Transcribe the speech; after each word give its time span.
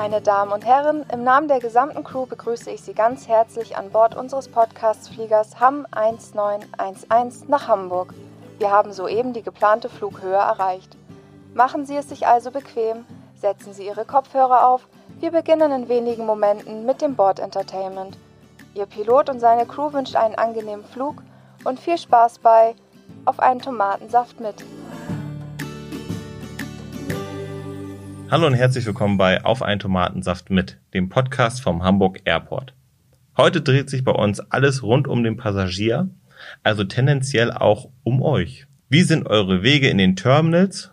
Meine 0.00 0.22
Damen 0.22 0.50
und 0.50 0.64
Herren, 0.64 1.04
im 1.12 1.24
Namen 1.24 1.46
der 1.46 1.60
gesamten 1.60 2.02
Crew 2.02 2.24
begrüße 2.24 2.70
ich 2.70 2.80
Sie 2.80 2.94
ganz 2.94 3.28
herzlich 3.28 3.76
an 3.76 3.90
Bord 3.90 4.16
unseres 4.16 4.48
Podcast-Fliegers 4.48 5.60
HAM 5.60 5.86
1911 5.90 7.48
nach 7.48 7.68
Hamburg. 7.68 8.14
Wir 8.58 8.70
haben 8.70 8.94
soeben 8.94 9.34
die 9.34 9.42
geplante 9.42 9.90
Flughöhe 9.90 10.36
erreicht. 10.36 10.96
Machen 11.52 11.84
Sie 11.84 11.96
es 11.96 12.08
sich 12.08 12.26
also 12.26 12.50
bequem, 12.50 13.04
setzen 13.34 13.74
Sie 13.74 13.84
Ihre 13.84 14.06
Kopfhörer 14.06 14.66
auf. 14.68 14.88
Wir 15.18 15.32
beginnen 15.32 15.70
in 15.70 15.90
wenigen 15.90 16.24
Momenten 16.24 16.86
mit 16.86 17.02
dem 17.02 17.14
Bord-Entertainment. 17.14 18.16
Ihr 18.72 18.86
Pilot 18.86 19.28
und 19.28 19.38
seine 19.38 19.66
Crew 19.66 19.92
wünscht 19.92 20.16
einen 20.16 20.34
angenehmen 20.34 20.86
Flug 20.86 21.16
und 21.64 21.78
viel 21.78 21.98
Spaß 21.98 22.38
bei 22.38 22.74
Auf 23.26 23.38
einen 23.38 23.60
Tomatensaft 23.60 24.40
mit. 24.40 24.64
Hallo 28.30 28.46
und 28.46 28.54
herzlich 28.54 28.86
willkommen 28.86 29.16
bei 29.16 29.44
Auf 29.44 29.60
einen 29.60 29.80
Tomatensaft 29.80 30.50
mit, 30.50 30.78
dem 30.94 31.08
Podcast 31.08 31.60
vom 31.60 31.82
Hamburg 31.82 32.20
Airport. 32.26 32.74
Heute 33.36 33.60
dreht 33.60 33.90
sich 33.90 34.04
bei 34.04 34.12
uns 34.12 34.38
alles 34.38 34.84
rund 34.84 35.08
um 35.08 35.24
den 35.24 35.36
Passagier, 35.36 36.08
also 36.62 36.84
tendenziell 36.84 37.50
auch 37.50 37.88
um 38.04 38.22
euch. 38.22 38.68
Wie 38.88 39.02
sind 39.02 39.26
eure 39.26 39.64
Wege 39.64 39.88
in 39.88 39.98
den 39.98 40.14
Terminals 40.14 40.92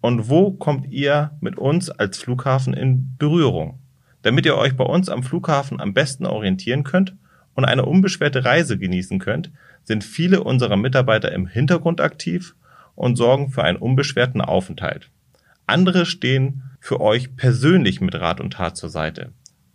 und 0.00 0.28
wo 0.28 0.52
kommt 0.52 0.86
ihr 0.92 1.32
mit 1.40 1.58
uns 1.58 1.90
als 1.90 2.18
Flughafen 2.18 2.72
in 2.72 3.16
Berührung? 3.18 3.80
Damit 4.22 4.46
ihr 4.46 4.56
euch 4.56 4.76
bei 4.76 4.84
uns 4.84 5.08
am 5.08 5.24
Flughafen 5.24 5.80
am 5.80 5.92
besten 5.92 6.24
orientieren 6.24 6.84
könnt 6.84 7.16
und 7.54 7.64
eine 7.64 7.84
unbeschwerte 7.84 8.44
Reise 8.44 8.78
genießen 8.78 9.18
könnt, 9.18 9.50
sind 9.82 10.04
viele 10.04 10.44
unserer 10.44 10.76
Mitarbeiter 10.76 11.32
im 11.32 11.48
Hintergrund 11.48 12.00
aktiv 12.00 12.54
und 12.94 13.16
sorgen 13.16 13.50
für 13.50 13.64
einen 13.64 13.78
unbeschwerten 13.78 14.40
Aufenthalt. 14.40 15.10
Andere 15.66 16.06
stehen 16.06 16.62
für 16.86 17.00
euch 17.00 17.34
persönlich 17.34 18.00
mit 18.00 18.14
Rat 18.14 18.40
und 18.40 18.52
Tat 18.52 18.76
zur 18.76 18.90
Seite. 18.90 19.32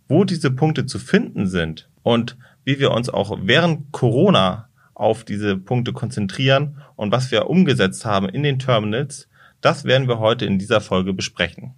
Wo 0.08 0.24
diese 0.24 0.50
Punkte 0.50 0.86
zu 0.86 0.98
finden 0.98 1.46
sind 1.46 1.90
und 2.02 2.38
wie 2.64 2.78
wir 2.78 2.92
uns 2.92 3.10
auch 3.10 3.38
während 3.42 3.92
Corona 3.92 4.70
auf 4.94 5.22
diese 5.22 5.58
Punkte 5.58 5.92
konzentrieren 5.92 6.80
und 6.96 7.12
was 7.12 7.30
wir 7.30 7.50
umgesetzt 7.50 8.06
haben 8.06 8.30
in 8.30 8.42
den 8.42 8.58
Terminals, 8.58 9.28
das 9.60 9.84
werden 9.84 10.08
wir 10.08 10.20
heute 10.20 10.46
in 10.46 10.58
dieser 10.58 10.80
Folge 10.80 11.12
besprechen. 11.12 11.74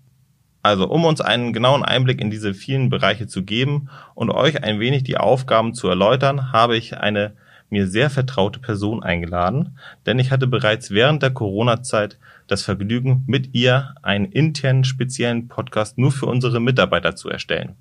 Also 0.63 0.89
um 0.89 1.05
uns 1.05 1.21
einen 1.21 1.53
genauen 1.53 1.83
Einblick 1.83 2.21
in 2.21 2.31
diese 2.31 2.55
vielen 2.55 2.89
Bereiche 2.89 3.27
zu 3.27 3.43
geben 3.43 3.89
und 4.15 4.31
euch 4.31 4.63
ein 4.63 4.79
wenig 4.79 5.03
die 5.03 5.17
Aufgaben 5.17 5.75
zu 5.75 5.89
erläutern, 5.89 6.53
habe 6.53 6.77
ich 6.77 6.97
eine 6.97 7.35
mir 7.71 7.89
sehr 7.89 8.09
vertraute 8.09 8.61
Person 8.61 9.03
eingeladen, 9.03 9.77
denn 10.07 10.21
ich 10.21 10.31
hatte 10.31 10.47
bereits 10.47 10.93
während 10.93 11.25
der 11.25 11.33
Corona-Zeit 11.33 12.19
das 12.47 12.63
Vergnügen, 12.63 13.25
mit 13.27 13.55
ihr 13.55 13.95
einen 14.03 14.27
internen 14.27 14.85
speziellen 14.85 15.49
Podcast 15.49 15.99
nur 15.99 16.13
für 16.13 16.27
unsere 16.27 16.61
Mitarbeiter 16.61 17.17
zu 17.17 17.29
erstellen. 17.29 17.77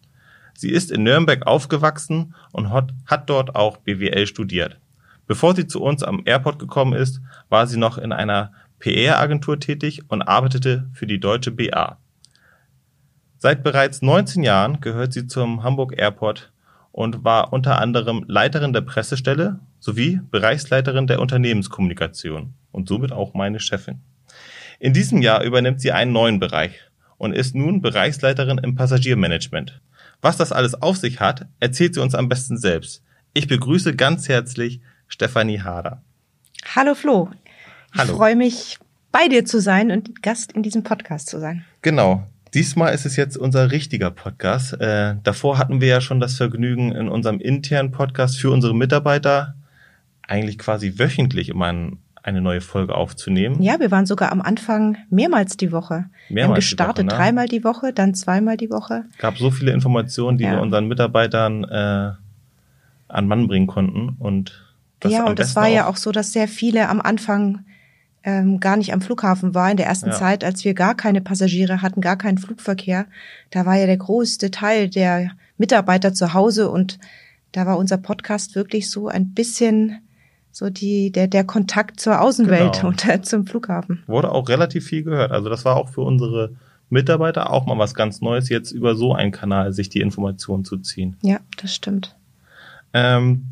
Sie 0.53 0.69
ist 0.69 0.92
in 0.92 1.03
Nürnberg 1.03 1.45
aufgewachsen 1.47 2.36
und 2.52 2.69
hat, 2.69 3.30
dort 3.30 3.56
auch 3.56 3.78
BWL 3.78 4.28
studiert. 4.28 4.80
Bevor 5.25 5.56
sie 5.56 5.67
zu 5.67 5.81
uns 5.81 6.03
am 6.03 6.22
Airport 6.25 6.59
gekommen 6.59 6.94
ist, 6.94 7.22
war 7.50 7.66
sie 7.67 7.78
noch 7.78 7.97
in 7.97 8.11
einer 8.11 8.52
PR-Agentur 8.80 9.59
tätig 9.59 10.03
und 10.09 10.22
arbeitete 10.22 10.89
für 10.94 11.08
die 11.08 11.19
Deutsche 11.19 11.52
BA. 11.52 11.97
Seit 13.38 13.64
bereits 13.64 14.02
19 14.02 14.44
Jahren 14.44 14.80
gehört 14.81 15.14
sie 15.14 15.28
zum 15.28 15.64
Hamburg 15.64 15.97
Airport 15.97 16.52
und 16.91 17.23
war 17.23 17.52
unter 17.52 17.80
anderem 17.80 18.23
Leiterin 18.28 18.72
der 18.72 18.81
Pressestelle 18.81 19.59
sowie 19.80 20.22
Bereichsleiterin 20.31 21.08
der 21.08 21.19
Unternehmenskommunikation 21.19 22.53
und 22.72 22.88
somit 22.88 23.11
auch 23.11 23.34
meine 23.34 23.59
Chefin. 23.59 24.02
In 24.84 24.92
diesem 24.92 25.22
Jahr 25.22 25.44
übernimmt 25.44 25.80
sie 25.80 25.94
einen 25.94 26.12
neuen 26.12 26.42
Bereich 26.42 26.73
und 27.17 27.31
ist 27.31 27.56
nun 27.56 27.81
Bereichsleiterin 27.81 28.58
im 28.58 28.76
Passagiermanagement. 28.76 29.80
Was 30.22 30.36
das 30.36 30.52
alles 30.52 30.75
auf 30.75 30.98
sich 30.98 31.22
hat, 31.22 31.45
erzählt 31.62 31.94
sie 31.94 32.02
uns 32.02 32.16
am 32.16 32.28
besten 32.28 32.58
selbst. 32.58 33.02
Ich 33.34 33.47
begrüße 33.47 33.96
ganz 33.96 34.28
herzlich 34.28 34.81
Stefanie 35.08 35.62
Hader. 35.62 36.02
Hallo 36.75 36.96
Flo. 36.96 37.31
Ich 37.94 38.00
Hallo. 38.02 38.18
freue 38.18 38.35
mich, 38.35 38.78
bei 39.13 39.30
dir 39.30 39.46
zu 39.46 39.62
sein 39.62 39.90
und 39.90 40.22
Gast 40.22 40.52
in 40.52 40.63
diesem 40.63 40.84
Podcast 40.84 41.29
zu 41.29 41.40
sein. 41.40 41.63
Genau. 41.81 42.28
Diesmal 42.53 42.94
ist 42.94 43.06
es 43.06 43.16
jetzt 43.16 43.38
unser 43.38 43.72
richtiger 43.72 44.12
Podcast. 44.12 44.74
Äh, 44.81 45.16
davor 45.24 45.59
hatten 45.59 45.79
wir 45.79 45.88
ja 45.88 46.02
schon 46.02 46.19
das 46.19 46.35
Vergnügen, 46.35 46.91
in 46.91 47.08
unserem 47.08 47.40
internen 47.40 47.91
Podcast 47.91 48.38
für 48.38 48.52
unsere 48.52 48.75
Mitarbeiter 48.75 49.56
eigentlich 50.28 50.58
quasi 50.58 51.00
wöchentlich 51.00 51.47
immer 51.47 51.68
einen 51.68 52.03
eine 52.23 52.41
neue 52.41 52.61
Folge 52.61 52.95
aufzunehmen. 52.95 53.61
Ja, 53.61 53.79
wir 53.79 53.91
waren 53.91 54.06
sogar 54.06 54.31
am 54.31 54.41
Anfang 54.41 54.97
mehrmals 55.09 55.57
die 55.57 55.72
Woche. 55.72 56.06
Mehrmals 56.29 56.34
wir 56.35 56.44
haben 56.45 56.53
gestartet 56.56 56.97
die 57.06 57.07
Woche, 57.07 57.16
ne? 57.17 57.23
dreimal 57.23 57.47
die 57.47 57.63
Woche, 57.63 57.94
dann 57.94 58.13
zweimal 58.16 58.57
die 58.57 58.69
Woche. 58.69 59.06
gab 59.17 59.38
so 59.38 59.51
viele 59.51 59.72
Informationen, 59.73 60.38
die 60.38 60.45
Ja. 60.45 60.53
wir 60.53 60.61
unseren 60.61 60.88
Mitarbeitern 60.88 61.66
äh, 61.66 62.11
an 63.09 63.28
Mann 63.28 63.47
bringen 63.47 63.67
konnten 63.67 64.16
und 64.19 64.63
das 65.01 65.11
ja, 65.11 65.25
und 65.25 65.38
es 65.39 65.56
war 65.57 65.67
ja 65.67 65.88
auch 65.88 65.97
so, 65.97 66.13
dass 66.13 66.31
sehr 66.31 66.47
viele 66.47 66.88
am 66.88 67.01
Anfang 67.01 67.66
ähm, 68.23 68.61
gar 68.61 68.78
nicht 68.78 68.94
am 68.94 69.01
Flughafen 69.01 69.53
war 69.53 69.69
in 69.69 69.75
der 69.75 69.85
ersten 69.85 70.11
Ja. 70.11 70.16
Zeit, 70.16 70.45
als 70.45 70.63
wir 70.63 70.73
gar 70.73 70.95
keine 70.95 71.19
Passagiere 71.19 71.81
hatten, 71.81 72.00
gar 72.00 72.16
keinen 72.16 72.38
Flugverkehr. 72.38 73.05
Da 73.51 73.66
war 73.66 73.75
ja 73.75 73.85
der 73.85 73.97
größte 73.97 74.50
Teil 74.50 74.88
der 74.90 75.31
Mitarbeiter 75.57 76.13
zu 76.13 76.34
Hause 76.34 76.69
und 76.72 77.00
da 77.51 77.66
war 77.66 77.78
unser 77.78 77.97
Podcast 77.97 78.55
wirklich 78.55 78.90
so 78.90 79.09
ein 79.09 79.34
bisschen 79.34 79.97
so 80.53 80.69
die 80.69 81.12
der 81.12 81.28
der 81.28 81.44
Kontakt 81.44 82.00
zur 82.00 82.22
Außenwelt 82.22 82.75
Genau. 82.75 82.88
und 82.90 83.06
äh, 83.09 83.22
zum 83.22 83.46
Flughafen. 83.46 84.03
wurde 84.08 84.31
auch 84.31 84.47
relativ 84.47 84.86
viel 84.86 85.03
gehört. 85.03 85.31
Also 85.31 85.50
das 85.50 85.66
war 85.66 85.75
auch 85.75 85.90
für 85.90 86.02
unsere 86.02 86.56
Mitarbeiter 86.90 87.50
auch 87.50 87.66
mal 87.66 87.78
was 87.78 87.96
ganz 87.96 88.22
Neues, 88.22 88.47
jetzt 88.50 88.72
über 88.72 88.96
so 88.96 89.14
einen 89.14 89.31
Kanal 89.31 89.74
sich 89.74 89.90
die 89.90 90.00
Informationen 90.00 90.64
zu 90.64 90.78
ziehen. 90.78 91.18
Ja, 91.24 91.40
das 91.59 91.74
stimmt. 91.74 92.16
Ähm, 92.94 93.47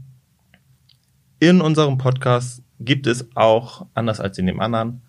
in 1.39 1.59
unserem 1.59 1.97
Podcast 1.97 2.61
gibt 2.79 3.07
es 3.07 3.35
auch, 3.35 3.87
anders 3.95 4.19
als 4.19 4.37
in 4.37 4.45
dem 4.45 4.59
anderen, 4.59 5.01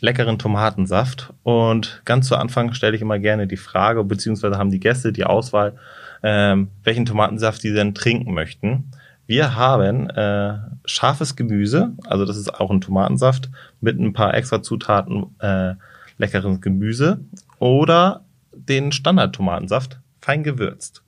leckeren 0.00 0.38
Tomatensaft. 0.38 1.34
Und 1.42 2.00
ganz 2.06 2.26
zu 2.28 2.36
Anfang 2.36 2.72
stelle 2.72 2.96
ich 2.96 3.02
immer 3.02 3.18
gerne 3.18 3.46
die 3.46 3.58
Frage, 3.58 4.02
beziehungsweise 4.02 4.56
haben 4.56 4.70
die 4.70 4.80
Gäste 4.80 5.12
die 5.12 5.24
Auswahl, 5.24 5.76
ähm, 6.22 6.68
welchen 6.84 7.04
Tomatensaft 7.04 7.60
sie 7.60 7.74
denn 7.74 7.94
trinken 7.94 8.32
möchten. 8.32 8.84
Wir 9.26 9.56
haben 9.56 10.10
äh, 10.10 10.58
scharfes 10.84 11.36
Gemüse, 11.36 11.92
also 12.06 12.24
das 12.26 12.36
ist 12.36 12.54
auch 12.54 12.70
ein 12.70 12.80
Tomatensaft 12.80 13.50
mit 13.80 13.98
ein 13.98 14.12
paar 14.12 14.34
extra 14.34 14.62
Zutaten 14.62 15.34
äh, 15.40 15.74
leckeres 16.18 16.60
Gemüse 16.60 17.20
oder 17.58 18.24
den 18.52 18.92
Standard-Tomatensaft, 18.92 19.98
fein 20.20 20.42
gewürzt. 20.42 21.02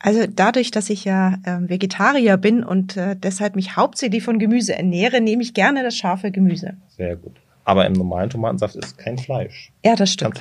Also 0.00 0.26
dadurch, 0.28 0.70
dass 0.70 0.90
ich 0.90 1.04
ja 1.04 1.38
ähm, 1.44 1.68
Vegetarier 1.68 2.36
bin 2.36 2.62
und 2.62 2.96
äh, 2.96 3.16
deshalb 3.16 3.56
mich 3.56 3.76
hauptsächlich 3.76 4.22
von 4.22 4.38
Gemüse 4.38 4.76
ernähre, 4.76 5.20
nehme 5.20 5.42
ich 5.42 5.54
gerne 5.54 5.82
das 5.82 5.96
scharfe 5.96 6.30
Gemüse. 6.30 6.76
Sehr 6.88 7.16
gut. 7.16 7.36
Aber 7.64 7.84
im 7.84 7.92
normalen 7.92 8.30
Tomatensaft 8.30 8.76
ist 8.76 8.96
kein 8.96 9.18
Fleisch. 9.18 9.72
Ja, 9.84 9.94
das 9.96 10.12
stimmt. 10.12 10.40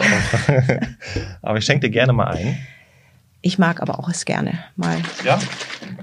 Aber 1.41 1.57
ich 1.57 1.65
schenke 1.65 1.87
dir 1.87 1.91
gerne 1.91 2.13
mal 2.13 2.27
ein. 2.27 2.57
Ich 3.47 3.57
mag 3.57 3.81
aber 3.81 3.97
auch 3.97 4.09
es 4.09 4.25
gerne 4.25 4.59
mal 4.75 5.01
Ja. 5.23 5.39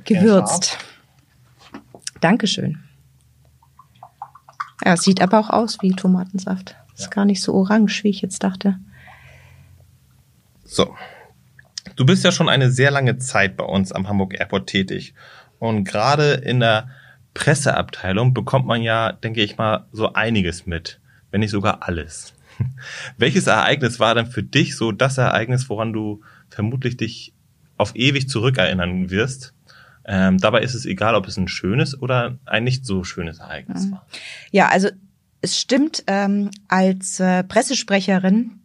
gewürzt. 0.07 0.79
Dankeschön. 2.23 2.83
Ja, 4.83 4.95
es 4.95 5.03
sieht 5.03 5.21
aber 5.21 5.39
auch 5.41 5.51
aus 5.51 5.77
wie 5.83 5.91
Tomatensaft. 5.91 6.75
Ist 6.97 7.11
gar 7.11 7.27
nicht 7.27 7.43
so 7.43 7.53
orange, 7.53 8.03
wie 8.03 8.09
ich 8.09 8.23
jetzt 8.23 8.43
dachte. 8.45 8.79
So. 10.65 10.97
Du 11.97 12.07
bist 12.07 12.25
ja 12.25 12.33
schon 12.33 12.49
eine 12.49 12.71
sehr 12.71 12.91
lange 12.91 13.19
Zeit 13.19 13.59
bei 13.59 13.65
uns 13.65 13.93
am 13.93 14.09
Hamburg 14.09 14.33
Airport 14.41 14.67
tätig. 14.67 15.13
Und 15.59 15.85
gerade 15.85 16.33
in 16.33 16.61
der 16.61 16.89
Presseabteilung 17.35 18.33
bekommt 18.33 18.65
man 18.67 18.81
ja, 18.81 19.13
denke 19.13 19.43
ich 19.43 19.59
mal, 19.59 19.87
so 19.93 20.15
einiges 20.15 20.65
mit, 20.65 20.99
wenn 21.31 21.41
nicht 21.41 21.51
sogar 21.51 21.83
alles. 21.83 22.33
Welches 23.19 23.49
Ereignis 23.49 24.01
war 24.01 24.15
denn 24.15 24.27
für 24.29 24.43
dich 24.43 24.77
so 24.77 24.93
das 24.93 25.19
Ereignis, 25.19 25.69
woran 25.69 25.93
du 25.93 26.23
vermutlich 26.49 26.97
dich 26.97 27.34
auf 27.77 27.95
ewig 27.97 28.29
zurückerinnern 28.29 29.11
wirst? 29.11 29.55
Ähm, 30.07 30.39
dabei 30.39 30.61
ist 30.61 30.75
es 30.75 30.85
egal, 30.85 31.15
ob 31.15 31.27
es 31.27 31.37
ein 31.37 31.49
schönes 31.49 32.01
oder 32.01 32.37
ein 32.45 32.65
nicht 32.65 32.85
so 32.85 33.05
schönes 33.05 33.39
Ereignis 33.39 33.91
war. 33.91 34.07
Ja, 34.51 34.69
also 34.69 34.89
es 35.41 35.59
stimmt, 35.59 36.05
ähm, 36.07 36.51
als 36.69 37.21
äh, 37.21 37.43
Pressesprecherin, 37.45 38.61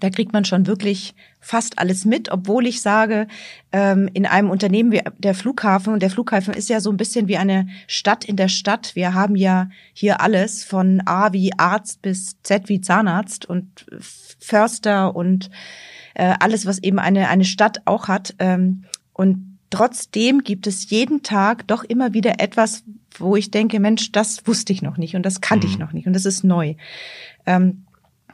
da 0.00 0.10
kriegt 0.10 0.32
man 0.32 0.44
schon 0.44 0.66
wirklich 0.66 1.14
fast 1.40 1.78
alles 1.78 2.04
mit, 2.04 2.30
obwohl 2.30 2.66
ich 2.66 2.80
sage, 2.82 3.26
ähm, 3.72 4.08
in 4.12 4.26
einem 4.26 4.50
Unternehmen 4.50 4.92
wie 4.92 5.02
der 5.18 5.34
Flughafen, 5.34 5.92
und 5.92 6.02
der 6.02 6.10
Flughafen 6.10 6.54
ist 6.54 6.68
ja 6.68 6.80
so 6.80 6.90
ein 6.90 6.96
bisschen 6.96 7.28
wie 7.28 7.36
eine 7.36 7.68
Stadt 7.86 8.24
in 8.24 8.36
der 8.36 8.48
Stadt. 8.48 8.94
Wir 8.94 9.14
haben 9.14 9.36
ja 9.36 9.68
hier 9.92 10.20
alles 10.20 10.64
von 10.64 11.02
A 11.06 11.32
wie 11.32 11.52
Arzt 11.56 12.02
bis 12.02 12.36
Z 12.42 12.68
wie 12.68 12.80
Zahnarzt 12.80 13.46
und 13.46 13.86
Förster 14.38 15.14
und 15.14 15.50
äh, 16.14 16.34
alles, 16.40 16.66
was 16.66 16.82
eben 16.82 16.98
eine, 16.98 17.28
eine 17.28 17.44
Stadt 17.44 17.82
auch 17.84 18.08
hat. 18.08 18.34
Ähm, 18.38 18.84
und 19.12 19.58
trotzdem 19.70 20.42
gibt 20.42 20.66
es 20.66 20.90
jeden 20.90 21.22
Tag 21.22 21.66
doch 21.68 21.84
immer 21.84 22.12
wieder 22.12 22.40
etwas, 22.40 22.84
wo 23.18 23.36
ich 23.36 23.50
denke, 23.50 23.80
Mensch, 23.80 24.12
das 24.12 24.46
wusste 24.46 24.72
ich 24.72 24.82
noch 24.82 24.96
nicht 24.96 25.16
und 25.16 25.24
das 25.24 25.40
kannte 25.40 25.66
ich 25.66 25.74
Mhm. 25.74 25.80
noch 25.80 25.92
nicht 25.92 26.06
und 26.06 26.12
das 26.12 26.24
ist 26.24 26.44
neu. 26.44 26.74
Ähm, 27.46 27.84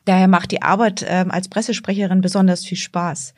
daher 0.04 0.28
macht 0.28 0.50
die 0.50 0.62
Arbeit 0.62 1.04
ähm, 1.08 1.30
als 1.30 1.48
Pressesprecherin 1.48 2.20
besonders 2.20 2.64
viel 2.64 2.78
Spaß. 2.78 3.34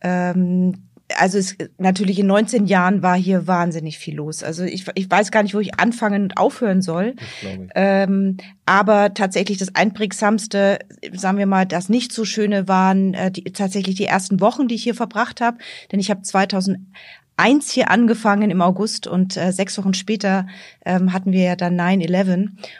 Ähm, 0.00 0.85
also 1.14 1.38
es, 1.38 1.56
natürlich 1.78 2.18
in 2.18 2.26
19 2.26 2.66
Jahren 2.66 3.02
war 3.02 3.16
hier 3.16 3.46
wahnsinnig 3.46 3.98
viel 3.98 4.16
los. 4.16 4.42
Also 4.42 4.64
ich, 4.64 4.86
ich 4.94 5.10
weiß 5.10 5.30
gar 5.30 5.42
nicht, 5.42 5.54
wo 5.54 5.60
ich 5.60 5.78
anfangen 5.78 6.24
und 6.24 6.36
aufhören 6.36 6.82
soll. 6.82 7.14
Ähm, 7.74 8.38
aber 8.64 9.14
tatsächlich 9.14 9.58
das 9.58 9.74
einprägsamste, 9.74 10.80
sagen 11.12 11.38
wir 11.38 11.46
mal, 11.46 11.66
das 11.66 11.88
nicht 11.88 12.12
so 12.12 12.24
schöne 12.24 12.66
waren 12.68 13.14
äh, 13.14 13.30
die, 13.30 13.44
tatsächlich 13.44 13.94
die 13.94 14.06
ersten 14.06 14.40
Wochen, 14.40 14.68
die 14.68 14.74
ich 14.74 14.82
hier 14.82 14.94
verbracht 14.94 15.40
habe. 15.40 15.58
Denn 15.92 16.00
ich 16.00 16.10
habe 16.10 16.22
2000 16.22 16.78
eins 17.36 17.70
hier 17.70 17.90
angefangen 17.90 18.50
im 18.50 18.62
August 18.62 19.06
und 19.06 19.36
äh, 19.36 19.52
sechs 19.52 19.76
Wochen 19.78 19.94
später 19.94 20.46
ähm, 20.84 21.12
hatten 21.12 21.32
wir 21.32 21.42
ja 21.42 21.56
dann 21.56 21.78
9-11. 21.78 22.36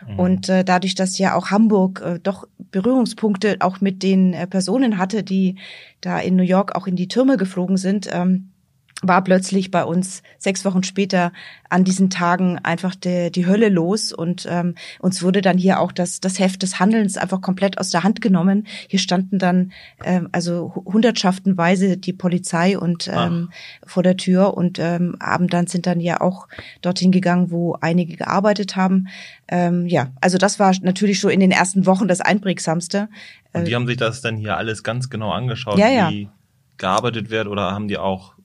Mhm. 0.08 0.18
Und 0.18 0.48
äh, 0.48 0.64
dadurch, 0.64 0.94
dass 0.94 1.18
ja 1.18 1.34
auch 1.34 1.50
Hamburg 1.50 2.00
äh, 2.00 2.18
doch 2.22 2.48
Berührungspunkte 2.70 3.56
auch 3.60 3.80
mit 3.80 4.02
den 4.02 4.32
äh, 4.32 4.46
Personen 4.46 4.98
hatte, 4.98 5.22
die 5.22 5.56
da 6.00 6.18
in 6.18 6.36
New 6.36 6.42
York 6.42 6.74
auch 6.74 6.86
in 6.86 6.96
die 6.96 7.08
Türme 7.08 7.36
geflogen 7.36 7.76
sind, 7.76 8.08
ähm, 8.12 8.50
war 9.02 9.22
plötzlich 9.22 9.70
bei 9.70 9.84
uns 9.84 10.22
sechs 10.38 10.64
Wochen 10.64 10.82
später 10.82 11.32
an 11.68 11.84
diesen 11.84 12.08
Tagen 12.08 12.58
einfach 12.62 12.94
die, 12.94 13.30
die 13.30 13.46
Hölle 13.46 13.68
los 13.68 14.10
und 14.10 14.46
ähm, 14.48 14.74
uns 15.00 15.22
wurde 15.22 15.42
dann 15.42 15.58
hier 15.58 15.80
auch 15.80 15.92
das, 15.92 16.20
das 16.20 16.38
Heft 16.38 16.62
des 16.62 16.80
Handelns 16.80 17.18
einfach 17.18 17.42
komplett 17.42 17.76
aus 17.76 17.90
der 17.90 18.04
Hand 18.04 18.22
genommen. 18.22 18.66
Hier 18.88 18.98
standen 18.98 19.38
dann 19.38 19.72
ähm, 20.02 20.28
also 20.32 20.72
hundertschaftenweise 20.74 21.98
die 21.98 22.14
Polizei 22.14 22.78
und 22.78 23.08
ähm, 23.12 23.50
vor 23.84 24.02
der 24.02 24.16
Tür 24.16 24.56
und 24.56 24.78
ähm, 24.78 25.16
haben 25.20 25.48
dann 25.48 25.66
sind 25.66 25.86
dann 25.86 26.00
ja 26.00 26.22
auch 26.22 26.48
dorthin 26.80 27.12
gegangen, 27.12 27.50
wo 27.50 27.76
einige 27.80 28.16
gearbeitet 28.16 28.76
haben. 28.76 29.08
Ähm, 29.48 29.86
ja, 29.86 30.08
also 30.22 30.38
das 30.38 30.58
war 30.58 30.72
natürlich 30.80 31.18
schon 31.18 31.30
in 31.30 31.40
den 31.40 31.50
ersten 31.50 31.84
Wochen 31.84 32.08
das 32.08 32.22
einprägsamste. 32.22 33.08
Und 33.52 33.66
die 33.66 33.74
haben 33.74 33.86
sich 33.86 33.98
das 33.98 34.22
dann 34.22 34.36
hier 34.36 34.56
alles 34.56 34.82
ganz 34.82 35.10
genau 35.10 35.32
angeschaut, 35.32 35.78
ja, 35.78 35.88
ja. 35.88 36.10
wie 36.10 36.30
gearbeitet 36.78 37.30
wird 37.30 37.46
oder 37.46 37.72
haben 37.72 37.88
die 37.88 37.98
auch 37.98 38.35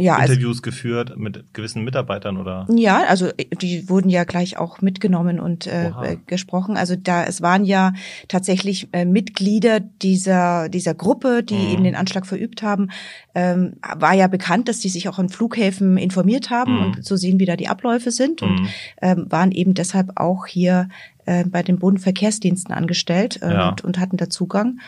ja, 0.00 0.18
Interviews 0.18 0.58
also, 0.58 0.62
geführt 0.62 1.16
mit 1.16 1.52
gewissen 1.52 1.84
Mitarbeitern 1.84 2.36
oder? 2.36 2.66
Ja, 2.74 3.04
also 3.08 3.28
die 3.60 3.88
wurden 3.88 4.10
ja 4.10 4.24
gleich 4.24 4.58
auch 4.58 4.80
mitgenommen 4.80 5.40
und 5.40 5.66
äh, 5.66 5.90
gesprochen. 6.26 6.76
Also 6.76 6.96
da 6.96 7.24
es 7.24 7.42
waren 7.42 7.64
ja 7.64 7.92
tatsächlich 8.28 8.88
äh, 8.92 9.04
Mitglieder 9.04 9.80
dieser 9.80 10.68
dieser 10.68 10.94
Gruppe, 10.94 11.42
die 11.42 11.54
mhm. 11.54 11.72
eben 11.72 11.84
den 11.84 11.94
Anschlag 11.94 12.26
verübt 12.26 12.62
haben. 12.62 12.90
Ähm, 13.34 13.74
war 13.96 14.14
ja 14.14 14.26
bekannt, 14.26 14.68
dass 14.68 14.80
die 14.80 14.88
sich 14.88 15.08
auch 15.08 15.18
an 15.18 15.28
Flughäfen 15.28 15.96
informiert 15.96 16.50
haben 16.50 16.76
mhm. 16.76 16.84
und 16.84 17.04
so 17.04 17.16
sehen, 17.16 17.38
wie 17.38 17.46
da 17.46 17.56
die 17.56 17.68
Abläufe 17.68 18.10
sind 18.10 18.42
und 18.42 18.60
mhm. 18.60 18.68
ähm, 19.02 19.26
waren 19.28 19.52
eben 19.52 19.74
deshalb 19.74 20.12
auch 20.16 20.46
hier 20.46 20.88
äh, 21.26 21.44
bei 21.44 21.62
den 21.62 21.78
Bodenverkehrsdiensten 21.78 22.74
angestellt 22.74 23.40
äh, 23.42 23.52
ja. 23.52 23.68
und, 23.68 23.84
und 23.84 23.98
hatten 23.98 24.16
da 24.16 24.28
Zugang. 24.30 24.80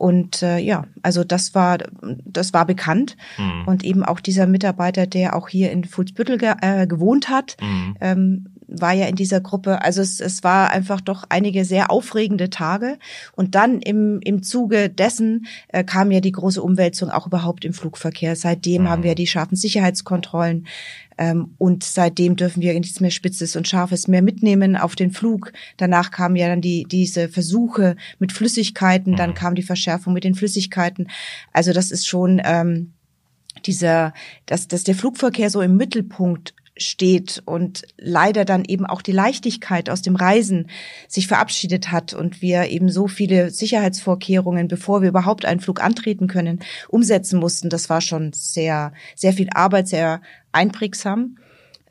Und 0.00 0.42
äh, 0.42 0.56
ja, 0.56 0.86
also 1.02 1.24
das 1.24 1.54
war 1.54 1.76
das 2.24 2.54
war 2.54 2.64
bekannt 2.64 3.18
mhm. 3.36 3.64
und 3.66 3.84
eben 3.84 4.02
auch 4.02 4.20
dieser 4.20 4.46
Mitarbeiter, 4.46 5.06
der 5.06 5.36
auch 5.36 5.50
hier 5.50 5.70
in 5.72 5.84
Fuhlsbüttel 5.84 6.38
ge 6.38 6.54
äh, 6.62 6.86
gewohnt 6.86 7.28
hat, 7.28 7.58
mhm. 7.60 7.96
ähm, 8.00 8.46
war 8.70 8.92
ja 8.92 9.06
in 9.06 9.16
dieser 9.16 9.40
Gruppe. 9.40 9.82
Also 9.82 10.00
es, 10.00 10.20
es 10.20 10.42
war 10.44 10.70
einfach 10.70 11.00
doch 11.00 11.24
einige 11.28 11.64
sehr 11.64 11.90
aufregende 11.90 12.50
Tage. 12.50 12.98
Und 13.34 13.54
dann 13.54 13.80
im, 13.80 14.20
im 14.22 14.42
Zuge 14.42 14.88
dessen 14.88 15.46
äh, 15.68 15.84
kam 15.84 16.10
ja 16.10 16.20
die 16.20 16.32
große 16.32 16.62
Umwälzung 16.62 17.10
auch 17.10 17.26
überhaupt 17.26 17.64
im 17.64 17.72
Flugverkehr. 17.72 18.36
Seitdem 18.36 18.82
mhm. 18.82 18.88
haben 18.88 19.02
wir 19.02 19.14
die 19.14 19.26
scharfen 19.26 19.56
Sicherheitskontrollen. 19.56 20.66
Ähm, 21.18 21.54
und 21.58 21.84
seitdem 21.84 22.36
dürfen 22.36 22.62
wir 22.62 22.72
nichts 22.74 23.00
mehr 23.00 23.10
Spitzes 23.10 23.54
und 23.56 23.68
Scharfes 23.68 24.08
mehr 24.08 24.22
mitnehmen 24.22 24.76
auf 24.76 24.96
den 24.96 25.10
Flug. 25.10 25.52
Danach 25.76 26.10
kamen 26.10 26.36
ja 26.36 26.48
dann 26.48 26.62
die, 26.62 26.84
diese 26.84 27.28
Versuche 27.28 27.96
mit 28.18 28.32
Flüssigkeiten, 28.32 29.16
dann 29.16 29.30
mhm. 29.30 29.34
kam 29.34 29.54
die 29.54 29.62
Verschärfung 29.62 30.14
mit 30.14 30.24
den 30.24 30.34
Flüssigkeiten. 30.34 31.08
Also 31.52 31.72
das 31.72 31.90
ist 31.90 32.06
schon 32.06 32.40
ähm, 32.44 32.92
dieser, 33.66 34.14
dass, 34.46 34.68
dass 34.68 34.84
der 34.84 34.94
Flugverkehr 34.94 35.50
so 35.50 35.60
im 35.60 35.76
Mittelpunkt 35.76 36.54
steht 36.82 37.42
und 37.44 37.82
leider 37.98 38.44
dann 38.44 38.64
eben 38.64 38.86
auch 38.86 39.02
die 39.02 39.12
Leichtigkeit 39.12 39.90
aus 39.90 40.02
dem 40.02 40.16
Reisen 40.16 40.68
sich 41.08 41.26
verabschiedet 41.28 41.92
hat 41.92 42.14
und 42.14 42.42
wir 42.42 42.68
eben 42.68 42.90
so 42.90 43.06
viele 43.06 43.50
Sicherheitsvorkehrungen, 43.50 44.68
bevor 44.68 45.02
wir 45.02 45.08
überhaupt 45.08 45.44
einen 45.44 45.60
Flug 45.60 45.82
antreten 45.82 46.26
können, 46.26 46.60
umsetzen 46.88 47.38
mussten. 47.38 47.68
Das 47.68 47.90
war 47.90 48.00
schon 48.00 48.32
sehr, 48.32 48.92
sehr 49.14 49.32
viel 49.32 49.48
Arbeit, 49.54 49.88
sehr 49.88 50.20
einprägsam. 50.52 51.36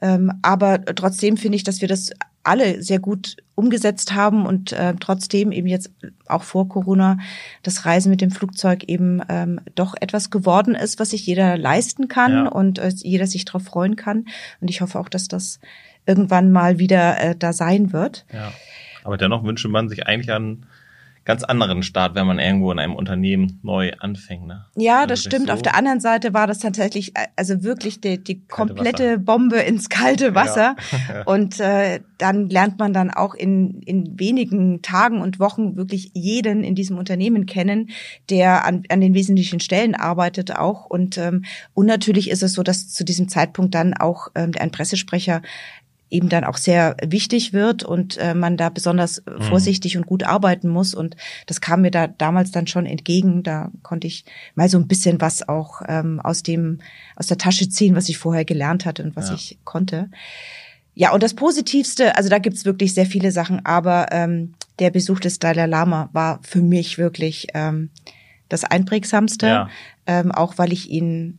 Ähm, 0.01 0.31
aber 0.42 0.84
trotzdem 0.86 1.38
finde 1.38 1.56
ich, 1.56 1.63
dass 1.63 1.81
wir 1.81 1.88
das 1.88 2.12
alle 2.44 2.81
sehr 2.81 3.00
gut 3.00 3.38
umgesetzt 3.56 4.13
haben 4.13 4.46
und 4.46 4.72
äh, 4.72 4.96
trotzdem 5.00 5.51
eben 5.51 5.68
jetzt 5.68 5.92
auch 6.28 6.44
vor 6.44 6.69
Corona 6.69 7.18
das 7.63 7.86
Reisen 7.86 8.10
mit 8.10 8.22
dem 8.22 8.31
Flugzeug 8.31 8.86
eben 8.86 9.22
ähm, 9.28 9.60
doch 9.75 9.94
etwas 10.00 10.30
geworden 10.30 10.74
ist, 10.74 11.00
was 11.00 11.10
sich 11.10 11.25
jeder 11.25 11.57
leisten 11.57 12.07
kann 12.07 12.31
ja. 12.31 12.48
und 12.48 12.80
äh, 12.80 12.92
jeder 12.96 13.28
sich 13.28 13.46
darauf 13.46 13.63
freuen 13.63 13.96
kann. 13.98 14.25
Und 14.62 14.69
ich 14.69 14.81
hoffe 14.81 15.00
auch, 15.00 15.10
dass 15.10 15.28
das 15.28 15.60
irgendwann 16.06 16.51
mal 16.51 16.80
wieder 16.80 17.19
äh, 17.19 17.36
da 17.38 17.54
sein 17.54 17.92
wird. 17.92 18.25
Ja. 18.34 18.54
Aber 19.04 19.18
dennoch 19.18 19.44
wünsche 19.44 19.68
man 19.68 19.90
sich 19.90 20.07
eigentlich 20.07 20.31
an 20.31 20.66
ganz 21.25 21.44
anderen 21.44 21.83
Start, 21.83 22.16
wenn 22.16 22.25
man 22.25 22.39
irgendwo 22.39 22.71
in 22.71 22.80
einem 22.80 22.95
Unternehmen 22.95 23.60
neu 23.62 23.92
anfängt. 24.00 24.48
Ne? 24.48 24.66
Ja, 24.75 25.06
das 25.06 25.21
stimmt. 25.21 25.48
So 25.48 25.54
Auf 25.54 25.62
der 25.62 25.75
anderen 25.75 26.00
Seite 26.00 26.33
war 26.33 26.48
das 26.48 26.60
tatsächlich 26.60 27.16
äh, 27.16 27.27
also 27.36 27.63
wirklich 27.63 28.01
die, 28.01 28.24
die 28.24 28.45
komplette 28.48 29.12
Wasser. 29.12 29.18
Bombe 29.18 29.57
ins 29.57 29.89
kalte 29.89 30.36
Wasser. 30.36 30.75
Ja. 30.92 31.21
und 31.25 31.60
äh, 31.60 32.00
dann 32.18 32.50
lernt 32.50 32.80
man 32.80 32.94
dann 32.94 33.12
auch 33.12 33.36
in, 33.36 33.81
in 33.81 34.19
wenigen 34.19 34.81
Tagen 34.81 35.21
und 35.21 35.39
Wochen 35.39 35.75
wirklich 35.75 36.12
jeden 36.13 36.63
in 36.63 36.75
diesem 36.75 36.98
Unternehmen 36.98 37.45
kennen, 37.45 37.89
der 38.30 38.65
an, 38.65 38.83
an 38.89 39.01
den 39.01 39.13
wesentlichen 39.13 39.60
Stellen 39.60 39.95
arbeitet 39.95 40.56
auch. 40.56 40.86
Und, 40.86 41.18
ähm, 41.18 41.45
und 41.74 41.86
natürlich 41.86 42.30
ist 42.30 42.44
es 42.44 42.54
so, 42.54 42.63
dass 42.63 42.89
zu 42.89 43.04
diesem 43.04 43.30
Zeitpunkt 43.30 43.75
dann 43.75 43.94
auch 43.94 44.30
ähm, 44.36 44.51
ein 44.60 44.72
Pressesprecher 44.72 45.42
eben 46.10 46.30
dann 46.30 46.44
auch 46.44 46.58
sehr 46.58 46.96
wichtig 47.06 47.54
wird 47.54 47.84
und 47.84 48.18
äh, 48.18 48.34
man 48.34 48.58
da 48.58 48.70
besonders 48.70 49.24
mhm. 49.26 49.42
vorsichtig 49.44 49.98
und 49.98 50.06
gut 50.06 50.24
arbeiten 50.24 50.70
muss. 50.70 50.94
Und 50.94 51.16
das 51.46 51.62
kam 51.62 51.82
mir 51.82 51.92
da 51.92 52.08
damals 52.08 52.52
dann 52.52 52.68
schon 52.68 52.86
entgegen. 52.86 53.44
Da 53.44 53.72
konnte 53.84 54.08
ich 54.08 54.26
mal 54.56 54.70
so 54.70 54.78
ein 54.78 54.88
bisschen 54.88 55.22
was 55.22 55.48
auch 55.48 55.82
ähm, 55.88 56.20
aus 56.20 56.44
dem, 56.44 56.80
aus 57.16 57.28
der 57.28 57.38
Tasche 57.38 57.70
ziehen, 57.70 57.96
was 57.96 58.10
ich 58.10 58.18
vorher 58.18 58.46
gelernt 58.46 58.86
hatte 58.86 59.04
und 59.04 59.16
was 59.16 59.30
ja. 59.30 59.36
ich 59.36 59.60
konnte. 59.64 60.10
Ja, 60.96 61.14
und 61.14 61.24
das 61.24 61.34
Positivste, 61.34 62.18
also 62.18 62.30
da 62.30 62.40
gibt's 62.40 62.66
wirklich 62.66 62.94
sehr 62.94 63.06
viele 63.06 63.32
Sachen, 63.32 63.66
aber 63.66 64.08
ähm, 64.12 64.56
der 64.80 64.90
Besuch 64.90 65.20
des 65.20 65.40
Dalai 65.40 65.66
Lama 65.66 66.10
war 66.12 66.40
für 66.42 66.62
mich 66.62 66.98
wirklich 66.98 67.48
ähm, 67.54 67.90
das 68.50 68.63
Einprägsamste, 68.63 69.48
ja. 69.48 69.70
ähm, 70.08 70.32
auch 70.32 70.58
weil 70.58 70.74
ich 70.74 70.89
ihn 70.89 71.38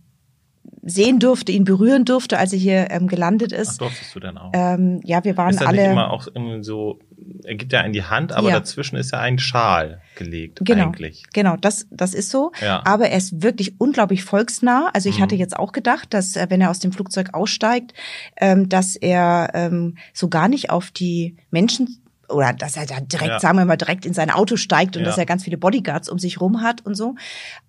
sehen 0.82 1.18
durfte, 1.18 1.52
ihn 1.52 1.64
berühren 1.64 2.04
durfte, 2.04 2.38
als 2.38 2.52
er 2.52 2.58
hier 2.58 2.90
ähm, 2.90 3.06
gelandet 3.06 3.52
ist. 3.52 3.74
Ach, 3.74 3.86
durftest 3.86 4.14
du 4.14 4.20
dann 4.20 4.38
auch? 4.38 4.50
Ähm, 4.54 5.00
ja, 5.04 5.24
wir 5.24 5.36
waren 5.36 5.50
ist 5.50 5.66
alle. 5.66 5.82
Nicht 5.82 5.90
immer 5.90 6.10
auch 6.10 6.26
irgendwie 6.26 6.64
so, 6.64 6.98
er 7.44 7.54
gibt 7.54 7.72
ja 7.72 7.80
in 7.82 7.92
die 7.92 8.04
Hand, 8.04 8.32
aber 8.32 8.48
ja. 8.48 8.58
dazwischen 8.58 8.96
ist 8.96 9.12
ja 9.12 9.20
ein 9.20 9.38
Schal 9.38 10.00
gelegt 10.16 10.60
genau, 10.62 10.86
eigentlich. 10.86 11.24
Genau, 11.32 11.56
das, 11.56 11.86
das 11.90 12.14
ist 12.14 12.30
so. 12.30 12.52
Ja. 12.60 12.82
Aber 12.84 13.08
er 13.08 13.18
ist 13.18 13.42
wirklich 13.42 13.78
unglaublich 13.78 14.24
volksnah. 14.24 14.90
Also 14.94 15.08
ich 15.08 15.18
mhm. 15.18 15.22
hatte 15.22 15.34
jetzt 15.34 15.56
auch 15.56 15.72
gedacht, 15.72 16.14
dass 16.14 16.36
äh, 16.36 16.46
wenn 16.48 16.60
er 16.60 16.70
aus 16.70 16.78
dem 16.78 16.92
Flugzeug 16.92 17.34
aussteigt, 17.34 17.92
ähm, 18.36 18.68
dass 18.68 18.96
er 18.96 19.50
ähm, 19.54 19.96
so 20.14 20.28
gar 20.28 20.48
nicht 20.48 20.70
auf 20.70 20.90
die 20.90 21.36
Menschen 21.50 21.99
oder 22.30 22.52
dass 22.52 22.76
er 22.76 22.86
da 22.86 23.00
direkt, 23.00 23.30
ja. 23.30 23.40
sagen 23.40 23.58
wir 23.58 23.64
mal, 23.64 23.76
direkt 23.76 24.06
in 24.06 24.14
sein 24.14 24.30
Auto 24.30 24.56
steigt 24.56 24.96
und 24.96 25.02
ja. 25.02 25.08
dass 25.08 25.18
er 25.18 25.26
ganz 25.26 25.44
viele 25.44 25.58
Bodyguards 25.58 26.08
um 26.08 26.18
sich 26.18 26.40
rum 26.40 26.62
hat 26.62 26.84
und 26.86 26.94
so. 26.94 27.14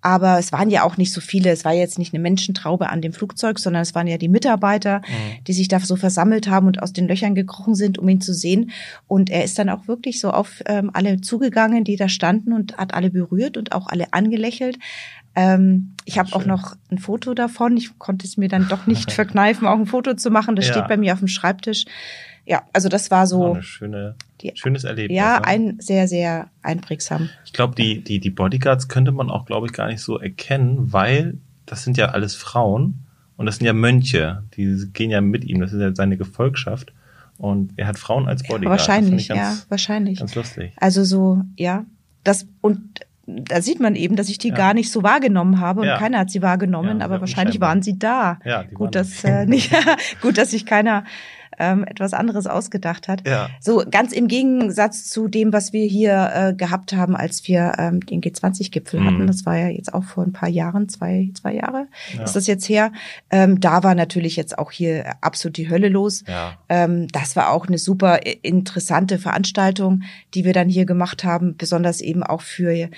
Aber 0.00 0.38
es 0.38 0.52
waren 0.52 0.70
ja 0.70 0.84
auch 0.84 0.96
nicht 0.96 1.12
so 1.12 1.20
viele. 1.20 1.50
Es 1.50 1.64
war 1.64 1.72
jetzt 1.72 1.98
nicht 1.98 2.14
eine 2.14 2.22
Menschentraube 2.22 2.88
an 2.88 3.02
dem 3.02 3.12
Flugzeug, 3.12 3.58
sondern 3.58 3.82
es 3.82 3.94
waren 3.94 4.06
ja 4.06 4.18
die 4.18 4.28
Mitarbeiter, 4.28 4.98
mhm. 4.98 5.44
die 5.46 5.52
sich 5.52 5.68
da 5.68 5.80
so 5.80 5.96
versammelt 5.96 6.48
haben 6.48 6.66
und 6.66 6.82
aus 6.82 6.92
den 6.92 7.08
Löchern 7.08 7.34
gekrochen 7.34 7.74
sind, 7.74 7.98
um 7.98 8.08
ihn 8.08 8.20
zu 8.20 8.32
sehen. 8.32 8.70
Und 9.08 9.30
er 9.30 9.44
ist 9.44 9.58
dann 9.58 9.68
auch 9.68 9.88
wirklich 9.88 10.20
so 10.20 10.30
auf 10.30 10.62
ähm, 10.66 10.90
alle 10.92 11.20
zugegangen, 11.20 11.84
die 11.84 11.96
da 11.96 12.08
standen 12.08 12.52
und 12.52 12.76
hat 12.76 12.94
alle 12.94 13.10
berührt 13.10 13.56
und 13.56 13.72
auch 13.72 13.88
alle 13.88 14.12
angelächelt. 14.12 14.78
Ähm, 15.34 15.94
ich 16.04 16.18
habe 16.18 16.34
auch 16.34 16.44
noch 16.44 16.76
ein 16.90 16.98
Foto 16.98 17.34
davon. 17.34 17.76
Ich 17.76 17.98
konnte 17.98 18.26
es 18.26 18.36
mir 18.36 18.48
dann 18.48 18.68
doch 18.68 18.86
nicht 18.86 19.12
verkneifen, 19.12 19.66
auch 19.66 19.78
ein 19.78 19.86
Foto 19.86 20.14
zu 20.14 20.30
machen. 20.30 20.56
Das 20.56 20.66
ja. 20.66 20.72
steht 20.72 20.88
bei 20.88 20.96
mir 20.96 21.12
auf 21.14 21.20
dem 21.20 21.28
Schreibtisch 21.28 21.84
ja, 22.44 22.62
also 22.72 22.88
das 22.88 23.10
war 23.10 23.26
so. 23.26 23.52
Eine 23.52 23.62
schöne, 23.62 24.16
die, 24.40 24.52
schönes 24.54 24.84
Erlebnis. 24.84 25.16
Ja, 25.16 25.40
ne? 25.40 25.46
ein 25.46 25.76
sehr, 25.80 26.08
sehr 26.08 26.50
einprägsam. 26.62 27.28
Ich 27.44 27.52
glaube, 27.52 27.74
die, 27.74 28.02
die, 28.02 28.18
die 28.18 28.30
Bodyguards 28.30 28.88
könnte 28.88 29.12
man 29.12 29.30
auch, 29.30 29.46
glaube 29.46 29.66
ich, 29.66 29.72
gar 29.72 29.86
nicht 29.86 30.00
so 30.00 30.18
erkennen, 30.18 30.92
weil 30.92 31.38
das 31.66 31.84
sind 31.84 31.96
ja 31.96 32.06
alles 32.06 32.34
Frauen 32.34 33.06
und 33.36 33.46
das 33.46 33.56
sind 33.56 33.66
ja 33.66 33.72
Mönche. 33.72 34.42
Die 34.56 34.88
gehen 34.92 35.10
ja 35.10 35.20
mit 35.20 35.44
ihm. 35.44 35.60
Das 35.60 35.72
ist 35.72 35.80
ja 35.80 35.94
seine 35.94 36.16
Gefolgschaft. 36.16 36.92
Und 37.38 37.72
er 37.76 37.86
hat 37.86 37.98
Frauen 37.98 38.28
als 38.28 38.42
Bodyguard. 38.42 38.64
Ja, 38.64 38.70
wahrscheinlich, 38.70 39.28
ganz, 39.28 39.40
ja, 39.40 39.56
wahrscheinlich. 39.68 40.18
Ganz 40.18 40.34
lustig. 40.34 40.72
Also 40.76 41.04
so, 41.04 41.42
ja. 41.56 41.84
Das, 42.24 42.46
und 42.60 43.00
da 43.26 43.62
sieht 43.62 43.80
man 43.80 43.94
eben, 43.96 44.16
dass 44.16 44.28
ich 44.28 44.38
die 44.38 44.48
ja. 44.48 44.54
gar 44.54 44.74
nicht 44.74 44.90
so 44.90 45.02
wahrgenommen 45.02 45.60
habe 45.60 45.80
und 45.80 45.86
ja. 45.86 45.98
keiner 45.98 46.18
hat 46.18 46.30
sie 46.30 46.42
wahrgenommen, 46.42 46.98
ja, 46.98 47.04
aber 47.04 47.20
wahrscheinlich 47.20 47.60
waren 47.60 47.82
sie 47.82 47.98
da. 47.98 48.38
Ja, 48.44 48.64
die 48.64 48.74
gut, 48.74 48.80
waren 48.80 48.92
dass 48.92 49.24
äh, 49.24 49.46
nicht, 49.46 49.72
gut, 50.22 50.38
dass 50.38 50.50
sich 50.50 50.66
keiner 50.66 51.04
ähm, 51.62 51.84
etwas 51.84 52.12
anderes 52.12 52.46
ausgedacht 52.46 53.06
hat. 53.08 53.26
Ja. 53.26 53.48
So 53.60 53.82
ganz 53.90 54.12
im 54.12 54.26
Gegensatz 54.28 55.08
zu 55.08 55.28
dem, 55.28 55.52
was 55.52 55.72
wir 55.72 55.86
hier 55.86 56.30
äh, 56.34 56.54
gehabt 56.54 56.92
haben, 56.92 57.14
als 57.16 57.46
wir 57.46 57.74
ähm, 57.78 58.00
den 58.04 58.20
G20-Gipfel 58.20 59.00
Mhm. 59.00 59.06
hatten. 59.06 59.26
Das 59.28 59.46
war 59.46 59.56
ja 59.56 59.68
jetzt 59.68 59.94
auch 59.94 60.04
vor 60.04 60.24
ein 60.24 60.32
paar 60.32 60.48
Jahren, 60.48 60.88
zwei, 60.88 61.30
zwei 61.40 61.54
Jahre 61.54 61.86
Ja. 62.16 62.24
ist 62.24 62.34
das 62.36 62.46
jetzt 62.46 62.68
her. 62.68 62.90
Ähm, 63.30 63.60
da 63.60 63.82
war 63.84 63.94
natürlich 63.94 64.36
jetzt 64.36 64.58
auch 64.58 64.72
hier 64.72 65.14
absolut 65.20 65.56
die 65.56 65.70
Hölle 65.70 65.88
los. 65.88 66.24
Ja. 66.26 66.58
Ähm, 66.68 67.06
das 67.08 67.36
war 67.36 67.50
auch 67.50 67.66
eine 67.68 67.78
super 67.78 68.26
i- 68.26 68.38
interessante 68.42 69.18
Veranstaltung, 69.18 70.02
die 70.34 70.44
wir 70.44 70.52
dann 70.52 70.68
hier 70.68 70.84
gemacht 70.86 71.22
haben, 71.24 71.56
besonders 71.56 72.00
eben 72.00 72.22
auch 72.24 72.40
für 72.42 72.88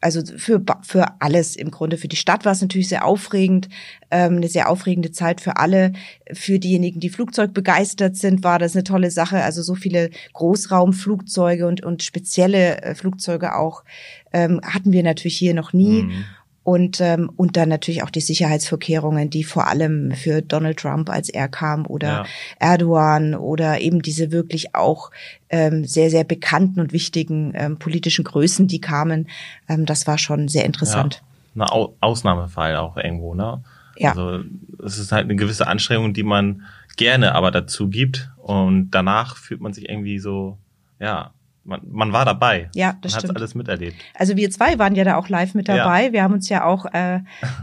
also 0.00 0.22
für, 0.36 0.62
für 0.82 1.20
alles 1.20 1.56
im 1.56 1.70
Grunde. 1.70 1.98
Für 1.98 2.08
die 2.08 2.16
Stadt 2.16 2.44
war 2.44 2.52
es 2.52 2.62
natürlich 2.62 2.88
sehr 2.88 3.04
aufregend, 3.04 3.68
ähm, 4.10 4.36
eine 4.36 4.48
sehr 4.48 4.68
aufregende 4.68 5.12
Zeit 5.12 5.40
für 5.40 5.56
alle. 5.56 5.92
Für 6.32 6.58
diejenigen, 6.58 7.00
die 7.00 7.10
Flugzeug 7.10 7.52
begeistert 7.52 8.16
sind, 8.16 8.42
war 8.42 8.58
das 8.58 8.74
eine 8.74 8.84
tolle 8.84 9.10
Sache. 9.10 9.42
Also 9.42 9.62
so 9.62 9.74
viele 9.74 10.10
Großraumflugzeuge 10.32 11.66
und, 11.66 11.82
und 11.84 12.02
spezielle 12.02 12.82
äh, 12.82 12.94
Flugzeuge 12.94 13.56
auch 13.56 13.84
ähm, 14.32 14.60
hatten 14.62 14.92
wir 14.92 15.02
natürlich 15.02 15.36
hier 15.36 15.54
noch 15.54 15.72
nie. 15.72 16.02
Mhm. 16.02 16.24
Und, 16.70 17.00
ähm, 17.00 17.32
und 17.34 17.56
dann 17.56 17.68
natürlich 17.68 18.04
auch 18.04 18.10
die 18.10 18.20
Sicherheitsvorkehrungen, 18.20 19.28
die 19.28 19.42
vor 19.42 19.66
allem 19.66 20.12
für 20.12 20.40
Donald 20.40 20.78
Trump, 20.78 21.10
als 21.10 21.28
er 21.28 21.48
kam, 21.48 21.84
oder 21.84 22.08
Ja. 22.08 22.24
Erdogan 22.60 23.34
oder 23.34 23.80
eben 23.80 24.02
diese 24.02 24.30
wirklich 24.30 24.72
auch 24.76 25.10
ähm, 25.48 25.84
sehr, 25.84 26.10
sehr 26.10 26.22
bekannten 26.22 26.78
und 26.78 26.92
wichtigen 26.92 27.54
ähm, 27.56 27.80
politischen 27.80 28.24
Größen, 28.24 28.68
die 28.68 28.80
kamen. 28.80 29.28
Ähm, 29.68 29.84
das 29.84 30.06
war 30.06 30.16
schon 30.16 30.46
sehr 30.46 30.64
interessant. 30.64 31.24
Ja. 31.56 31.64
Ein 31.64 31.68
Au 31.72 31.96
Ausnahmefall 31.98 32.76
auch 32.76 32.96
irgendwo, 32.96 33.34
ne? 33.34 33.64
Ja. 33.96 34.10
Also 34.10 34.44
es 34.84 34.96
ist 34.96 35.10
halt 35.10 35.24
eine 35.24 35.34
gewisse 35.34 35.66
Anstrengung, 35.66 36.14
die 36.14 36.22
man 36.22 36.62
gerne 36.96 37.34
aber 37.34 37.50
dazu 37.50 37.88
gibt 37.88 38.30
und 38.36 38.92
danach 38.92 39.36
fühlt 39.36 39.60
man 39.60 39.72
sich 39.72 39.88
irgendwie 39.88 40.20
so, 40.20 40.56
ja, 41.00 41.32
man, 41.62 41.80
man 41.90 42.12
war 42.12 42.24
dabei. 42.24 42.70
Ja, 42.74 42.96
das 43.02 43.12
man 43.12 43.16
hat 43.16 43.22
stimmt. 43.24 43.36
alles 43.38 43.54
miterlebt. 43.54 43.96
Also 44.14 44.36
wir 44.36 44.50
zwei 44.50 44.78
waren 44.78 44.94
ja 44.94 45.04
da 45.04 45.16
auch 45.16 45.28
live 45.28 45.54
mit 45.54 45.68
Ja. 45.68 45.76
dabei. 45.76 46.12
Wir 46.12 46.22
haben 46.22 46.32
uns 46.34 46.48
ja 46.48 46.64
auch 46.64 46.86
äh, 46.92 47.20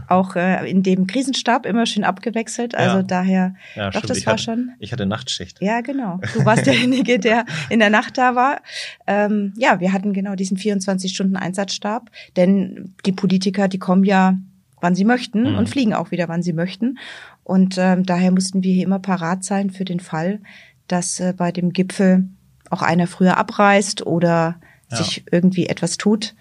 auch 0.08 0.36
äh, 0.36 0.70
in 0.70 0.82
dem 0.82 1.06
Krisenstab 1.06 1.66
immer 1.66 1.84
schön 1.84 2.04
abgewechselt. 2.04 2.74
Also 2.76 2.98
Ja. 2.98 3.02
daher, 3.02 3.54
Ja, 3.74 3.90
doch, 3.90 3.98
stimmt. 3.98 4.10
das 4.10 4.18
ich 4.18 4.26
war 4.26 4.34
hatte, 4.34 4.42
schon. 4.44 4.70
Ich 4.78 4.92
hatte 4.92 5.04
Nachtschicht. 5.06 5.58
Ja, 5.60 5.80
genau. 5.80 6.20
Du 6.32 6.44
warst 6.44 6.66
derjenige, 6.66 7.18
der 7.18 7.44
in 7.70 7.80
der 7.80 7.90
Nacht 7.90 8.16
da 8.18 8.34
war. 8.34 8.60
Ähm, 9.06 9.52
ja, 9.56 9.80
wir 9.80 9.92
hatten 9.92 10.12
genau 10.12 10.34
diesen 10.36 10.56
24-Stunden-Einsatzstab, 10.56 12.10
denn 12.36 12.94
die 13.04 13.12
Politiker, 13.12 13.68
die 13.68 13.78
kommen 13.78 14.04
ja, 14.04 14.36
wann 14.80 14.94
sie 14.94 15.04
möchten 15.04 15.52
Mhm. 15.52 15.58
und 15.58 15.68
fliegen 15.68 15.94
auch 15.94 16.10
wieder, 16.10 16.28
wann 16.28 16.42
sie 16.42 16.52
möchten. 16.52 16.98
Und 17.42 17.76
ähm, 17.78 18.04
daher 18.04 18.30
mussten 18.30 18.62
wir 18.62 18.72
hier 18.72 18.84
immer 18.84 18.98
parat 19.00 19.42
sein 19.44 19.70
für 19.70 19.84
den 19.84 20.00
Fall, 20.00 20.40
dass 20.86 21.18
äh, 21.20 21.34
bei 21.36 21.50
dem 21.52 21.72
Gipfel 21.72 22.28
auch 22.70 22.82
einer 22.82 23.06
früher 23.06 23.36
abreist 23.36 24.06
oder 24.06 24.56
Ja. 24.90 24.96
sich 24.96 25.24
irgendwie 25.30 25.66
etwas 25.66 25.96
tut. 25.98 26.34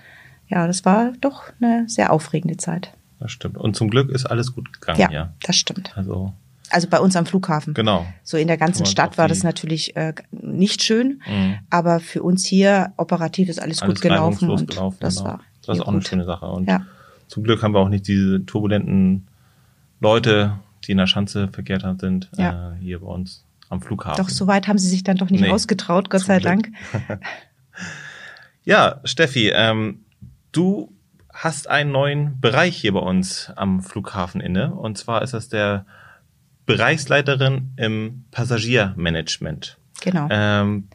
Ja, 0.48 0.66
das 0.68 0.86
war 0.86 1.12
doch 1.20 1.44
eine 1.62 1.88
sehr 1.90 2.14
aufregende 2.14 2.56
Zeit. 2.58 2.94
Das 3.20 3.32
stimmt. 3.32 3.58
Und 3.58 3.76
zum 3.76 3.90
Glück 3.90 4.10
ist 4.10 4.26
alles 4.26 4.54
gut 4.54 4.72
gegangen 4.74 5.00
Ja, 5.00 5.10
hier. 5.10 5.34
das 5.44 5.56
stimmt. 5.58 5.92
Also, 5.98 6.34
Also 6.70 6.88
bei 6.90 7.00
uns 7.00 7.16
am 7.16 7.26
Flughafen. 7.26 7.74
genau. 7.74 8.06
So 8.24 8.38
in 8.38 8.48
der 8.48 8.58
ganzen 8.58 8.86
Stadt 8.86 9.18
war 9.18 9.28
das 9.28 9.44
natürlich 9.44 9.96
äh, 9.96 10.14
nicht 10.32 10.84
schön, 10.84 11.22
Mhm. 11.28 11.58
aber 11.70 12.00
für 12.00 12.22
uns 12.24 12.46
hier 12.46 12.94
operativ 12.98 13.50
ist 13.50 13.62
alles, 13.62 13.82
gut 13.82 14.00
gelaufen 14.02 14.50
und 14.50 14.70
gelaufen, 14.70 14.98
das 15.02 15.16
genau. 15.18 15.28
war 15.30 15.40
Das 15.66 15.78
ist 15.78 15.82
auch 15.84 15.88
eine 15.88 15.98
gut. 15.98 16.08
schöne 16.08 16.26
Sache. 16.26 16.46
Und 16.46 16.70
Ja. 16.70 16.86
zum 17.28 17.44
Glück 17.44 17.64
haben 17.64 17.74
wir 17.74 17.80
auch 17.80 17.90
nicht 17.90 18.08
diese 18.08 18.46
turbulenten 18.46 19.28
Leute, 20.00 20.54
die 20.86 20.92
in 20.92 20.98
der 21.00 21.08
Schanze 21.08 21.48
verkehrt 21.50 21.84
sind, 22.00 22.30
Ja. 22.38 22.72
äh, 22.74 22.76
hier 22.80 23.00
bei 23.00 23.08
uns 23.08 23.44
am 23.70 23.82
Flughafen. 23.82 24.24
Doch 24.24 24.30
so 24.30 24.48
weit 24.48 24.68
haben 24.68 24.78
sie 24.78 24.90
sich 24.90 25.04
dann 25.04 25.18
doch 25.18 25.30
nicht 25.30 25.42
Nee, 25.42 25.50
rausgetraut, 25.50 26.10
Gott 26.10 26.22
sei. 26.22 26.40
Dank. 26.40 26.70
Ja, 28.68 29.00
Steffi, 29.06 29.50
ähm, 29.56 30.04
du 30.52 30.94
hast 31.34 31.70
einen 31.70 31.94
neuen 31.94 32.42
Bereich 32.42 32.76
hier 32.76 32.92
bei 32.92 33.00
uns 33.00 33.50
am 33.56 33.82
Flughafen 33.82 34.42
inne. 34.42 34.74
Und 34.74 34.98
zwar 34.98 35.22
ist 35.22 35.34
das 35.34 35.48
der 35.48 35.86
Bereichsleiterin 36.66 37.72
im 37.78 38.26
Passagiermanagement. 38.32 39.78
Genau. 40.02 40.28
Ähm, 40.30 40.90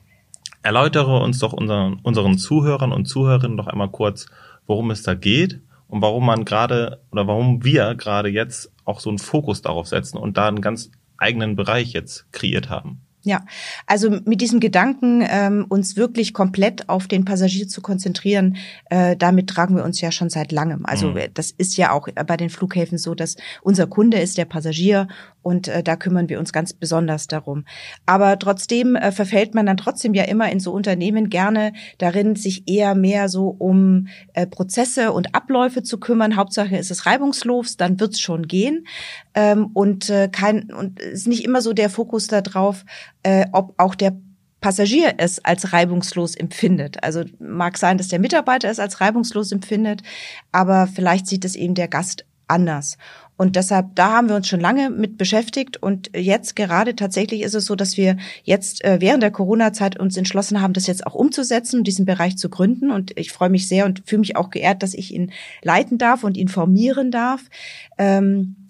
erläutere 0.63 1.19
uns 1.21 1.39
doch 1.39 1.55
unseren, 1.55 1.95
unseren 2.03 2.37
Zuhörern 2.37 2.93
und 2.93 3.07
Zuhörerinnen 3.07 3.57
doch 3.57 3.69
einmal 3.69 3.89
kurz, 3.89 4.27
worum 4.67 4.91
es 4.91 5.03
da 5.03 5.15
geht 5.15 5.63
und 5.89 6.03
warum 6.03 6.27
man 6.27 6.45
gerade 6.45 7.01
oder 7.11 7.27
warum 7.27 7.65
wir 7.65 7.95
gerade 7.95 8.29
jetzt 8.29 8.71
auch 8.85 9.01
so 9.01 9.09
einen 9.09 9.19
Fokus 9.19 9.63
darauf 9.63 9.89
setzen 9.89 10.19
und 10.19 10.37
da 10.37 10.47
einen 10.47 10.61
ganz 10.61 10.91
eigenen 11.23 11.57
Bereich 11.57 11.93
jetzt 11.93 12.31
kreiert 12.33 12.69
haben. 12.69 13.01
Ja, 13.25 13.45
also 13.87 14.11
mit 14.11 14.41
diesem 14.41 14.59
Gedanken, 14.59 15.25
ähm, 15.25 15.67
uns 15.69 15.97
wirklich 15.97 16.35
komplett 16.35 16.89
auf 16.89 17.07
den 17.07 17.25
Passagier 17.25 17.69
zu 17.69 17.81
konzentrieren, 17.81 18.57
äh, 18.91 19.17
damit 19.17 19.49
tragen 19.49 19.77
wir 19.77 19.85
uns 19.85 20.01
ja 20.01 20.11
schon 20.11 20.29
seit 20.29 20.51
langem. 20.51 20.85
Also 20.85 21.11
Mhm. 21.11 21.21
das 21.35 21.53
ist 21.53 21.77
ja 21.77 21.93
auch 21.93 22.09
bei 22.27 22.37
den 22.37 22.51
Flughäfen 22.51 22.99
so, 22.99 23.15
dass 23.15 23.37
unser 23.63 23.87
Kunde 23.87 24.19
ist 24.19 24.39
der 24.39 24.45
Passagier 24.45 25.07
und 25.43 25.69
äh, 25.69 25.85
da 25.85 25.95
kümmern 25.95 26.29
wir 26.29 26.41
uns 26.41 26.53
ganz 26.53 26.73
besonders 26.73 27.29
darum. 27.29 27.65
Aber 28.07 28.39
trotzdem 28.41 28.97
äh, 28.97 29.13
verfällt 29.13 29.55
man 29.55 29.67
dann 29.67 29.77
trotzdem 29.77 30.15
ja 30.15 30.25
immer 30.25 30.51
in 30.51 30.59
so 30.59 30.73
Unternehmen 30.73 31.31
gerne 31.31 31.75
darin, 31.99 32.35
sich 32.35 32.69
eher 32.69 32.97
mehr 32.97 33.29
so 33.29 33.49
um 33.49 34.09
äh, 34.35 34.49
Prozesse 34.49 35.13
und 35.13 35.33
Abläufe 35.35 35.85
zu 35.85 35.99
kümmern. 35.99 36.35
Hauptsache 36.35 36.77
ist 36.77 36.91
es 36.91 37.07
reibungslos, 37.07 37.77
dann 37.77 38.01
wird's 38.01 38.21
schon 38.21 38.49
gehen. 38.49 38.87
Ähm, 39.35 39.71
und 39.73 40.11
äh, 40.11 40.29
kein 40.31 40.73
und 40.73 41.01
ist 41.01 41.27
nicht 41.27 41.45
immer 41.45 41.63
so 41.63 41.73
der 41.73 41.91
Fokus 41.91 42.27
darauf, 42.27 42.85
äh, 43.23 43.47
ob 43.53 43.75
auch 43.79 43.95
der 43.95 44.17
Passagier 44.61 45.15
es 45.19 45.45
als 45.45 45.73
reibungslos 45.73 46.37
empfindet. 46.37 47.03
Also 47.03 47.25
mag 47.39 47.77
sein, 47.77 47.99
dass 47.99 48.09
der 48.09 48.21
Mitarbeiter 48.21 48.71
es 48.71 48.79
als 48.79 49.01
reibungslos 49.01 49.53
empfindet, 49.53 50.03
aber 50.53 50.87
vielleicht 50.87 51.27
sieht 51.27 51.45
es 51.45 51.57
eben 51.57 51.75
der 51.75 51.89
Gast 51.89 52.25
anders. 52.49 52.97
Und 53.37 53.57
deshalb, 53.57 53.97
da 53.97 54.13
haben 54.13 54.29
wir 54.29 54.37
uns 54.37 54.47
schon 54.47 54.61
lange 54.61 54.91
mit 54.91 55.19
beschäftigt 55.19 55.83
und 55.83 56.11
jetzt 56.15 56.55
gerade 56.55 56.95
tatsächlich 56.95 57.43
ist 57.43 57.55
es 57.55 57.65
so, 57.65 57.75
dass 57.75 57.97
wir 57.97 58.17
jetzt 58.45 58.85
äh, 58.85 59.01
während 59.01 59.23
der 59.23 59.33
Corona-Zeit 59.33 59.99
uns 59.99 60.17
entschlossen 60.17 60.61
haben, 60.61 60.75
das 60.75 60.87
jetzt 60.87 61.07
auch 61.07 61.15
umzusetzen 61.15 61.79
und 61.79 61.87
diesen 61.87 62.05
Bereich 62.05 62.37
zu 62.37 62.51
gründen. 62.51 62.93
Und 62.93 63.19
ich 63.19 63.33
freue 63.33 63.51
mich 63.51 63.67
sehr 63.67 63.85
und 63.87 64.03
fühle 64.07 64.21
mich 64.21 64.37
auch 64.37 64.51
geehrt, 64.51 64.83
dass 64.83 64.95
ich 64.95 65.13
ihn 65.13 65.33
leiten 65.63 65.99
darf 65.99 66.23
und 66.23 66.37
informieren 66.37 67.11
darf. 67.11 67.43
Ähm, 67.99 68.62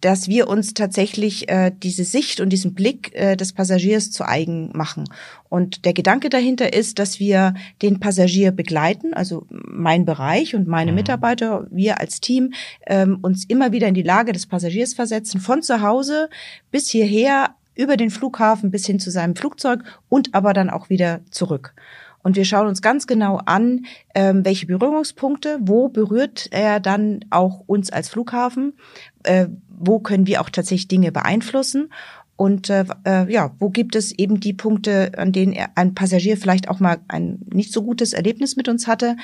dass 0.00 0.28
wir 0.28 0.48
uns 0.48 0.74
tatsächlich 0.74 1.48
äh, 1.48 1.72
diese 1.82 2.04
Sicht 2.04 2.40
und 2.40 2.50
diesen 2.50 2.74
Blick 2.74 3.14
äh, 3.14 3.36
des 3.36 3.52
Passagiers 3.52 4.10
zu 4.10 4.26
eigen 4.26 4.70
machen. 4.72 5.04
Und 5.48 5.84
der 5.84 5.92
Gedanke 5.92 6.30
dahinter 6.30 6.72
ist, 6.72 6.98
dass 6.98 7.20
wir 7.20 7.54
den 7.82 8.00
Passagier 8.00 8.52
begleiten, 8.52 9.14
also 9.14 9.46
mein 9.50 10.04
Bereich 10.04 10.54
und 10.54 10.68
meine 10.68 10.92
Mhm. 10.92 10.96
Mitarbeiter, 10.96 11.66
wir 11.70 12.00
als 12.00 12.20
Team, 12.20 12.52
ähm, 12.86 13.18
uns 13.22 13.44
immer 13.44 13.72
wieder 13.72 13.88
in 13.88 13.94
die 13.94 14.02
Lage 14.02 14.32
des 14.32 14.46
Passagiers 14.46 14.94
versetzen, 14.94 15.40
von 15.40 15.62
zu 15.62 15.82
Hause 15.82 16.28
bis 16.70 16.88
hierher, 16.88 17.54
über 17.74 17.96
den 17.96 18.10
Flughafen 18.10 18.70
bis 18.70 18.84
hin 18.84 19.00
zu 19.00 19.10
seinem 19.10 19.34
Flugzeug 19.34 19.84
und 20.08 20.34
aber 20.34 20.52
dann 20.52 20.70
auch 20.70 20.90
wieder 20.90 21.20
zurück. 21.30 21.74
Und 22.22 22.36
wir 22.36 22.44
schauen 22.44 22.66
uns 22.66 22.82
ganz 22.82 23.06
genau 23.06 23.40
an, 23.46 23.86
ähm, 24.14 24.44
welche 24.44 24.66
Berührungspunkte, 24.66 25.58
wo 25.62 25.88
berührt 25.88 26.48
er 26.50 26.80
dann 26.80 27.24
auch 27.30 27.64
uns 27.66 27.90
als 27.90 28.10
Flughafen, 28.10 28.74
äh, 29.22 29.46
wo 29.80 29.98
können 29.98 30.26
wir 30.26 30.40
auch 30.40 30.50
tatsächlich 30.50 30.88
Dinge 30.88 31.12
beeinflussen 31.12 31.90
und 32.36 32.70
äh, 32.70 32.84
äh, 33.04 33.30
ja, 33.30 33.54
wo 33.58 33.68
gibt 33.68 33.94
es 33.96 34.12
eben 34.12 34.40
die 34.40 34.54
Punkte, 34.54 35.12
an 35.16 35.32
denen 35.32 35.56
ein 35.74 35.94
Passagier 35.94 36.36
vielleicht 36.36 36.68
auch 36.68 36.80
mal 36.80 36.98
ein 37.08 37.40
nicht 37.52 37.72
so 37.72 37.82
gutes 37.82 38.12
Erlebnis 38.12 38.56
mit 38.56 38.68
uns 38.68 38.86
hatte 38.86 39.16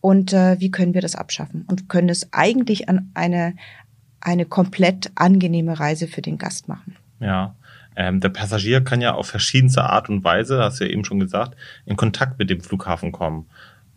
und 0.00 0.32
äh, 0.32 0.58
wie 0.58 0.70
können 0.70 0.94
wir 0.94 1.00
das 1.00 1.14
abschaffen 1.14 1.64
und 1.68 1.88
können 1.88 2.08
es 2.08 2.32
eigentlich 2.32 2.88
an 2.88 3.10
eine 3.14 3.54
eine 4.20 4.46
komplett 4.46 5.12
angenehme 5.14 5.78
Reise 5.78 6.08
für 6.08 6.22
den 6.22 6.38
Gast 6.38 6.68
machen. 6.68 6.96
Ja. 7.20 7.54
Ähm, 7.94 8.20
der 8.20 8.28
Passagier 8.28 8.82
kann 8.82 9.00
ja 9.00 9.14
auf 9.14 9.28
verschiedenste 9.28 9.84
Art 9.84 10.08
und 10.10 10.22
Weise, 10.22 10.58
hast 10.58 10.80
du 10.80 10.84
ja 10.84 10.90
eben 10.90 11.04
schon 11.04 11.20
gesagt, 11.20 11.56
in 11.86 11.96
Kontakt 11.96 12.38
mit 12.38 12.50
dem 12.50 12.60
Flughafen 12.60 13.12
kommen. 13.12 13.46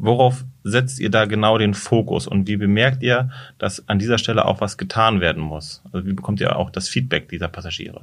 Worauf 0.02 0.46
setzt 0.64 1.00
ihr 1.00 1.10
da 1.10 1.26
genau 1.26 1.58
den 1.58 1.74
Fokus 1.74 2.26
und 2.26 2.48
wie 2.48 2.56
bemerkt 2.56 3.04
ihr, 3.04 3.30
dass 3.58 3.88
an 3.90 4.00
dieser 4.00 4.18
Stelle 4.18 4.46
auch 4.46 4.62
was 4.62 4.78
getan 4.78 5.20
werden 5.20 5.44
muss? 5.44 5.82
Also 5.92 6.08
wie 6.08 6.14
bekommt 6.14 6.40
ihr 6.40 6.56
auch 6.56 6.70
das 6.70 6.88
Feedback 6.88 7.28
dieser 7.28 7.50
Passagiere? 7.50 8.02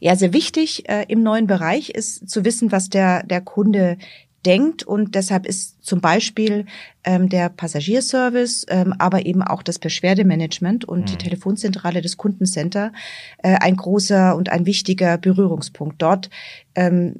Ja, 0.00 0.16
sehr 0.16 0.32
wichtig 0.32 0.88
äh, 0.88 1.04
im 1.08 1.22
neuen 1.22 1.46
Bereich 1.46 1.90
ist 1.90 2.28
zu 2.28 2.44
wissen, 2.44 2.72
was 2.72 2.90
der, 2.90 3.22
der 3.22 3.40
Kunde 3.40 3.96
denkt 4.44 4.84
und 4.84 5.16
deshalb 5.16 5.44
ist 5.44 5.84
zum 5.84 6.00
Beispiel 6.00 6.66
ähm, 7.04 7.28
der 7.28 7.48
Passagierservice, 7.48 8.64
ähm, 8.68 8.94
aber 8.98 9.26
eben 9.26 9.42
auch 9.42 9.62
das 9.62 9.78
Beschwerdemanagement 9.78 10.84
und 10.84 11.08
die 11.08 11.14
Mhm. 11.14 11.18
Telefonzentrale 11.18 12.00
des 12.00 12.16
Kundencenter 12.16 12.92
äh, 13.38 13.56
ein 13.60 13.76
großer 13.76 14.36
und 14.36 14.48
ein 14.50 14.64
wichtiger 14.66 15.18
Berührungspunkt. 15.18 16.00
Dort 16.00 16.30
ähm, 16.76 17.16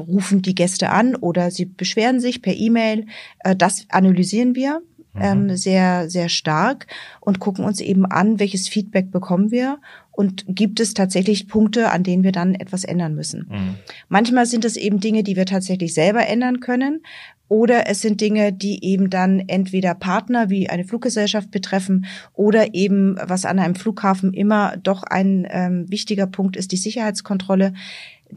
rufen 0.00 0.42
die 0.42 0.54
Gäste 0.54 0.90
an 0.90 1.14
oder 1.14 1.50
sie 1.50 1.64
beschweren 1.64 2.20
sich 2.20 2.42
per 2.42 2.54
E-Mail. 2.54 3.06
Äh, 3.40 3.56
das 3.56 3.86
analysieren 3.90 4.54
wir 4.54 4.82
mhm. 5.14 5.20
ähm, 5.22 5.56
sehr, 5.56 6.10
sehr 6.10 6.28
stark 6.28 6.86
und 7.20 7.38
gucken 7.38 7.64
uns 7.64 7.80
eben 7.80 8.06
an, 8.06 8.38
welches 8.38 8.68
Feedback 8.68 9.10
bekommen 9.10 9.50
wir 9.50 9.78
und 10.12 10.44
gibt 10.48 10.80
es 10.80 10.94
tatsächlich 10.94 11.48
Punkte, 11.48 11.90
an 11.90 12.02
denen 12.02 12.24
wir 12.24 12.32
dann 12.32 12.54
etwas 12.54 12.84
ändern 12.84 13.14
müssen. 13.14 13.46
Mhm. 13.50 13.74
Manchmal 14.08 14.46
sind 14.46 14.64
es 14.64 14.76
eben 14.76 15.00
Dinge, 15.00 15.22
die 15.22 15.36
wir 15.36 15.46
tatsächlich 15.46 15.94
selber 15.94 16.26
ändern 16.26 16.60
können. 16.60 17.02
Oder 17.48 17.88
es 17.88 18.00
sind 18.00 18.20
Dinge, 18.20 18.52
die 18.52 18.84
eben 18.84 19.10
dann 19.10 19.40
entweder 19.40 19.94
Partner 19.94 20.50
wie 20.50 20.70
eine 20.70 20.84
Fluggesellschaft 20.84 21.50
betreffen 21.50 22.06
oder 22.32 22.74
eben, 22.74 23.16
was 23.24 23.44
an 23.44 23.58
einem 23.58 23.74
Flughafen 23.74 24.32
immer 24.32 24.76
doch 24.76 25.02
ein 25.02 25.48
ähm, 25.50 25.90
wichtiger 25.90 26.28
Punkt 26.28 26.56
ist, 26.56 26.70
die 26.70 26.76
Sicherheitskontrolle. 26.76 27.72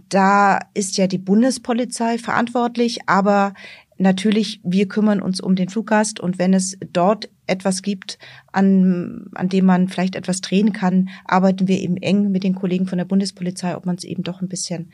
Da 0.09 0.59
ist 0.73 0.97
ja 0.97 1.07
die 1.07 1.17
Bundespolizei 1.17 2.17
verantwortlich, 2.17 2.99
aber 3.07 3.53
natürlich, 3.97 4.59
wir 4.63 4.87
kümmern 4.87 5.21
uns 5.21 5.39
um 5.39 5.55
den 5.55 5.69
Fluggast 5.69 6.19
und 6.19 6.39
wenn 6.39 6.53
es 6.53 6.77
dort 6.91 7.29
etwas 7.47 7.81
gibt, 7.81 8.17
an, 8.51 9.27
an 9.33 9.49
dem 9.49 9.65
man 9.65 9.87
vielleicht 9.87 10.15
etwas 10.15 10.41
drehen 10.41 10.73
kann, 10.73 11.09
arbeiten 11.25 11.67
wir 11.67 11.79
eben 11.79 11.97
eng 11.97 12.31
mit 12.31 12.43
den 12.43 12.55
Kollegen 12.55 12.87
von 12.87 12.97
der 12.97 13.05
Bundespolizei, 13.05 13.75
ob 13.75 13.85
man 13.85 13.95
es 13.95 14.03
eben 14.03 14.23
doch 14.23 14.41
ein 14.41 14.47
bisschen 14.47 14.91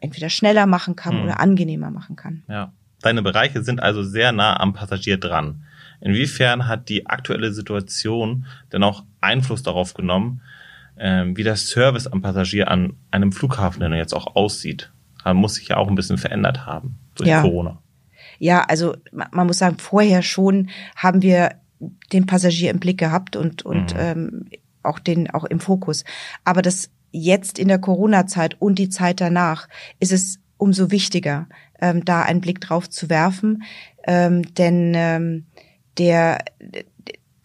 entweder 0.00 0.28
schneller 0.28 0.66
machen 0.66 0.96
kann 0.96 1.16
hm. 1.16 1.24
oder 1.24 1.40
angenehmer 1.40 1.90
machen 1.90 2.16
kann. 2.16 2.42
Ja. 2.48 2.72
Deine 3.02 3.22
Bereiche 3.22 3.64
sind 3.64 3.82
also 3.82 4.04
sehr 4.04 4.30
nah 4.30 4.60
am 4.60 4.74
Passagier 4.74 5.18
dran. 5.18 5.64
Inwiefern 6.00 6.68
hat 6.68 6.88
die 6.88 7.06
aktuelle 7.06 7.52
Situation 7.52 8.46
denn 8.72 8.84
auch 8.84 9.04
Einfluss 9.20 9.62
darauf 9.62 9.94
genommen, 9.94 10.40
ähm, 11.02 11.36
wie 11.36 11.42
der 11.42 11.56
Service 11.56 12.06
am 12.06 12.22
Passagier 12.22 12.70
an 12.70 12.94
einem 13.10 13.32
Flughafen 13.32 13.80
denn 13.80 13.92
jetzt 13.92 14.14
auch 14.14 14.36
aussieht? 14.36 14.92
Da 15.24 15.34
muss 15.34 15.56
sich 15.56 15.68
ja 15.68 15.76
auch 15.76 15.88
ein 15.88 15.96
bisschen 15.96 16.16
verändert 16.16 16.64
haben 16.64 16.98
durch 17.16 17.28
ja. 17.28 17.42
Corona. 17.42 17.82
Ja, 18.38 18.62
also 18.62 18.96
man 19.12 19.46
muss 19.46 19.58
sagen, 19.58 19.78
vorher 19.78 20.22
schon 20.22 20.70
haben 20.96 21.22
wir 21.22 21.56
den 22.12 22.26
Passagier 22.26 22.70
im 22.70 22.78
Blick 22.78 22.98
gehabt 22.98 23.36
und, 23.36 23.62
und 23.62 23.94
mhm. 23.94 24.00
ähm, 24.00 24.44
auch 24.82 25.00
den 25.00 25.28
auch 25.30 25.44
im 25.44 25.60
Fokus. 25.60 26.04
Aber 26.44 26.62
das 26.62 26.90
jetzt 27.10 27.58
in 27.58 27.68
der 27.68 27.78
Corona-Zeit 27.78 28.60
und 28.60 28.78
die 28.78 28.88
Zeit 28.88 29.20
danach 29.20 29.68
ist 29.98 30.12
es 30.12 30.38
umso 30.56 30.92
wichtiger, 30.92 31.48
ähm, 31.80 32.04
da 32.04 32.22
einen 32.22 32.40
Blick 32.40 32.60
drauf 32.60 32.88
zu 32.88 33.10
werfen, 33.10 33.64
ähm, 34.04 34.54
denn 34.54 34.92
ähm, 34.94 35.46
der, 35.98 36.44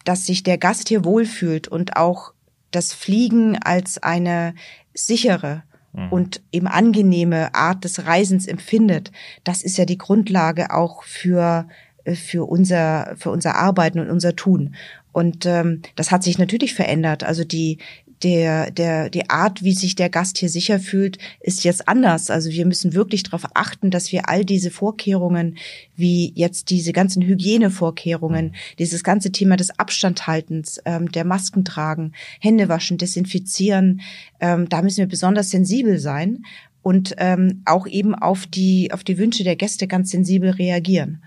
dass 0.04 0.26
sich 0.26 0.44
der 0.44 0.58
Gast 0.58 0.88
hier 0.88 1.04
wohlfühlt 1.04 1.66
und 1.66 1.96
auch 1.96 2.32
das 2.70 2.92
Fliegen 2.92 3.58
als 3.58 4.02
eine 4.02 4.54
sichere 4.94 5.62
mhm. 5.92 6.12
und 6.12 6.42
eben 6.52 6.66
angenehme 6.66 7.54
Art 7.54 7.84
des 7.84 8.06
Reisens 8.06 8.46
empfindet, 8.46 9.12
das 9.44 9.62
ist 9.62 9.78
ja 9.78 9.84
die 9.84 9.98
Grundlage 9.98 10.72
auch 10.72 11.02
für 11.02 11.68
äh, 12.04 12.14
für 12.14 12.44
unser 12.44 13.14
für 13.16 13.30
unser 13.30 13.56
Arbeiten 13.56 14.00
und 14.00 14.10
unser 14.10 14.36
Tun. 14.36 14.74
Und 15.12 15.46
ähm, 15.46 15.82
das 15.96 16.12
hat 16.12 16.22
sich 16.22 16.38
natürlich 16.38 16.74
verändert. 16.74 17.24
Also 17.24 17.44
die 17.44 17.78
der, 18.22 18.70
der, 18.70 19.10
die 19.10 19.30
Art, 19.30 19.62
wie 19.62 19.72
sich 19.72 19.94
der 19.94 20.08
Gast 20.08 20.38
hier 20.38 20.48
sicher 20.48 20.80
fühlt, 20.80 21.18
ist 21.40 21.64
jetzt 21.64 21.88
anders. 21.88 22.30
Also 22.30 22.50
wir 22.50 22.66
müssen 22.66 22.94
wirklich 22.94 23.22
darauf 23.22 23.44
achten, 23.54 23.90
dass 23.90 24.12
wir 24.12 24.28
all 24.28 24.44
diese 24.44 24.70
Vorkehrungen, 24.70 25.56
wie 25.96 26.32
jetzt 26.34 26.70
diese 26.70 26.92
ganzen 26.92 27.22
Hygienevorkehrungen, 27.22 28.46
mhm. 28.46 28.52
dieses 28.78 29.04
ganze 29.04 29.32
Thema 29.32 29.56
des 29.56 29.78
Abstandhaltens, 29.78 30.80
ähm, 30.84 31.10
der 31.12 31.24
Masken 31.24 31.64
tragen, 31.64 32.12
Hände 32.40 32.68
waschen, 32.68 32.98
desinfizieren, 32.98 34.00
ähm, 34.40 34.68
da 34.68 34.82
müssen 34.82 34.98
wir 34.98 35.08
besonders 35.08 35.50
sensibel 35.50 35.98
sein 35.98 36.44
und 36.82 37.14
ähm, 37.18 37.62
auch 37.64 37.86
eben 37.86 38.14
auf 38.14 38.46
die, 38.46 38.92
auf 38.92 39.04
die 39.04 39.18
Wünsche 39.18 39.44
der 39.44 39.56
Gäste 39.56 39.86
ganz 39.86 40.10
sensibel 40.10 40.50
reagieren. 40.50 41.22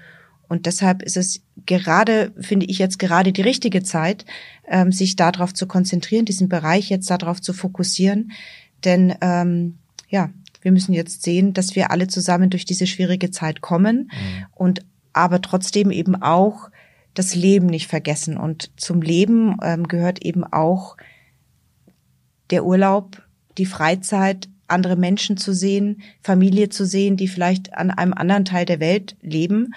Und 0.51 0.65
deshalb 0.65 1.01
ist 1.01 1.15
es 1.15 1.43
gerade, 1.65 2.33
finde 2.37 2.65
ich 2.65 2.77
jetzt 2.77 2.99
gerade 2.99 3.31
die 3.31 3.41
richtige 3.41 3.83
Zeit, 3.83 4.25
ähm, 4.67 4.91
sich 4.91 5.15
darauf 5.15 5.53
zu 5.53 5.65
konzentrieren, 5.65 6.25
diesen 6.25 6.49
Bereich 6.49 6.89
jetzt 6.89 7.09
darauf 7.09 7.41
zu 7.41 7.53
fokussieren. 7.53 8.33
Denn 8.83 9.15
ähm, 9.21 9.77
ja, 10.09 10.29
wir 10.61 10.73
müssen 10.73 10.91
jetzt 10.91 11.23
sehen, 11.23 11.53
dass 11.53 11.77
wir 11.77 11.89
alle 11.89 12.09
zusammen 12.09 12.49
durch 12.49 12.65
diese 12.65 12.85
schwierige 12.85 13.31
Zeit 13.31 13.61
kommen 13.61 14.11
mhm. 14.11 14.45
und 14.53 14.85
aber 15.13 15.41
trotzdem 15.41 15.89
eben 15.89 16.21
auch 16.21 16.69
das 17.13 17.33
Leben 17.33 17.67
nicht 17.67 17.87
vergessen. 17.87 18.35
Und 18.35 18.71
zum 18.75 19.01
Leben 19.01 19.55
ähm, 19.63 19.87
gehört 19.87 20.21
eben 20.21 20.43
auch 20.43 20.97
der 22.49 22.65
Urlaub, 22.65 23.21
die 23.57 23.65
Freizeit, 23.65 24.49
andere 24.67 24.97
Menschen 24.97 25.37
zu 25.37 25.53
sehen, 25.53 26.01
Familie 26.21 26.67
zu 26.67 26.85
sehen, 26.85 27.15
die 27.15 27.29
vielleicht 27.29 27.73
an 27.73 27.89
einem 27.89 28.11
anderen 28.11 28.43
Teil 28.43 28.65
der 28.65 28.81
Welt 28.81 29.15
leben 29.21 29.73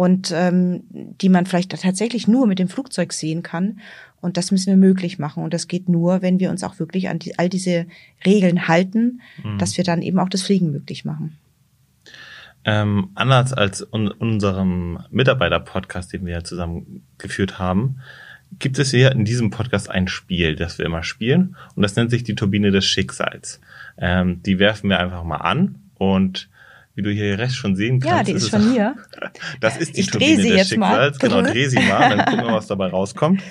und 0.00 0.32
ähm, 0.34 0.84
die 0.88 1.28
man 1.28 1.44
vielleicht 1.44 1.78
tatsächlich 1.78 2.26
nur 2.26 2.46
mit 2.46 2.58
dem 2.58 2.68
Flugzeug 2.68 3.12
sehen 3.12 3.42
kann. 3.42 3.80
Und 4.22 4.38
das 4.38 4.50
müssen 4.50 4.68
wir 4.68 4.78
möglich 4.78 5.18
machen. 5.18 5.44
Und 5.44 5.52
das 5.52 5.68
geht 5.68 5.90
nur, 5.90 6.22
wenn 6.22 6.40
wir 6.40 6.48
uns 6.48 6.64
auch 6.64 6.78
wirklich 6.78 7.10
an 7.10 7.18
die, 7.18 7.38
all 7.38 7.50
diese 7.50 7.84
Regeln 8.24 8.66
halten, 8.66 9.20
mhm. 9.44 9.58
dass 9.58 9.76
wir 9.76 9.84
dann 9.84 10.00
eben 10.00 10.18
auch 10.18 10.30
das 10.30 10.40
Fliegen 10.40 10.70
möglich 10.70 11.04
machen. 11.04 11.36
Ähm, 12.64 13.10
anders 13.14 13.52
als 13.52 13.82
in 13.92 14.08
unserem 14.08 15.00
Mitarbeiter-Podcast, 15.10 16.14
den 16.14 16.24
wir 16.24 16.32
ja 16.32 16.44
zusammen 16.44 17.02
geführt 17.18 17.58
haben, 17.58 17.96
gibt 18.58 18.78
es 18.78 18.92
hier 18.92 19.12
in 19.12 19.26
diesem 19.26 19.50
Podcast 19.50 19.90
ein 19.90 20.08
Spiel, 20.08 20.56
das 20.56 20.78
wir 20.78 20.86
immer 20.86 21.02
spielen. 21.02 21.56
Und 21.74 21.82
das 21.82 21.94
nennt 21.96 22.10
sich 22.10 22.24
die 22.24 22.34
Turbine 22.34 22.70
des 22.70 22.86
Schicksals. 22.86 23.60
Ähm, 23.98 24.42
die 24.44 24.58
werfen 24.58 24.88
wir 24.88 24.98
einfach 24.98 25.24
mal 25.24 25.42
an 25.42 25.74
und 25.98 26.48
wie 26.94 27.02
du 27.02 27.10
hier 27.10 27.38
rechts 27.38 27.56
schon 27.56 27.76
sehen 27.76 28.00
kannst. 28.00 28.16
Ja, 28.16 28.22
die 28.24 28.32
ist, 28.32 28.44
ist 28.44 28.50
schon 28.50 28.72
hier. 28.72 28.96
Das 29.60 29.76
ist 29.76 29.96
die 29.96 30.00
ich 30.00 30.10
Turbine 30.10 30.36
des 30.36 30.46
jetzt 30.46 30.68
Schicksals. 30.70 31.18
Mal. 31.18 31.28
Genau, 31.28 31.42
dreh 31.42 31.66
sie 31.68 31.78
mal, 31.78 32.16
dann 32.16 32.24
gucken 32.26 32.46
wir, 32.46 32.54
was 32.54 32.66
dabei 32.66 32.88
rauskommt. 32.88 33.42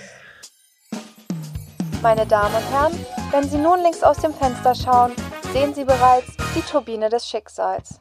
Meine 2.01 2.25
Damen 2.25 2.55
und 2.55 2.71
Herren, 2.71 2.93
wenn 3.31 3.49
Sie 3.49 3.57
nun 3.57 3.81
links 3.83 4.03
aus 4.03 4.19
dem 4.19 4.33
Fenster 4.33 4.73
schauen, 4.73 5.11
sehen 5.51 5.73
Sie 5.73 5.83
bereits 5.83 6.37
die 6.55 6.61
Turbine 6.61 7.09
des 7.09 7.27
Schicksals. 7.27 7.99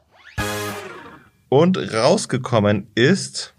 Und 1.48 1.78
rausgekommen 1.92 2.90
ist 2.94 3.54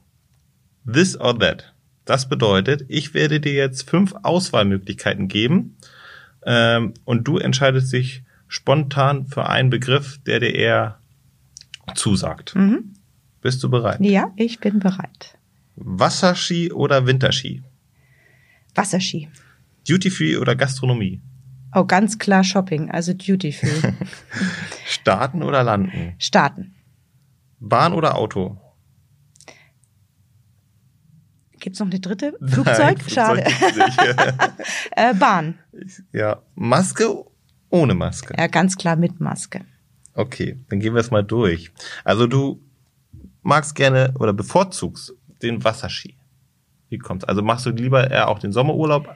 This 0.91 1.19
or 1.19 1.37
That. 1.39 1.73
Das 2.05 2.29
bedeutet, 2.29 2.85
ich 2.87 3.13
werde 3.13 3.39
dir 3.39 3.53
jetzt 3.53 3.89
fünf 3.89 4.13
Auswahlmöglichkeiten 4.23 5.27
geben 5.27 5.77
ähm, 6.45 6.93
und 7.03 7.27
du 7.27 7.37
entscheidest 7.37 7.91
dich 7.91 8.23
spontan 8.47 9.27
für 9.27 9.47
einen 9.47 9.69
Begriff, 9.69 10.19
der 10.25 10.39
dir 10.39 10.55
eher 10.55 10.98
zusagt. 11.95 12.55
Mhm. 12.55 12.93
Bist 13.41 13.63
du 13.63 13.69
bereit? 13.69 13.99
Ja, 14.01 14.31
ich 14.35 14.59
bin 14.59 14.79
bereit. 14.79 15.37
Wasserski 15.75 16.71
oder 16.71 17.05
Winterski? 17.05 17.63
Wasserski. 18.75 19.29
Duty 19.87 20.09
Free 20.09 20.37
oder 20.37 20.55
Gastronomie? 20.55 21.21
Oh, 21.73 21.85
ganz 21.85 22.17
klar 22.17 22.43
Shopping, 22.43 22.91
also 22.91 23.13
Duty 23.13 23.51
Free. 23.51 23.93
Starten 24.85 25.43
oder 25.43 25.63
landen? 25.63 26.15
Starten. 26.17 26.75
Bahn 27.59 27.93
oder 27.93 28.17
Auto? 28.17 28.57
Gibt's 31.59 31.79
noch 31.79 31.87
eine 31.87 31.99
dritte? 31.99 32.33
Flugzeug? 32.41 32.77
Nein, 32.77 33.09
Schade. 33.09 33.43
äh, 34.91 35.13
Bahn. 35.13 35.59
Ja, 36.13 36.41
Maske 36.55 37.25
ohne 37.69 37.93
Maske. 37.93 38.33
Ja, 38.37 38.47
ganz 38.47 38.77
klar 38.77 38.95
mit 38.95 39.19
Maske. 39.19 39.65
Okay, 40.13 40.57
dann 40.69 40.79
gehen 40.79 40.93
wir 40.93 41.01
es 41.01 41.11
mal 41.11 41.23
durch. 41.23 41.71
Also 42.03 42.27
du 42.27 42.61
magst 43.41 43.75
gerne 43.75 44.13
oder 44.19 44.33
bevorzugst 44.33 45.13
den 45.41 45.63
Wasserski. 45.63 46.15
Wie 46.89 46.97
kommt's? 46.97 47.25
Also 47.25 47.41
machst 47.41 47.65
du 47.65 47.69
lieber 47.69 48.09
eher 48.09 48.29
auch 48.29 48.39
den 48.39 48.51
Sommerurlaub 48.51 49.07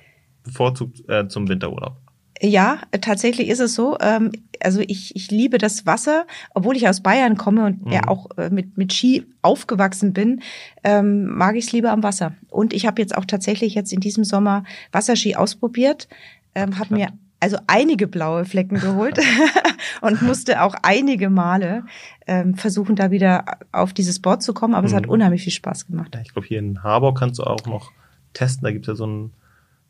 bevorzugt 0.43 1.07
äh, 1.09 1.27
zum 1.27 1.47
Winterurlaub? 1.49 1.97
Ja, 2.41 2.79
tatsächlich 2.99 3.47
ist 3.47 3.59
es 3.59 3.73
so. 3.73 3.97
Ähm, 4.01 4.31
also 4.61 4.81
ich, 4.81 5.15
ich 5.15 5.31
liebe 5.31 5.57
das 5.57 5.85
Wasser, 5.85 6.25
obwohl 6.53 6.75
ich 6.75 6.87
aus 6.89 7.01
Bayern 7.01 7.37
komme 7.37 7.65
und 7.65 7.85
mhm. 7.85 7.91
ja 7.91 8.07
auch 8.07 8.37
äh, 8.37 8.49
mit, 8.49 8.77
mit 8.77 8.91
Ski 8.91 9.25
aufgewachsen 9.41 10.13
bin, 10.13 10.41
ähm, 10.83 11.25
mag 11.25 11.55
ich 11.55 11.65
es 11.65 11.71
lieber 11.71 11.91
am 11.91 12.03
Wasser. 12.03 12.35
Und 12.49 12.73
ich 12.73 12.85
habe 12.85 13.01
jetzt 13.01 13.15
auch 13.15 13.25
tatsächlich 13.25 13.75
jetzt 13.75 13.93
in 13.93 13.99
diesem 13.99 14.23
Sommer 14.23 14.63
Wasserski 14.91 15.35
ausprobiert, 15.35 16.07
ähm, 16.55 16.77
habe 16.79 16.95
mir 16.95 17.09
also 17.43 17.57
einige 17.67 18.07
blaue 18.07 18.45
Flecken 18.45 18.79
geholt 18.79 19.19
und 20.01 20.21
musste 20.21 20.61
auch 20.61 20.75
einige 20.81 21.29
Male 21.29 21.83
ähm, 22.25 22.55
versuchen, 22.55 22.95
da 22.95 23.11
wieder 23.11 23.57
auf 23.73 23.91
dieses 23.91 24.21
Board 24.21 24.41
zu 24.41 24.53
kommen. 24.53 24.73
Aber 24.75 24.83
mhm. 24.83 24.87
es 24.87 24.93
hat 24.93 25.03
mhm. 25.07 25.11
unheimlich 25.11 25.43
viel 25.43 25.51
Spaß 25.51 25.87
gemacht. 25.87 26.15
Ja, 26.15 26.21
ich 26.21 26.31
glaube, 26.31 26.47
hier 26.47 26.59
in 26.59 26.81
Harburg 26.83 27.19
kannst 27.19 27.39
du 27.39 27.43
auch 27.43 27.65
noch 27.65 27.91
testen. 28.31 28.63
Da 28.63 28.71
gibt 28.71 28.85
es 28.85 28.87
ja 28.87 28.95
so 28.95 29.05
ein 29.05 29.33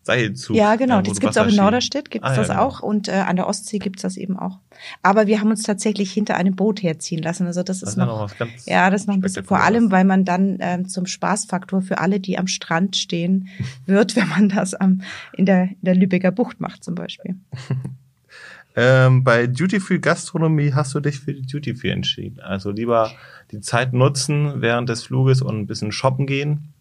Seilzug. 0.03 0.55
Ja, 0.55 0.75
genau. 0.75 1.01
Das 1.01 1.19
gibt's 1.19 1.37
auch 1.37 1.47
in 1.47 1.55
Norderstedt, 1.55 2.11
gibt's 2.11 2.27
ah, 2.27 2.35
das 2.35 2.49
ja, 2.49 2.55
genau. 2.55 2.67
auch. 2.67 2.79
Und 2.81 3.07
äh, 3.07 3.13
an 3.13 3.37
der 3.37 3.47
Ostsee 3.47 3.79
gibt's 3.79 4.01
das 4.01 4.17
eben 4.17 4.37
auch. 4.37 4.59
Aber 5.01 5.27
wir 5.27 5.39
haben 5.39 5.49
uns 5.49 5.63
tatsächlich 5.63 6.11
hinter 6.11 6.35
einem 6.35 6.55
Boot 6.55 6.83
herziehen 6.83 7.23
lassen. 7.23 7.47
Also 7.47 7.63
das, 7.63 7.79
das 7.79 7.91
ist 7.91 7.95
noch, 7.95 8.29
noch 8.37 8.47
ja, 8.65 8.89
das 8.89 9.01
ist 9.01 9.07
noch 9.07 9.13
ein 9.13 9.21
bisschen, 9.21 9.45
vor 9.45 9.61
allem, 9.61 9.91
weil 9.91 10.03
man 10.03 10.25
dann 10.25 10.57
ähm, 10.59 10.89
zum 10.89 11.05
Spaßfaktor 11.05 11.81
für 11.81 11.99
alle, 11.99 12.19
die 12.19 12.37
am 12.37 12.47
Strand 12.47 12.97
stehen, 12.97 13.47
wird, 13.85 14.17
wenn 14.17 14.27
man 14.27 14.49
das 14.49 14.73
am, 14.73 15.01
in, 15.37 15.45
der, 15.45 15.63
in 15.63 15.77
der 15.81 15.95
Lübecker 15.95 16.31
Bucht 16.31 16.59
macht 16.59 16.83
zum 16.83 16.95
Beispiel. 16.95 17.35
ähm, 18.75 19.23
bei 19.23 19.47
Duty 19.47 19.79
Free 19.79 19.99
Gastronomie 19.99 20.73
hast 20.73 20.93
du 20.95 20.99
dich 20.99 21.21
für 21.21 21.33
die 21.33 21.47
Duty 21.47 21.75
Free 21.75 21.91
entschieden. 21.91 22.41
Also 22.41 22.71
lieber 22.71 23.09
die 23.51 23.61
Zeit 23.61 23.93
nutzen 23.93 24.61
während 24.61 24.89
des 24.89 25.03
Fluges 25.03 25.41
und 25.41 25.59
ein 25.59 25.67
bisschen 25.67 25.93
shoppen 25.93 26.27
gehen 26.27 26.72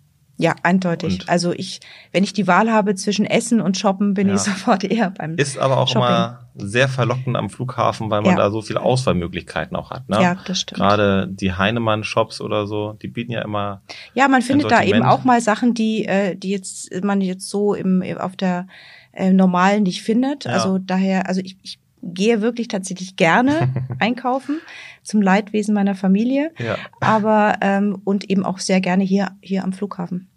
Ja, 0.42 0.54
eindeutig. 0.62 1.20
Und- 1.20 1.28
also 1.28 1.52
ich, 1.52 1.80
wenn 2.12 2.24
ich 2.24 2.32
die 2.32 2.46
Wahl 2.46 2.70
habe 2.70 2.94
zwischen 2.94 3.24
Essen 3.24 3.60
und 3.60 3.78
Shoppen, 3.78 4.14
bin 4.14 4.28
Ja. 4.28 4.34
ich 4.34 4.40
sofort 4.40 4.84
eher 4.84 5.10
beim 5.10 5.36
Ist 5.36 5.58
aber 5.58 5.78
auch 5.78 5.88
Shopping. 5.88 6.02
immer 6.08 6.38
sehr 6.54 6.88
verlockend 6.88 7.36
am 7.36 7.48
Flughafen, 7.48 8.10
weil 8.10 8.20
man 8.22 8.32
Ja. 8.32 8.36
da 8.36 8.50
so 8.50 8.60
viele 8.60 8.82
Auswahlmöglichkeiten 8.82 9.76
auch 9.76 9.90
hat. 9.90 10.08
Ne? 10.08 10.20
Ja, 10.20 10.36
das 10.46 10.60
stimmt. 10.60 10.78
Gerade 10.80 11.28
die 11.30 11.52
Heinemann-Shops 11.52 12.40
oder 12.40 12.66
so, 12.66 12.92
die 13.00 13.08
bieten 13.08 13.32
ja 13.32 13.42
immer. 13.42 13.82
Ja, 14.14 14.28
man 14.28 14.42
findet 14.42 14.70
da 14.70 14.82
eben 14.82 15.02
auch 15.02 15.24
mal 15.24 15.40
Sachen, 15.40 15.74
die, 15.74 16.04
äh, 16.06 16.36
die 16.36 16.50
jetzt 16.50 16.90
man 17.02 17.20
jetzt 17.20 17.48
so 17.48 17.74
im, 17.74 18.02
auf 18.18 18.36
der 18.36 18.66
äh, 19.12 19.30
normalen 19.32 19.82
nicht 19.84 20.02
findet. 20.02 20.44
Ja. 20.44 20.52
Also 20.52 20.78
daher, 20.78 21.28
also 21.28 21.40
ich, 21.42 21.56
ich 21.62 21.78
gehe 22.02 22.40
wirklich 22.42 22.66
tatsächlich 22.68 23.14
gerne 23.16 23.68
einkaufen 24.00 24.58
zum 25.04 25.22
Leidwesen 25.22 25.72
meiner 25.74 25.94
Familie, 25.94 26.50
Ja. 26.58 26.76
aber 27.00 27.54
ähm, 27.60 28.00
und 28.04 28.28
eben 28.28 28.44
auch 28.44 28.58
sehr 28.58 28.80
gerne 28.80 29.04
hier 29.04 29.30
hier 29.40 29.62
am 29.64 29.72
Flughafen. 29.72 30.28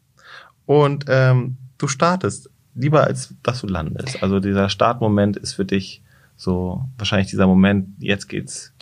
Und 0.66 1.06
ähm, 1.08 1.58
du 1.78 1.88
startest 1.88 2.50
lieber 2.74 3.04
als 3.06 3.34
dass 3.44 3.62
du 3.62 3.68
landest. 3.68 4.22
Also 4.22 4.40
dieser 4.40 4.70
Startmoment 4.70 5.38
ist 5.38 5.54
für 5.54 5.66
dich 5.66 6.02
so 6.36 6.84
wahrscheinlich 6.98 7.30
dieser 7.30 7.48
Moment, 7.48 7.88
jetzt 8.00 8.28
geht's. 8.28 8.74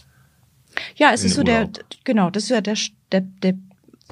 Ja, 0.95 1.11
es 1.13 1.23
ist 1.23 1.35
so 1.35 1.43
den 1.43 1.53
der 1.53 1.61
Urlaub. 1.61 1.79
genau, 2.03 2.29
das 2.31 2.43
ist 2.43 2.49
ja 2.49 2.61
der 2.61 2.75
der, 3.11 3.21
der 3.21 3.53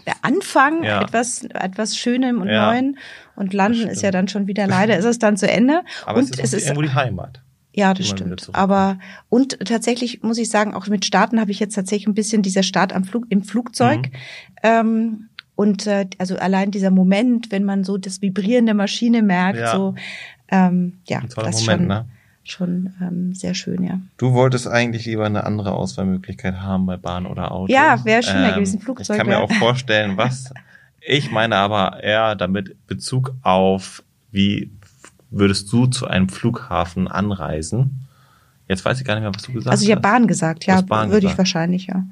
der 0.05 0.15
Anfang 0.21 0.83
Ja. 0.83 1.01
etwas 1.01 1.43
etwas 1.43 1.97
Schönem 1.97 2.41
und 2.41 2.49
Ja. 2.49 2.67
Neuen 2.67 2.97
und 3.35 3.53
landen 3.53 3.87
ist 3.87 4.01
ja 4.03 4.11
dann 4.11 4.27
schon 4.27 4.47
wieder 4.47 4.67
leider 4.67 4.97
ist 4.97 5.05
es 5.05 5.17
dann 5.19 5.37
zu 5.37 5.49
Ende 5.49 5.81
Aber 6.05 6.19
und 6.19 6.39
es 6.39 6.53
ist, 6.53 6.63
auch 6.63 6.67
irgendwo 6.67 6.81
die 6.83 6.93
Heimat. 6.93 7.41
Ja, 7.73 7.93
das 7.93 8.09
stimmt. 8.09 8.49
Aber 8.53 8.99
und 9.29 9.57
tatsächlich 9.65 10.21
muss 10.23 10.37
ich 10.37 10.49
sagen, 10.49 10.73
auch 10.73 10.87
mit 10.87 11.05
Starten 11.05 11.39
habe 11.39 11.51
ich 11.51 11.59
jetzt 11.59 11.73
tatsächlich 11.73 12.07
ein 12.07 12.13
bisschen 12.13 12.41
dieser 12.41 12.63
Start 12.63 12.93
am 12.93 13.05
Flug 13.05 13.25
im 13.29 13.43
Flugzeug. 13.43 14.07
Mhm. 14.07 14.11
Ähm, 14.61 15.29
und 15.61 15.85
äh, 15.85 16.07
also 16.17 16.37
allein 16.37 16.71
dieser 16.71 16.89
Moment, 16.89 17.51
wenn 17.51 17.63
man 17.63 17.83
so 17.83 17.99
das 17.99 18.19
Vibrieren 18.23 18.65
der 18.65 18.73
Maschine 18.73 19.21
merkt, 19.21 19.59
Ja. 19.59 19.71
so 19.75 19.93
ähm, 20.49 20.93
ja, 21.07 21.21
das 21.21 21.55
ist 21.59 21.67
Moment, 21.67 21.81
schon, 21.81 21.87
ne? 21.87 22.05
schon 22.43 22.93
ähm, 22.99 23.35
sehr 23.35 23.53
schön, 23.53 23.83
ja. 23.83 24.01
Du 24.17 24.33
wolltest 24.33 24.67
eigentlich 24.67 25.05
lieber 25.05 25.27
eine 25.27 25.43
andere 25.43 25.73
Auswahlmöglichkeit 25.73 26.61
haben 26.61 26.87
bei 26.87 26.97
Bahn 26.97 27.27
oder 27.27 27.51
Auto. 27.51 27.71
Ja, 27.71 28.03
wäre 28.03 28.23
schöner 28.23 28.53
gewesen, 28.53 28.79
Flugzeug 28.79 29.15
Ich 29.15 29.17
kann 29.17 29.27
mir 29.27 29.39
auch 29.39 29.51
vorstellen, 29.53 30.17
was. 30.17 30.51
Ich 31.03 31.31
meine 31.31 31.55
aber 31.55 32.03
eher 32.03 32.35
damit 32.35 32.75
Bezug 32.85 33.33
auf, 33.41 34.03
wie 34.29 34.69
würdest 35.31 35.73
du 35.73 35.87
zu 35.87 36.05
einem 36.05 36.29
Flughafen 36.29 37.07
anreisen? 37.07 38.05
Jetzt 38.67 38.85
weiß 38.85 38.99
ich 38.99 39.05
gar 39.07 39.15
nicht 39.15 39.23
mehr, 39.23 39.33
was 39.33 39.41
du 39.41 39.51
gesagt 39.51 39.71
Also 39.71 39.83
ich 39.83 39.89
habe 39.89 40.07
hast. 40.07 40.11
Bahn 40.11 40.27
gesagt, 40.27 40.67
ja, 40.67 40.75
hast 40.75 40.85
Bahn 40.85 41.09
würde 41.09 41.25
ich 41.25 41.35
wahrscheinlich, 41.39 41.87
ja. 41.87 42.05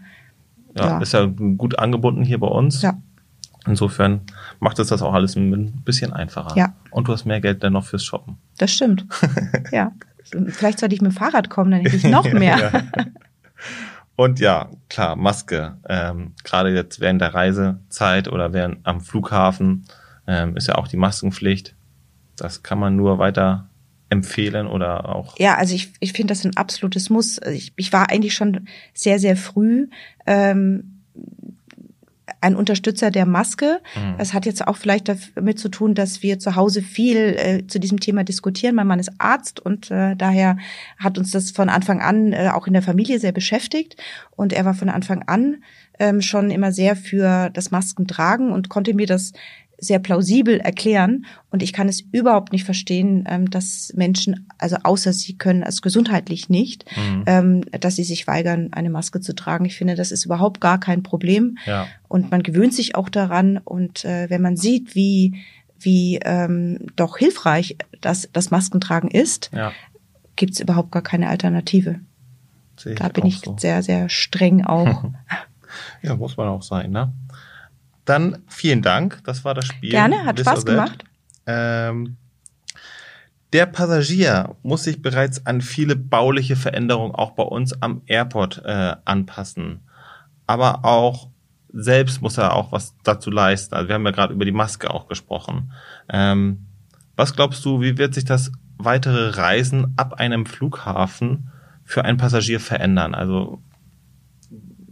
Ja, 0.76 0.86
ja. 0.88 1.00
ist 1.00 1.14
ja 1.14 1.26
gut 1.26 1.78
angebunden 1.78 2.24
hier 2.24 2.40
bei 2.40 2.48
uns. 2.48 2.82
Ja. 2.82 2.98
Insofern 3.68 4.22
macht 4.60 4.80
es 4.80 4.88
das 4.88 5.02
auch 5.02 5.14
alles 5.14 5.36
ein 5.36 5.84
bisschen 5.84 6.14
einfacher. 6.14 6.56
Ja. 6.56 6.74
Und 6.92 7.08
du 7.08 7.14
hast 7.14 7.26
mehr 7.26 7.42
Geld 7.42 7.64
dann 7.64 7.74
noch 7.74 7.86
fürs 7.86 8.04
Shoppen. 8.04 8.38
Das 8.58 8.72
stimmt. 8.72 9.06
ja. 9.72 9.92
Vielleicht 10.48 10.80
sollte 10.80 10.96
ich 10.96 11.02
mit 11.02 11.12
dem 11.12 11.16
Fahrrad 11.16 11.50
kommen, 11.50 11.72
dann 11.72 11.82
hätte 11.82 11.96
ich 11.96 12.04
noch 12.04 12.32
mehr. 12.32 12.84
Ja. 13.02 13.06
Und 14.16 14.40
ja, 14.40 14.70
klar, 14.90 15.16
Maske. 15.16 15.78
Ähm, 15.88 16.34
Gerade 16.44 16.74
jetzt 16.74 17.00
während 17.00 17.22
der 17.22 17.34
Reisezeit 17.34 18.28
oder 18.28 18.52
während 18.52 18.86
am 18.86 19.00
Flughafen 19.00 19.86
ähm, 20.28 20.58
ist 20.58 20.68
ja 20.68 20.76
auch 20.76 20.90
die 20.90 20.98
Maskenpflicht. 20.98 21.74
Das 22.36 22.62
kann 22.62 22.80
man 22.80 22.98
nur 22.98 23.18
weiter 23.18 23.70
empfehlen 24.10 24.68
oder 24.68 25.16
auch. 25.16 25.38
Ja, 25.40 25.56
also 25.56 25.74
ich, 25.74 25.94
ich 26.00 26.14
finde 26.14 26.34
das 26.34 26.44
ein 26.44 26.58
absolutes 26.58 27.10
Muss. 27.10 27.40
Also 27.40 27.56
Ich, 27.56 27.72
ich 27.78 27.94
war 27.94 28.10
eigentlich 28.10 28.34
schon 28.34 28.68
sehr, 28.94 29.20
sehr 29.20 29.38
früh 29.38 29.88
ähm, 30.26 30.99
ein 32.42 32.56
Unterstützer 32.56 33.12
der 33.12 33.26
Maske. 33.26 33.82
Mhm. 33.96 34.16
Es 34.18 34.34
hat 34.34 34.46
jetzt 34.46 34.68
auch 34.68 34.78
vielleicht 34.78 35.12
damit 35.36 35.60
zu 35.60 35.70
tun, 35.70 35.96
dass 35.96 36.24
wir 36.24 36.40
zu 36.40 36.56
Hause 36.56 36.82
viel 36.82 37.18
äh, 37.18 37.68
zu 37.68 37.80
diesem 37.80 38.00
Thema 38.00 38.24
diskutieren. 38.24 38.76
Mein 38.76 38.88
Mann 38.88 39.00
ist 39.00 39.12
Arzt 39.18 39.60
und 39.60 39.92
äh, 39.92 40.16
daher 40.16 40.58
hat 40.98 41.18
uns 41.18 41.32
das 41.32 41.52
von 41.52 41.70
Anfang 41.70 42.02
an 42.02 42.34
äh, 42.34 42.50
auch 42.54 42.68
in 42.68 42.74
der 42.74 42.82
Familie 42.82 43.20
sehr 43.20 43.32
beschäftigt. 43.32 43.96
Und 44.36 44.54
er 44.54 44.66
war 44.66 44.74
von 44.74 44.90
Anfang 44.90 45.24
an 45.24 45.64
ähm, 46.00 46.22
schon 46.22 46.50
immer 46.50 46.72
sehr 46.72 46.96
für 46.96 47.50
das 47.50 47.72
Maskentragen 47.72 48.52
und 48.52 48.70
konnte 48.70 48.94
mir 48.94 49.08
das 49.08 49.34
sehr 49.82 50.00
plausibel 50.00 50.60
erklären. 50.60 51.26
Und 51.52 51.64
ich 51.64 51.72
kann 51.74 51.88
es 51.88 52.02
überhaupt 52.12 52.52
nicht 52.52 52.64
verstehen, 52.66 53.26
ähm, 53.30 53.50
dass 53.50 53.94
Menschen, 53.96 54.48
also 54.58 54.78
außer 54.84 55.14
sie 55.14 55.38
können 55.38 55.64
es 55.64 55.82
gesundheitlich 55.82 56.50
nicht, 56.50 56.86
Mhm. 56.98 57.24
ähm, 57.28 57.62
dass 57.80 57.96
sie 57.96 58.04
sich 58.04 58.28
weigern, 58.28 58.70
eine 58.74 58.90
Maske 58.90 59.22
zu 59.22 59.34
tragen. 59.34 59.66
Ich 59.66 59.78
finde, 59.78 59.96
das 59.96 60.12
ist 60.12 60.26
überhaupt 60.26 60.60
gar 60.62 60.80
kein 60.80 61.02
Problem. 61.04 61.58
Ja. 61.66 61.88
Und 62.08 62.30
man 62.32 62.44
gewöhnt 62.44 62.74
sich 62.74 62.96
auch 62.96 63.10
daran. 63.10 63.58
Und 63.58 64.04
äh, 64.06 64.30
wenn 64.30 64.42
man 64.42 64.58
sieht, 64.58 64.96
wie, 64.96 65.36
wie 65.80 66.20
ähm, 66.24 66.88
doch 66.96 67.18
hilfreich 67.18 67.78
das, 68.02 68.30
das 68.34 68.52
Maskentragen 68.52 69.10
ist, 69.10 69.50
Ja. 69.54 69.72
gibt 70.36 70.54
es 70.54 70.60
überhaupt 70.60 70.92
gar 70.92 71.04
keine 71.04 71.30
Alternative. 71.30 72.00
Da 72.96 73.10
bin 73.10 73.26
ich 73.26 73.40
so. 73.40 73.58
sehr, 73.58 73.84
sehr 73.84 74.10
streng 74.10 74.64
auch. 74.66 75.06
Ja, 76.02 76.16
muss 76.16 76.36
man 76.36 76.48
auch 76.48 76.64
sein, 76.64 76.90
ne? 76.92 77.14
Dann 78.10 78.42
vielen 78.48 78.82
Dank. 78.82 79.22
Das 79.26 79.46
war 79.46 79.54
das 79.54 79.68
Spiel. 79.68 79.92
Gerne, 79.92 80.26
hat 80.26 80.38
This 80.38 80.48
Spaß 80.48 80.66
gemacht. 80.66 81.04
Ähm, 81.46 82.18
der 83.54 83.68
Passagier 83.68 84.56
muss 84.64 84.84
sich 84.84 85.04
bereits 85.04 85.46
an 85.46 85.62
viele 85.62 85.96
bauliche 85.96 86.56
Veränderungen 86.56 87.14
auch 87.14 87.32
bei 87.32 87.44
uns 87.44 87.80
am 87.84 88.02
Airport 88.08 88.64
äh, 88.66 88.96
anpassen. 89.06 89.82
Aber 90.48 90.86
auch 90.86 91.30
selbst 91.72 92.24
muss 92.24 92.40
er 92.40 92.56
auch 92.56 92.72
was 92.72 92.96
dazu 93.04 93.30
leisten. 93.30 93.76
Also 93.76 93.90
wir 93.90 93.94
haben 93.94 94.06
ja 94.06 94.12
gerade 94.12 94.34
über 94.34 94.46
die 94.46 94.52
Maske 94.52 94.92
auch 94.92 95.08
gesprochen. 95.08 95.72
Ähm, 96.10 96.66
was 97.16 97.36
glaubst 97.36 97.64
du, 97.64 97.80
wie 97.80 98.00
wird 98.00 98.16
sich 98.16 98.26
das 98.26 98.52
weitere 98.80 99.38
Reisen 99.38 99.94
ab 99.98 100.16
einem 100.16 100.48
Flughafen 100.48 101.52
für 101.84 102.06
einen 102.06 102.18
Passagier 102.18 102.60
verändern? 102.60 103.14
Also 103.14 103.62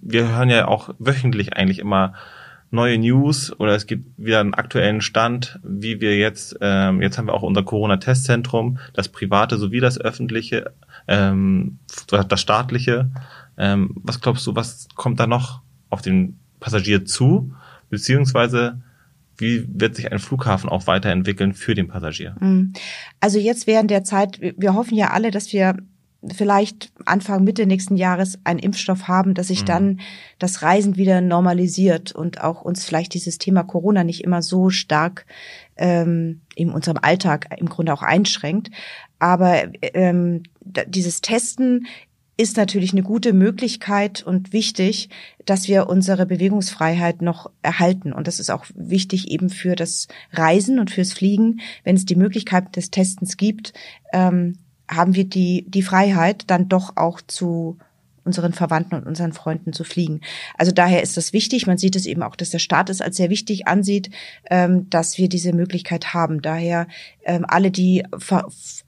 wir 0.03 0.30
hören 0.30 0.51
ja 0.51 0.67
auch 0.67 0.93
wöchentlich 0.99 1.53
eigentlich 1.53 1.80
immer 1.80 2.13
neue 2.69 2.97
News 2.97 3.58
oder 3.60 3.75
es 3.75 3.88
gibt 3.88 4.06
wieder 4.17 4.39
einen 4.39 4.53
aktuellen 4.53 5.01
Stand, 5.01 5.60
wie 5.63 6.01
wir 6.01 6.17
jetzt, 6.17 6.58
ähm, 6.62 7.01
jetzt 7.01 7.17
haben 7.17 7.27
wir 7.27 7.34
auch 7.34 7.43
unser 7.43 7.63
Corona-Testzentrum, 7.63 8.80
das 8.93 9.10
private 9.10 9.58
sowie 9.58 9.80
das 9.80 9.99
öffentliche, 9.99 10.73
ähm, 11.08 11.80
das 12.08 12.41
staatliche. 12.41 13.10
Ähm, 13.58 13.91
was 13.95 14.21
glaubst 14.21 14.45
du, 14.47 14.56
was 14.56 14.88
kommt 14.95 15.19
da 15.19 15.27
noch 15.27 15.62
auf 15.89 16.01
den 16.01 16.39
Passagier 16.60 17.06
zu? 17.06 17.53
Beziehungsweise 17.89 18.82
wie 19.38 19.65
wird 19.67 19.95
sich 19.95 20.12
ein 20.12 20.19
Flughafen 20.19 20.69
auch 20.69 20.88
weiterentwickeln 20.88 21.53
für 21.53 21.75
den 21.75 21.88
Passagier? 21.88 22.36
Mm. 22.39 22.73
Also 23.19 23.38
jetzt 23.39 23.67
während 23.67 23.91
der 23.91 24.03
Zeit, 24.03 24.39
wir 24.41 24.73
hoffen 24.73 24.95
ja 24.95 25.12
alle, 25.12 25.32
dass 25.32 25.53
wir 25.53 25.77
vielleicht 26.32 26.92
Anfang, 27.06 27.44
Mitte 27.44 27.66
nächsten 27.66 27.96
Jahres 27.96 28.40
einen 28.44 28.60
Impfstoff 28.60 29.08
haben, 29.08 29.34
dass 29.34 29.48
sich 29.48 29.62
Mhm. 29.62 29.66
dann 29.66 30.00
das 30.40 30.62
Reisen 30.62 30.96
wieder 30.98 31.22
normalisiert 31.22 32.12
und 32.12 32.42
auch 32.42 32.62
uns 32.62 32.86
vielleicht 32.86 33.13
dieses 33.13 33.38
Thema 33.38 33.63
Corona 33.63 34.04
nicht 34.04 34.24
immer 34.24 34.42
so 34.42 34.70
stark 34.70 35.26
ähm, 35.78 36.42
in 36.56 36.72
unserem 36.72 36.98
Alltag 37.02 37.48
im 37.58 37.70
Grunde 37.70 37.94
auch 37.94 38.04
einschränkt. 38.04 38.72
Aber 39.20 39.63
ähm, 39.94 40.44
dieses 40.88 41.22
Testen 41.22 41.88
ist 42.38 42.56
natürlich 42.56 42.92
eine 42.92 43.02
gute 43.02 43.34
Möglichkeit 43.34 44.22
und 44.22 44.54
wichtig, 44.54 45.10
dass 45.46 45.68
wir 45.68 45.90
unsere 45.90 46.28
Bewegungsfreiheit 46.28 47.24
noch 47.24 47.50
erhalten. 47.63 48.13
Und 48.13 48.28
das 48.28 48.40
ist 48.40 48.52
auch 48.52 48.66
wichtig 48.76 49.32
eben 49.32 49.50
für 49.50 49.76
das 49.76 50.08
Reisen 50.32 50.78
und 50.78 50.92
fürs 50.92 51.13
Fliegen. 51.13 51.62
Wenn 51.84 51.96
es 51.96 52.06
die 52.06 52.16
Möglichkeit 52.16 52.76
des 52.76 52.92
Testens 52.92 53.38
gibt, 53.38 53.74
ähm, 54.13 54.60
haben 54.89 55.15
wir 55.15 55.26
die, 55.26 55.65
die 55.67 55.82
Freiheit, 55.84 56.45
dann 56.47 56.69
doch 56.69 56.97
auch 56.97 57.21
zu 57.21 57.78
unseren 58.23 58.52
Verwandten 58.52 58.95
und 58.95 59.08
unseren 59.08 59.32
Freunden 59.32 59.71
zu 59.71 59.86
fliegen. 59.86 60.19
Also 60.58 60.73
daher 60.73 61.02
ist 61.02 61.15
das 61.15 61.32
wichtig. 61.32 61.65
Man 61.65 61.78
sieht 61.78 61.95
es 61.95 62.06
eben 62.06 62.21
auch, 62.23 62.36
dass 62.36 62.50
der 62.50 62.60
Staat 62.60 62.89
es 62.89 63.00
als 63.00 63.15
sehr 63.15 63.30
wichtig 63.30 63.67
ansieht, 63.67 64.10
ähm, 64.52 64.89
dass 64.89 65.17
wir 65.17 65.30
diese 65.30 65.54
Möglichkeit 65.54 66.13
haben. 66.13 66.41
Daher 66.41 66.88
ähm, 67.23 67.45
alle, 67.47 67.71
die 67.71 68.04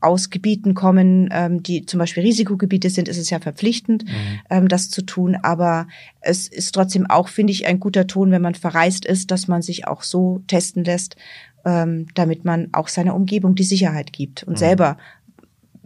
aus 0.01 0.29
Gebieten 0.29 0.73
kommen, 0.73 1.29
ähm, 1.31 1.63
die 1.63 1.85
zum 1.85 1.99
Beispiel 1.99 2.23
Risikogebiete 2.23 2.89
sind, 2.89 3.07
ist 3.07 3.17
es 3.17 3.29
ja 3.29 3.39
verpflichtend, 3.39 4.03
ähm, 4.49 4.67
das 4.67 4.89
zu 4.89 5.03
tun. 5.03 5.37
Aber 5.41 5.87
es 6.19 6.49
ist 6.49 6.73
trotzdem 6.73 7.09
auch, 7.09 7.29
finde 7.29 7.53
ich, 7.53 7.65
ein 7.65 7.79
guter 7.79 8.07
Ton, 8.07 8.31
wenn 8.31 8.41
man 8.41 8.55
verreist 8.55 9.05
ist, 9.05 9.31
dass 9.31 9.47
man 9.47 9.61
sich 9.61 9.87
auch 9.87 10.03
so 10.03 10.43
testen 10.47 10.83
lässt, 10.83 11.15
damit 11.63 12.45
man 12.45 12.69
auch 12.71 12.87
seiner 12.87 13.13
Umgebung 13.13 13.53
die 13.53 13.63
Sicherheit 13.63 14.13
gibt 14.13 14.43
und 14.43 14.53
Mhm. 14.53 14.57
selber 14.57 14.97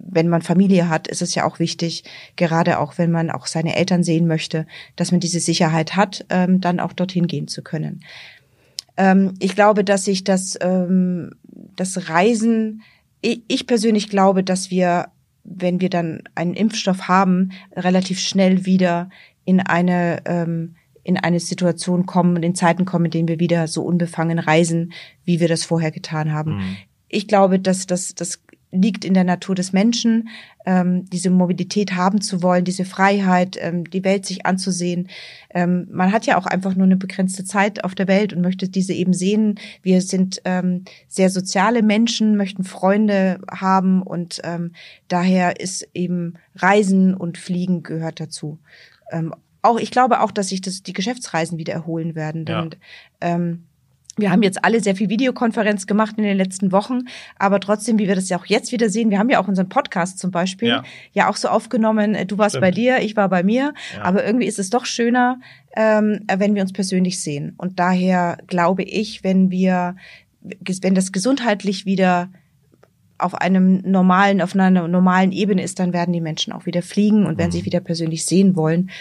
wenn 0.06 0.28
man 0.28 0.42
Familie 0.42 0.90
hat, 0.90 1.08
ist 1.08 1.22
es 1.22 1.36
ja 1.36 1.46
auch 1.46 1.60
wichtig, 1.60 2.04
gerade 2.36 2.80
auch 2.80 2.98
wenn 2.98 3.12
man 3.12 3.32
auch 3.32 3.48
seine 3.48 3.76
Eltern 3.76 4.04
sehen 4.04 4.28
möchte, 4.28 4.68
dass 4.96 5.12
man 5.12 5.20
diese 5.20 5.40
Sicherheit 5.40 5.96
hat, 5.96 6.26
ähm, 6.30 6.62
dann 6.62 6.80
auch 6.80 6.94
dorthin 6.94 7.28
gehen 7.28 7.48
zu 7.48 7.62
können. 7.62 8.04
Ähm, 8.98 9.34
ich 9.40 9.56
glaube, 9.56 9.84
dass 9.84 10.06
sich 10.06 10.24
das, 10.24 10.58
ähm, 10.62 11.32
das 11.76 12.10
Reisen, 12.10 12.82
ich, 13.22 13.42
ich 13.48 13.66
persönlich 13.66 14.10
glaube, 14.10 14.44
dass 14.44 14.70
wir, 14.70 15.08
wenn 15.44 15.82
wir 15.82 15.90
dann 15.90 16.24
einen 16.36 16.54
Impfstoff 16.54 17.08
haben, 17.08 17.52
relativ 17.76 18.20
schnell 18.20 18.66
wieder 18.66 19.10
in 19.46 19.60
eine 19.60 20.22
ähm, 20.26 20.76
in 21.06 21.18
eine 21.18 21.40
Situation 21.40 22.06
kommen, 22.06 22.42
in 22.44 22.56
Zeiten 22.56 22.86
kommen, 22.86 23.06
in 23.06 23.12
denen 23.12 23.28
wir 23.28 23.40
wieder 23.40 23.68
so 23.68 23.84
unbefangen 23.84 24.40
reisen, 24.40 24.94
wie 25.26 25.42
wir 25.42 25.50
das 25.50 25.66
vorher 25.66 25.92
getan 25.92 26.32
haben. 26.32 26.56
Mhm. 26.56 26.78
Ich 27.10 27.28
glaube, 27.28 27.60
dass 27.60 27.86
das, 27.86 28.16
das 28.16 28.42
liegt 28.74 29.06
in 29.06 29.14
der 29.14 29.24
Natur 29.24 29.56
des 29.56 29.72
Menschen, 29.72 30.30
ähm, 30.66 31.06
diese 31.06 31.30
Mobilität 31.30 31.96
haben 31.96 32.22
zu 32.22 32.42
wollen, 32.42 32.66
diese 32.66 32.86
Freiheit, 32.86 33.58
ähm, 33.60 33.90
die 33.90 34.04
Welt 34.04 34.26
sich 34.26 34.46
anzusehen. 34.46 35.10
Ähm, 35.52 35.88
man 35.92 36.12
hat 36.12 36.26
ja 36.26 36.38
auch 36.38 36.46
einfach 36.46 36.76
nur 36.76 36.86
eine 36.86 36.98
begrenzte 36.98 37.46
Zeit 37.46 37.84
auf 37.84 37.96
der 37.96 38.08
Welt 38.08 38.34
und 38.34 38.42
möchte 38.42 38.68
diese 38.68 38.94
eben 38.94 39.14
sehen. 39.14 39.60
Wir 39.82 40.02
sind 40.02 40.42
ähm, 40.46 40.86
sehr 41.08 41.30
soziale 41.30 41.84
Menschen, 41.84 42.36
möchten 42.36 42.64
Freunde 42.64 43.40
haben 43.50 44.02
und 44.02 44.42
ähm, 44.44 44.72
daher 45.08 45.60
ist 45.60 45.88
eben 45.94 46.34
Reisen 46.56 47.14
und 47.14 47.38
Fliegen 47.38 47.84
gehört 47.84 48.20
dazu. 48.20 48.60
Ähm, 49.12 49.34
auch 49.62 49.80
ich 49.80 49.92
glaube 49.92 50.22
auch, 50.22 50.32
dass 50.32 50.50
sich 50.50 50.62
das 50.62 50.84
die 50.84 50.94
Geschäftsreisen 50.94 51.58
wieder 51.58 51.74
erholen 51.74 52.16
werden. 52.16 52.46
Denn, 52.46 52.56
ja. 52.56 52.70
ähm, 53.22 53.64
wir 54.18 54.32
haben 54.32 54.44
jetzt 54.44 54.64
alle 54.64 54.80
sehr 54.80 54.96
viel 54.96 55.10
Videokonferenz 55.10 55.88
gemacht 55.88 56.16
in 56.18 56.24
den 56.24 56.38
letzten 56.38 56.72
Wochen, 56.72 57.02
aber 57.38 57.60
trotzdem, 57.60 57.98
wie 57.98 58.08
wir 58.08 58.16
das 58.16 58.30
ja 58.30 58.38
auch 58.38 58.46
jetzt 58.46 58.72
wieder 58.72 58.90
sehen, 58.90 59.10
wir 59.10 59.18
haben 59.18 59.30
ja 59.30 59.42
auch 59.42 59.48
unseren 59.48 59.70
Podcast 59.70 60.20
zum 60.20 60.30
Beispiel 60.30 60.70
ja, 60.70 60.84
ja 61.14 61.30
auch 61.30 61.36
so 61.36 61.48
aufgenommen, 61.48 62.14
äh, 62.14 62.26
du 62.26 62.38
warst 62.38 62.52
Stimmt. 62.52 62.62
bei 62.62 62.72
dir, 62.72 63.00
ich 63.00 63.16
war 63.16 63.30
bei 63.30 63.44
mir, 63.44 63.74
ja. 63.96 64.04
aber 64.04 64.26
irgendwie 64.26 64.46
ist 64.46 64.60
es 64.60 64.70
doch 64.70 64.86
schöner, 64.86 65.40
ähm, 65.76 66.22
wenn 66.38 66.54
wir 66.54 66.62
uns 66.62 66.74
persönlich 66.74 67.22
sehen. 67.22 67.54
Und 67.58 67.80
daher 67.80 68.38
glaube 68.46 68.84
ich, 68.84 69.24
wenn 69.24 69.50
wir, 69.50 69.96
wenn 70.42 70.94
das 70.94 71.12
gesundheitlich 71.12 71.86
wieder 71.86 72.30
auf 73.18 73.34
einem 73.36 73.82
normalen, 73.86 74.42
auf 74.42 74.54
einer 74.54 74.88
normalen 74.88 75.32
Ebene 75.32 75.64
ist, 75.64 75.80
dann 75.80 75.94
werden 75.94 76.14
die 76.14 76.22
Menschen 76.22 76.54
auch 76.54 76.66
wieder 76.66 76.82
fliegen 76.82 77.26
und 77.26 77.38
werden 77.38 77.50
mhm. 77.50 77.54
sich 77.54 77.66
wieder 77.66 77.80
persönlich 77.80 78.26
sehen 78.26 78.56
wollen 78.56 78.92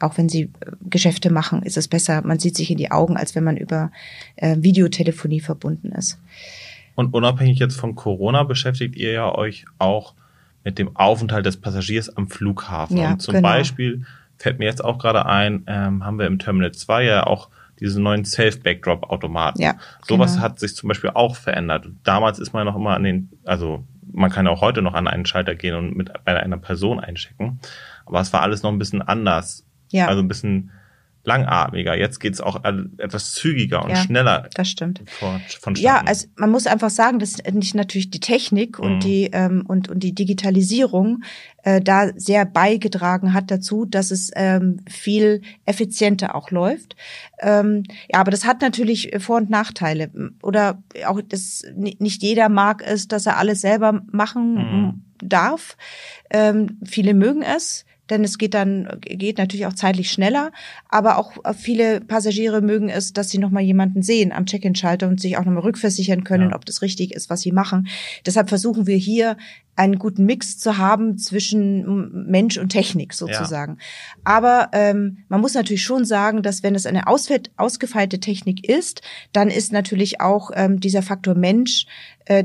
auch 0.00 0.18
wenn 0.18 0.28
sie 0.28 0.42
äh, 0.42 0.48
Geschäfte 0.88 1.30
machen, 1.30 1.62
ist 1.62 1.76
es 1.76 1.88
besser, 1.88 2.22
man 2.22 2.38
sieht 2.38 2.56
sich 2.56 2.70
in 2.70 2.78
die 2.78 2.90
Augen, 2.90 3.16
als 3.16 3.34
wenn 3.34 3.44
man 3.44 3.56
über 3.56 3.90
äh, 4.36 4.56
Videotelefonie 4.58 5.40
verbunden 5.40 5.92
ist. 5.92 6.18
Und 6.94 7.14
unabhängig 7.14 7.58
jetzt 7.58 7.78
von 7.78 7.94
Corona 7.94 8.42
beschäftigt 8.42 8.96
ihr 8.96 9.12
ja 9.12 9.34
euch 9.34 9.66
auch 9.78 10.14
mit 10.64 10.78
dem 10.78 10.96
Aufenthalt 10.96 11.46
des 11.46 11.56
Passagiers 11.56 12.14
am 12.16 12.28
Flughafen. 12.28 12.96
Ja, 12.96 13.12
Und 13.12 13.22
zum 13.22 13.34
genau. 13.34 13.48
Beispiel 13.48 14.04
fällt 14.36 14.58
mir 14.58 14.66
jetzt 14.66 14.84
auch 14.84 14.98
gerade 14.98 15.26
ein, 15.26 15.64
ähm, 15.66 16.04
haben 16.04 16.18
wir 16.18 16.26
im 16.26 16.38
Terminal 16.38 16.72
2 16.72 17.04
ja 17.04 17.26
auch 17.26 17.48
diese 17.80 18.00
neuen 18.00 18.24
Self-Backdrop-Automaten. 18.24 19.62
Ja, 19.62 19.76
Sowas 20.06 20.32
genau. 20.32 20.44
hat 20.44 20.58
sich 20.58 20.74
zum 20.74 20.88
Beispiel 20.88 21.10
auch 21.10 21.36
verändert. 21.36 21.86
Damals 22.02 22.38
ist 22.38 22.52
man 22.52 22.66
noch 22.66 22.76
immer 22.76 22.94
an 22.94 23.04
den, 23.04 23.30
also 23.44 23.84
man 24.12 24.30
kann 24.30 24.46
auch 24.48 24.60
heute 24.60 24.82
noch 24.82 24.94
an 24.94 25.06
einen 25.06 25.26
Schalter 25.26 25.54
gehen 25.54 25.74
und 25.74 25.96
mit 25.96 26.12
bei 26.24 26.38
einer 26.38 26.56
Person 26.56 26.98
einchecken. 26.98 27.60
Aber 28.06 28.20
es 28.20 28.32
war 28.32 28.42
alles 28.42 28.62
noch 28.62 28.72
ein 28.72 28.78
bisschen 28.78 29.02
anders. 29.02 29.64
Ja. 29.90 30.08
Also 30.08 30.22
ein 30.22 30.28
bisschen 30.28 30.70
langatmiger. 31.28 31.96
Jetzt 31.96 32.18
geht's 32.18 32.40
auch 32.40 32.64
etwas 32.64 33.34
zügiger 33.34 33.84
und 33.84 33.90
ja, 33.90 33.96
schneller. 33.96 34.48
Das 34.54 34.68
stimmt. 34.68 35.02
Vor, 35.06 35.40
ja, 35.76 36.02
also 36.04 36.26
man 36.36 36.50
muss 36.50 36.66
einfach 36.66 36.90
sagen, 36.90 37.18
dass 37.18 37.36
nicht 37.52 37.74
natürlich 37.74 38.10
die 38.10 38.20
Technik 38.20 38.78
und 38.78 38.96
mhm. 38.96 39.00
die 39.00 39.30
ähm, 39.32 39.64
und 39.66 39.88
und 39.88 40.00
die 40.02 40.14
Digitalisierung 40.14 41.22
äh, 41.62 41.80
da 41.80 42.10
sehr 42.16 42.46
beigetragen 42.46 43.34
hat 43.34 43.50
dazu, 43.50 43.84
dass 43.84 44.10
es 44.10 44.30
ähm, 44.34 44.80
viel 44.88 45.42
effizienter 45.66 46.34
auch 46.34 46.50
läuft. 46.50 46.96
Ähm, 47.40 47.84
ja, 48.10 48.20
aber 48.20 48.30
das 48.30 48.44
hat 48.44 48.62
natürlich 48.62 49.12
Vor- 49.18 49.36
und 49.36 49.50
Nachteile. 49.50 50.10
Oder 50.42 50.82
auch 51.06 51.20
das 51.20 51.62
nicht 51.76 52.22
jeder 52.22 52.48
mag 52.48 52.82
es, 52.84 53.06
dass 53.06 53.26
er 53.26 53.36
alles 53.36 53.60
selber 53.60 54.00
machen 54.10 54.54
mhm. 54.54 55.02
darf. 55.22 55.76
Ähm, 56.30 56.78
viele 56.84 57.12
mögen 57.12 57.42
es 57.42 57.84
denn 58.10 58.24
es 58.24 58.38
geht 58.38 58.54
dann 58.54 58.88
geht 59.00 59.38
natürlich 59.38 59.66
auch 59.66 59.74
zeitlich 59.74 60.10
schneller, 60.10 60.52
aber 60.88 61.18
auch 61.18 61.32
viele 61.54 62.00
Passagiere 62.00 62.60
mögen 62.60 62.88
es, 62.88 63.12
dass 63.12 63.30
sie 63.30 63.38
noch 63.38 63.50
mal 63.50 63.62
jemanden 63.62 64.02
sehen 64.02 64.32
am 64.32 64.46
Check-in-Schalter 64.46 65.08
und 65.08 65.20
sich 65.20 65.36
auch 65.36 65.44
noch 65.44 65.52
mal 65.52 65.60
rückversichern 65.60 66.24
können, 66.24 66.50
ja. 66.50 66.56
ob 66.56 66.64
das 66.64 66.82
richtig 66.82 67.14
ist, 67.14 67.30
was 67.30 67.40
sie 67.40 67.52
machen. 67.52 67.88
Deshalb 68.26 68.48
versuchen 68.48 68.86
wir 68.86 68.96
hier 68.96 69.36
einen 69.78 69.98
guten 69.98 70.24
Mix 70.24 70.58
zu 70.58 70.76
haben 70.76 71.18
zwischen 71.18 72.26
Mensch 72.28 72.58
und 72.58 72.70
Technik 72.70 73.14
sozusagen. 73.14 73.76
Ja. 73.78 73.84
Aber 74.24 74.68
ähm, 74.72 75.18
man 75.28 75.40
muss 75.40 75.54
natürlich 75.54 75.84
schon 75.84 76.04
sagen, 76.04 76.42
dass 76.42 76.64
wenn 76.64 76.74
es 76.74 76.84
eine 76.84 77.06
ausgefeilte 77.06 78.18
Technik 78.18 78.68
ist, 78.68 79.02
dann 79.32 79.48
ist 79.48 79.72
natürlich 79.72 80.20
auch 80.20 80.50
ähm, 80.54 80.80
dieser 80.80 81.02
Faktor 81.02 81.36
Mensch 81.36 81.86
äh, 82.28 82.44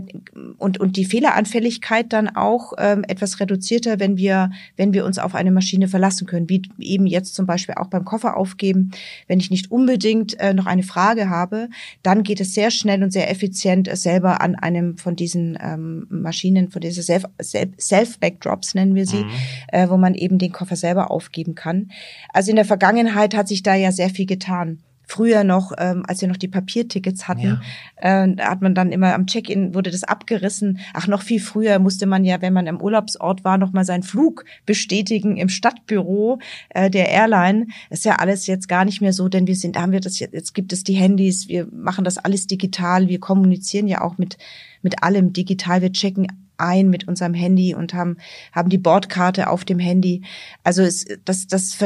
und, 0.57 0.79
und 0.79 0.95
die 0.95 1.05
Fehleranfälligkeit 1.05 2.13
dann 2.13 2.29
auch 2.29 2.73
ähm, 2.77 3.03
etwas 3.07 3.39
reduzierter, 3.39 3.99
wenn 3.99 4.17
wir, 4.17 4.51
wenn 4.77 4.93
wir 4.93 5.03
uns 5.05 5.19
auf 5.19 5.35
eine 5.35 5.51
Maschine 5.51 5.89
verlassen 5.89 6.25
können, 6.25 6.49
wie 6.49 6.63
eben 6.79 7.05
jetzt 7.05 7.35
zum 7.35 7.45
Beispiel 7.45 7.75
auch 7.75 7.87
beim 7.87 8.05
Koffer 8.05 8.37
aufgeben. 8.37 8.91
Wenn 9.27 9.39
ich 9.39 9.51
nicht 9.51 9.71
unbedingt 9.71 10.39
äh, 10.39 10.53
noch 10.53 10.65
eine 10.67 10.83
Frage 10.83 11.29
habe, 11.29 11.69
dann 12.01 12.23
geht 12.23 12.39
es 12.39 12.53
sehr 12.53 12.71
schnell 12.71 13.03
und 13.03 13.11
sehr 13.11 13.29
effizient, 13.29 13.89
es 13.89 14.03
selber 14.03 14.41
an 14.41 14.55
einem 14.55 14.97
von 14.97 15.17
diesen 15.17 15.57
ähm, 15.61 16.07
Maschinen, 16.09 16.69
von 16.69 16.81
dieser 16.81 17.03
Self 17.03 17.25
Self-Backdrops 17.41 18.75
nennen 18.75 18.95
wir 18.95 19.05
sie, 19.05 19.23
mhm. 19.23 19.31
äh, 19.67 19.89
wo 19.89 19.97
man 19.97 20.13
eben 20.15 20.37
den 20.37 20.53
Koffer 20.53 20.77
selber 20.77 21.11
aufgeben 21.11 21.55
kann. 21.55 21.91
Also 22.31 22.51
in 22.51 22.55
der 22.55 22.65
Vergangenheit 22.65 23.35
hat 23.35 23.49
sich 23.49 23.63
da 23.63 23.75
ja 23.75 23.91
sehr 23.91 24.09
viel 24.09 24.25
getan 24.25 24.79
früher 25.07 25.43
noch, 25.43 25.71
ähm, 25.77 26.03
als 26.07 26.21
wir 26.21 26.27
noch 26.27 26.37
die 26.37 26.47
Papiertickets 26.47 27.27
hatten, 27.27 27.59
ja. 28.01 28.23
äh, 28.25 28.35
hat 28.37 28.61
man 28.61 28.75
dann 28.75 28.91
immer 28.91 29.13
am 29.13 29.27
Check-in 29.27 29.73
wurde 29.73 29.91
das 29.91 30.03
abgerissen. 30.03 30.79
Ach, 30.93 31.07
noch 31.07 31.21
viel 31.21 31.39
früher 31.39 31.79
musste 31.79 32.05
man 32.05 32.23
ja, 32.23 32.41
wenn 32.41 32.53
man 32.53 32.67
im 32.67 32.81
Urlaubsort 32.81 33.43
war, 33.43 33.57
noch 33.57 33.73
mal 33.73 33.85
seinen 33.85 34.03
Flug 34.03 34.45
bestätigen 34.65 35.37
im 35.37 35.49
Stadtbüro 35.49 36.39
äh, 36.69 36.89
der 36.89 37.09
Airline. 37.09 37.67
Das 37.89 37.99
ist 37.99 38.05
ja 38.05 38.15
alles 38.15 38.47
jetzt 38.47 38.67
gar 38.67 38.85
nicht 38.85 39.01
mehr 39.01 39.13
so, 39.13 39.29
denn 39.29 39.47
wir 39.47 39.55
sind, 39.55 39.77
haben 39.77 39.91
wir 39.91 39.99
das 39.99 40.19
jetzt, 40.19 40.33
jetzt 40.33 40.53
gibt 40.53 40.73
es 40.73 40.83
die 40.83 40.93
Handys, 40.93 41.47
wir 41.47 41.67
machen 41.71 42.03
das 42.03 42.17
alles 42.17 42.47
digital, 42.47 43.07
wir 43.07 43.19
kommunizieren 43.19 43.87
ja 43.87 44.01
auch 44.01 44.17
mit 44.17 44.37
mit 44.83 45.01
allem 45.01 45.33
digital, 45.33 45.81
wir 45.81 45.91
checken 45.91 46.27
ein 46.63 46.89
mit 46.89 47.07
unserem 47.07 47.33
Handy 47.33 47.75
und 47.75 47.93
haben, 47.93 48.17
haben 48.51 48.69
die 48.69 48.77
Bordkarte 48.77 49.49
auf 49.49 49.65
dem 49.65 49.79
Handy. 49.79 50.23
Also 50.63 50.81
es, 50.81 51.05
das, 51.25 51.47
das 51.47 51.77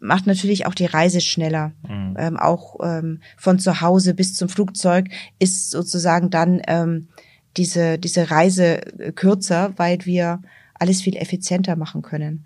macht 0.00 0.26
natürlich 0.26 0.66
auch 0.66 0.74
die 0.74 0.86
Reise 0.86 1.20
schneller. 1.20 1.72
Mhm. 1.88 2.16
Ähm, 2.18 2.36
auch 2.36 2.76
ähm, 2.82 3.20
von 3.36 3.58
zu 3.58 3.80
Hause 3.80 4.14
bis 4.14 4.34
zum 4.34 4.48
Flugzeug 4.48 5.08
ist 5.38 5.70
sozusagen 5.70 6.30
dann 6.30 6.60
ähm, 6.66 7.08
diese, 7.56 7.98
diese 7.98 8.30
Reise 8.30 8.80
kürzer, 9.14 9.72
weil 9.76 10.04
wir 10.04 10.40
alles 10.74 11.02
viel 11.02 11.16
effizienter 11.16 11.76
machen 11.76 12.02
können. 12.02 12.44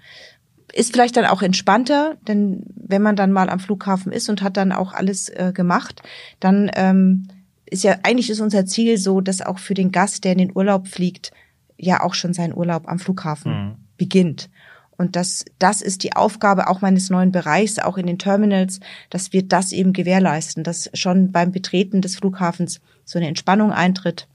Ist 0.72 0.92
vielleicht 0.92 1.16
dann 1.16 1.24
auch 1.24 1.42
entspannter, 1.42 2.16
denn 2.29 2.62
wenn 2.76 3.03
man 3.03 3.16
dann 3.16 3.33
mal 3.33 3.50
am 3.50 3.59
Flughafen 3.59 4.12
ist 4.12 4.29
und 4.29 4.40
hat 4.40 4.57
dann 4.57 4.70
auch 4.70 4.92
alles 4.92 5.29
äh, 5.29 5.53
gemacht, 5.53 6.03
dann 6.38 6.70
ähm, 6.76 7.26
ist 7.66 7.85
ja 7.85 7.98
eigentlich 8.03 8.31
ist 8.31 8.40
unser 8.40 8.66
Ziel 8.66 8.98
so, 8.98 9.20
dass 9.20 9.42
auch 9.42 9.59
für 9.59 9.74
den 9.74 9.90
Gast, 9.90 10.24
der 10.24 10.33
in 10.33 10.38
den 10.38 10.53
Urlaub 10.55 10.88
fliegt, 10.88 11.33
ja 11.80 12.02
auch 12.02 12.14
schon 12.14 12.34
seinen 12.34 12.54
Urlaub 12.54 12.88
am 12.88 12.98
Flughafen 12.98 13.52
mhm. 13.52 13.76
beginnt. 13.96 14.50
Und 14.96 15.16
das, 15.16 15.46
das 15.58 15.80
ist 15.80 16.02
die 16.02 16.14
Aufgabe 16.14 16.68
auch 16.68 16.82
meines 16.82 17.08
neuen 17.08 17.32
Bereichs, 17.32 17.78
auch 17.78 17.96
in 17.96 18.06
den 18.06 18.18
Terminals, 18.18 18.80
dass 19.08 19.32
wir 19.32 19.42
das 19.42 19.72
eben 19.72 19.94
gewährleisten, 19.94 20.62
dass 20.62 20.90
schon 20.92 21.32
beim 21.32 21.52
Betreten 21.52 22.02
des 22.02 22.16
Flughafens 22.16 22.80
so 23.06 23.18
eine 23.18 23.28
Entspannung 23.28 23.72
eintritt 23.72 24.28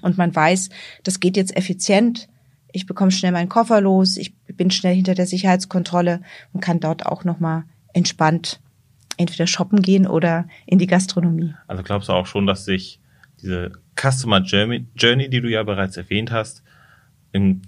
und 0.00 0.18
man 0.18 0.34
weiß, 0.34 0.70
das 1.02 1.20
geht 1.20 1.36
jetzt 1.36 1.56
effizient. 1.56 2.28
Ich 2.72 2.86
bekomme 2.86 3.10
schnell 3.10 3.32
meinen 3.32 3.48
Koffer 3.48 3.80
los, 3.80 4.16
ich 4.16 4.34
bin 4.46 4.70
schnell 4.70 4.94
hinter 4.94 5.14
der 5.14 5.26
Sicherheitskontrolle 5.26 6.20
und 6.52 6.60
kann 6.60 6.80
dort 6.80 7.06
auch 7.06 7.24
nochmal 7.24 7.64
entspannt 7.92 8.60
entweder 9.16 9.46
shoppen 9.46 9.80
gehen 9.80 10.06
oder 10.08 10.48
in 10.66 10.78
die 10.78 10.88
Gastronomie. 10.88 11.54
Also 11.68 11.84
glaubst 11.84 12.08
du 12.08 12.12
auch 12.12 12.26
schon, 12.26 12.46
dass 12.46 12.64
sich 12.64 13.00
diese 13.44 13.72
Customer 13.94 14.40
Journey, 14.40 14.86
Journey, 14.96 15.28
die 15.28 15.40
du 15.40 15.48
ja 15.48 15.62
bereits 15.62 15.96
erwähnt 15.96 16.32
hast, 16.32 16.62
im 17.32 17.62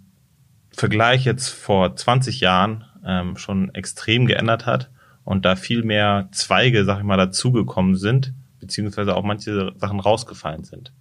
Vergleich 0.70 1.24
jetzt 1.24 1.48
vor 1.48 1.94
20 1.94 2.40
Jahren 2.40 2.84
ähm, 3.04 3.36
schon 3.36 3.74
extrem 3.74 4.26
geändert 4.26 4.66
hat 4.66 4.90
und 5.24 5.44
da 5.44 5.54
viel 5.56 5.82
mehr 5.82 6.28
Zweige, 6.32 6.84
sag 6.84 6.98
ich 6.98 7.04
mal, 7.04 7.16
dazugekommen 7.16 7.96
sind, 7.96 8.32
beziehungsweise 8.58 9.14
auch 9.14 9.22
manche 9.22 9.72
Sachen 9.76 10.00
rausgefallen 10.00 10.64
sind. 10.64 10.92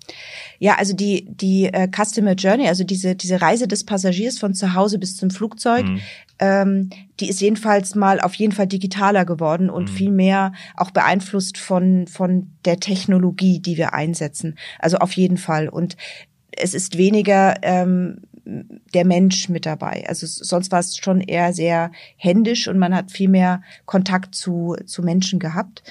Ja, 0.59 0.75
also 0.75 0.93
die 0.93 1.25
die 1.29 1.65
äh, 1.65 1.87
Customer 1.87 2.33
Journey, 2.33 2.67
also 2.67 2.83
diese 2.83 3.15
diese 3.15 3.41
Reise 3.41 3.67
des 3.67 3.85
Passagiers 3.85 4.37
von 4.37 4.53
zu 4.53 4.73
Hause 4.73 4.99
bis 4.99 5.15
zum 5.15 5.29
Flugzeug, 5.29 5.85
mhm. 5.85 6.01
Ähm, 6.39 6.89
die 7.19 7.29
ist 7.29 7.41
jedenfalls 7.41 7.95
mal 7.95 8.19
auf 8.19 8.33
jeden 8.35 8.51
Fall 8.51 8.67
digitaler 8.67 9.25
geworden 9.25 9.69
und 9.69 9.89
mhm. 9.91 9.95
viel 9.95 10.11
mehr 10.11 10.53
auch 10.75 10.91
beeinflusst 10.91 11.57
von 11.57 12.07
von 12.07 12.51
der 12.65 12.79
Technologie, 12.79 13.59
die 13.59 13.77
wir 13.77 13.93
einsetzen. 13.93 14.57
Also 14.79 14.97
auf 14.97 15.13
jeden 15.13 15.37
Fall 15.37 15.69
und 15.69 15.95
es 16.51 16.73
ist 16.73 16.97
weniger 16.97 17.55
ähm, 17.63 18.21
der 18.93 19.05
Mensch 19.05 19.49
mit 19.49 19.65
dabei. 19.65 20.05
Also 20.07 20.27
sonst 20.27 20.71
war 20.71 20.79
es 20.79 20.97
schon 20.97 21.19
eher 21.19 21.53
sehr 21.53 21.91
händisch 22.15 22.67
und 22.67 22.77
man 22.77 22.95
hat 22.95 23.11
viel 23.11 23.29
mehr 23.29 23.61
Kontakt 23.85 24.35
zu, 24.35 24.75
zu 24.85 25.01
Menschen 25.01 25.39
gehabt. 25.39 25.83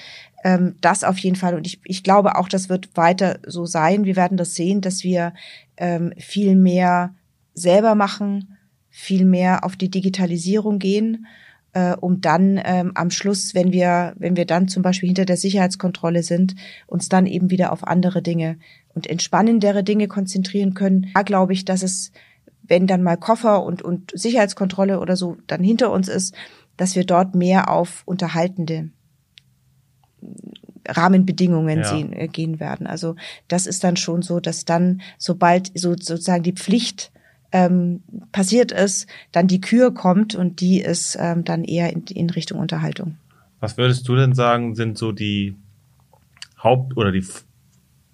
Ähm, 0.44 0.76
das 0.80 1.02
auf 1.02 1.18
jeden 1.18 1.36
Fall. 1.36 1.54
Und 1.54 1.66
ich, 1.66 1.80
ich 1.84 2.04
glaube 2.04 2.36
auch, 2.36 2.48
das 2.48 2.68
wird 2.68 2.96
weiter 2.96 3.38
so 3.46 3.66
sein. 3.66 4.04
Wir 4.04 4.14
werden 4.14 4.36
das 4.36 4.54
sehen, 4.54 4.80
dass 4.80 5.02
wir 5.02 5.34
ähm, 5.76 6.12
viel 6.16 6.54
mehr 6.54 7.14
selber 7.54 7.94
machen, 7.94 8.53
viel 8.96 9.24
mehr 9.24 9.64
auf 9.64 9.74
die 9.74 9.90
Digitalisierung 9.90 10.78
gehen. 10.78 11.26
äh, 11.74 11.96
um 11.96 12.20
dann 12.20 12.60
ähm, 12.64 12.92
am 12.94 13.10
Schluss, 13.10 13.54
wenn 13.54 13.72
wir, 13.72 14.14
wenn 14.16 14.36
wir 14.36 14.46
dann 14.46 14.68
zum 14.68 14.82
Beispiel 14.82 15.08
hinter 15.08 15.26
der 15.26 15.36
Sicherheitskontrolle 15.36 16.22
sind, 16.22 16.54
uns 16.86 17.08
dann 17.08 17.26
eben 17.26 17.50
wieder 17.50 17.72
auf 17.72 17.86
andere 17.86 18.22
Dinge 18.22 18.56
und 18.94 19.08
entspannendere 19.08 19.82
Dinge 19.82 20.08
konzentrieren 20.08 20.74
können. 20.74 21.10
Da 21.14 21.22
glaube 21.22 21.52
ich, 21.52 21.64
dass 21.64 21.82
es, 21.82 22.12
wenn 22.62 22.86
dann 22.86 23.02
mal 23.02 23.16
Koffer 23.16 23.64
und, 23.64 23.82
und 23.82 24.12
Sicherheitskontrolle 24.14 25.00
oder 25.00 25.16
so 25.16 25.36
dann 25.46 25.62
hinter 25.62 25.90
uns 25.90 26.08
ist, 26.08 26.34
dass 26.76 26.94
wir 26.94 27.04
dort 27.04 27.34
mehr 27.34 27.70
auf 27.70 28.02
unterhaltende 28.06 28.90
Rahmenbedingungen 30.86 31.80
ja. 31.80 31.84
sehen, 31.84 32.12
äh, 32.12 32.28
gehen 32.28 32.60
werden. 32.60 32.86
Also 32.86 33.16
das 33.48 33.66
ist 33.66 33.82
dann 33.82 33.96
schon 33.96 34.22
so, 34.22 34.38
dass 34.38 34.64
dann, 34.64 35.02
sobald 35.18 35.76
so, 35.76 35.94
sozusagen 35.98 36.44
die 36.44 36.52
Pflicht 36.52 37.10
ähm, 37.54 38.02
passiert 38.32 38.72
ist, 38.72 39.06
dann 39.30 39.46
die 39.46 39.60
Kür 39.60 39.94
kommt 39.94 40.34
und 40.34 40.60
die 40.60 40.80
ist 40.80 41.16
ähm, 41.18 41.44
dann 41.44 41.62
eher 41.62 41.92
in, 41.92 42.02
in 42.08 42.28
Richtung 42.28 42.58
Unterhaltung. 42.58 43.16
Was 43.60 43.78
würdest 43.78 44.06
du 44.08 44.16
denn 44.16 44.34
sagen, 44.34 44.74
sind 44.74 44.98
so 44.98 45.12
die 45.12 45.54
Haupt- 46.62 46.96
oder 46.96 47.12
die 47.12 47.24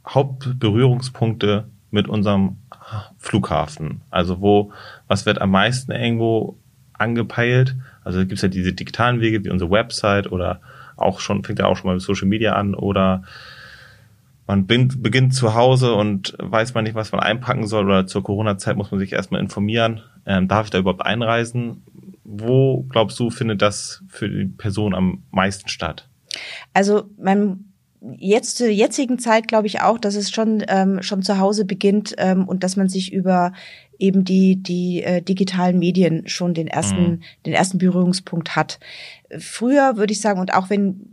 Hauptberührungspunkte 0.07 1.64
mit 1.90 2.07
unserem 2.07 2.59
Flughafen? 3.16 4.03
Also 4.11 4.42
wo, 4.42 4.72
was 5.09 5.24
wird 5.24 5.40
am 5.40 5.53
meisten 5.53 5.90
irgendwo 5.90 6.57
angepeilt? 6.92 7.76
Also 8.05 8.20
gibt 8.20 8.35
es 8.35 8.42
ja 8.42 8.48
diese 8.48 8.74
digitalen 8.74 9.22
Wege 9.22 9.42
wie 9.42 9.50
unsere 9.50 9.70
Website 9.70 10.31
oder 10.31 10.61
auch 10.96 11.18
schon, 11.18 11.44
fängt 11.44 11.61
ja 11.61 11.64
auch 11.64 11.79
schon 11.79 11.87
mal 11.87 11.94
mit 11.94 12.03
Social 12.03 12.29
Media 12.29 12.57
an 12.57 12.74
oder 12.74 13.22
man 14.51 14.67
beginnt 14.67 15.33
zu 15.33 15.55
Hause 15.55 15.95
und 15.95 16.35
weiß 16.39 16.75
man 16.75 16.83
nicht, 16.83 16.97
was 16.97 17.13
man 17.13 17.21
einpacken 17.21 17.69
soll 17.69 17.85
oder 17.85 18.09
zur 18.09 18.25
Corona-Zeit 18.25 18.77
muss 18.77 18.91
man 18.91 18.99
sich 18.99 19.13
erstmal 19.13 19.41
informieren, 19.41 20.03
ähm, 20.27 20.49
darf 20.49 20.67
ich 20.67 20.71
da 20.71 20.79
überhaupt 20.79 21.07
einreisen? 21.07 21.85
Wo 22.25 22.83
glaubst 22.89 23.19
du, 23.21 23.31
findet 23.31 23.63
das 23.63 24.03
für 24.09 24.29
die 24.29 24.47
Person 24.47 24.95
am 24.95 25.23
meisten 25.31 25.69
statt? 25.69 26.09
Also 26.75 27.05
man 27.17 27.67
jetzt 28.17 28.57
zur 28.57 28.69
jetzigen 28.69 29.21
Zeit 29.21 29.47
glaube 29.47 29.69
ich 29.69 29.83
auch, 29.83 29.99
dass 29.99 30.17
es 30.17 30.31
schon 30.31 30.65
ähm, 30.67 31.01
schon 31.03 31.23
zu 31.23 31.39
Hause 31.39 31.65
beginnt 31.65 32.15
ähm, 32.19 32.49
und 32.49 32.65
dass 32.65 32.77
man 32.77 32.89
sich 32.89 33.13
über 33.13 33.53
eben 33.99 34.25
die 34.25 34.57
die 34.57 35.03
äh, 35.03 35.23
digitalen 35.23 35.79
Medien 35.79 36.27
schon 36.27 36.55
den 36.55 36.67
ersten 36.67 37.03
mhm. 37.03 37.21
den 37.47 37.53
ersten 37.53 37.79
Berührungspunkt 37.79 38.57
hat. 38.57 38.81
Früher 39.39 39.97
würde 39.97 40.13
ich 40.13 40.21
sagen 40.21 40.41
und 40.41 40.55
auch 40.55 40.71
wenn 40.71 41.07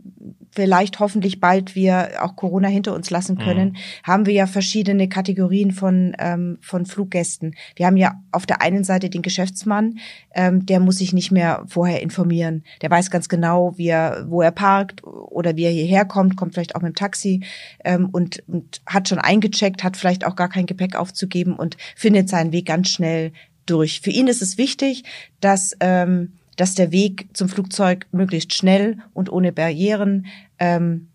vielleicht 0.50 1.00
hoffentlich 1.00 1.40
bald 1.40 1.74
wir 1.74 2.22
auch 2.22 2.36
Corona 2.36 2.68
hinter 2.68 2.94
uns 2.94 3.10
lassen 3.10 3.36
mhm. 3.36 3.40
können, 3.40 3.68
mhm. 3.68 3.76
haben 4.02 4.26
wir 4.26 4.34
ja 4.34 4.46
verschiedene 4.46 5.08
Kategorien 5.08 5.72
von, 5.72 6.14
ähm, 6.18 6.58
von 6.60 6.86
Fluggästen. 6.86 7.54
Wir 7.76 7.86
haben 7.86 7.96
ja 7.96 8.20
auf 8.32 8.46
der 8.46 8.62
einen 8.62 8.84
Seite 8.84 9.10
den 9.10 9.22
Geschäftsmann, 9.22 9.98
ähm, 10.34 10.66
der 10.66 10.80
muss 10.80 10.98
sich 10.98 11.12
nicht 11.12 11.30
mehr 11.30 11.64
vorher 11.66 12.02
informieren. 12.02 12.64
Der 12.82 12.90
weiß 12.90 13.10
ganz 13.10 13.28
genau, 13.28 13.76
wie 13.76 13.88
er, 13.88 14.26
wo 14.28 14.42
er 14.42 14.52
parkt 14.52 15.04
oder 15.04 15.56
wie 15.56 15.64
er 15.64 15.70
hierher 15.70 16.04
kommt, 16.04 16.36
kommt 16.36 16.54
vielleicht 16.54 16.76
auch 16.76 16.82
mit 16.82 16.94
dem 16.94 16.96
Taxi 16.96 17.42
ähm, 17.84 18.08
und, 18.10 18.42
und 18.48 18.80
hat 18.86 19.08
schon 19.08 19.18
eingecheckt, 19.18 19.84
hat 19.84 19.96
vielleicht 19.96 20.24
auch 20.24 20.36
gar 20.36 20.48
kein 20.48 20.66
Gepäck 20.66 20.96
aufzugeben 20.96 21.54
und 21.54 21.76
findet 21.96 22.28
seinen 22.28 22.52
Weg 22.52 22.66
ganz 22.66 22.88
schnell 22.88 23.32
durch. 23.66 24.00
Für 24.00 24.10
ihn 24.10 24.28
ist 24.28 24.42
es 24.42 24.58
wichtig, 24.58 25.04
dass 25.40 25.76
ähm, 25.80 26.32
dass 26.58 26.74
der 26.74 26.90
Weg 26.90 27.28
zum 27.34 27.48
Flugzeug 27.48 28.06
möglichst 28.10 28.52
schnell 28.52 28.98
und 29.14 29.30
ohne 29.30 29.52
Barrieren 29.52 30.26
ähm, 30.58 31.08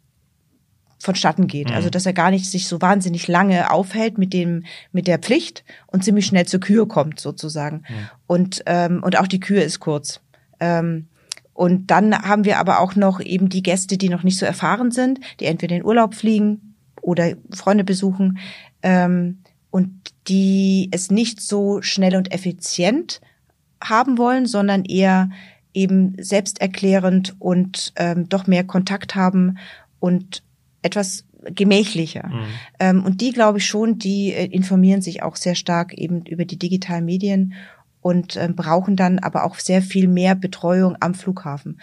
vonstatten 1.00 1.48
geht. 1.48 1.70
Mhm. 1.70 1.76
Also 1.76 1.90
dass 1.90 2.06
er 2.06 2.14
gar 2.14 2.32
nicht 2.32 2.50
sich 2.50 2.68
so 2.68 2.82
wahnsinnig 2.82 3.28
lange 3.28 3.70
aufhält 3.70 4.18
mit 4.18 4.32
dem 4.34 4.64
mit 4.94 5.06
der 5.06 5.20
Pflicht 5.20 5.66
und 5.88 6.04
ziemlich 6.04 6.26
schnell 6.26 6.46
zur 6.46 6.62
Kühe 6.62 6.88
kommt 6.88 7.20
sozusagen. 7.20 7.84
Mhm. 7.88 8.10
Und 8.26 8.64
ähm, 8.66 9.04
und 9.04 9.20
auch 9.20 9.28
die 9.28 9.42
Kühe 9.42 9.62
ist 9.62 9.82
kurz. 9.82 10.22
Ähm, 10.62 11.08
und 11.54 11.92
dann 11.92 12.18
haben 12.18 12.46
wir 12.46 12.58
aber 12.58 12.80
auch 12.80 12.96
noch 12.96 13.20
eben 13.20 13.50
die 13.50 13.62
Gäste, 13.62 13.98
die 13.98 14.10
noch 14.10 14.24
nicht 14.24 14.40
so 14.40 14.46
erfahren 14.46 14.92
sind, 14.92 15.20
die 15.40 15.46
entweder 15.46 15.76
in 15.76 15.86
Urlaub 15.86 16.16
fliegen 16.16 16.76
oder 17.02 17.36
Freunde 17.52 17.84
besuchen 17.84 18.40
ähm, 18.82 19.40
und 19.70 19.92
die 20.28 20.88
es 20.92 21.12
nicht 21.12 21.42
so 21.42 21.82
schnell 21.82 22.16
und 22.16 22.32
effizient 22.32 23.20
haben 23.84 24.18
wollen, 24.18 24.46
sondern 24.46 24.86
eher 24.86 25.30
eben 25.74 26.16
selbsterklärend 26.20 27.36
und 27.40 27.94
ähm, 27.96 28.30
doch 28.30 28.48
mehr 28.48 28.64
Kontakt 28.64 29.16
haben 29.16 29.58
und 30.00 30.44
etwas 30.82 31.26
gemächlicher. 31.44 32.28
Mhm. 32.28 32.46
Ähm, 32.80 33.04
und 33.04 33.22
die, 33.22 33.32
glaube 33.32 33.58
ich 33.58 33.66
schon, 33.66 33.98
die 33.98 34.32
äh, 34.32 34.46
informieren 34.46 35.02
sich 35.02 35.24
auch 35.24 35.36
sehr 35.36 35.56
stark 35.56 35.94
eben 35.94 36.26
über 36.26 36.46
die 36.46 36.60
digitalen 36.60 37.06
Medien 37.06 37.54
und 38.02 38.36
äh, 38.36 38.50
brauchen 38.54 38.96
dann 38.96 39.20
aber 39.20 39.44
auch 39.46 39.56
sehr 39.56 39.82
viel 39.82 40.08
mehr 40.08 40.36
Betreuung 40.36 40.96
am 41.00 41.14
Flughafen. 41.14 41.80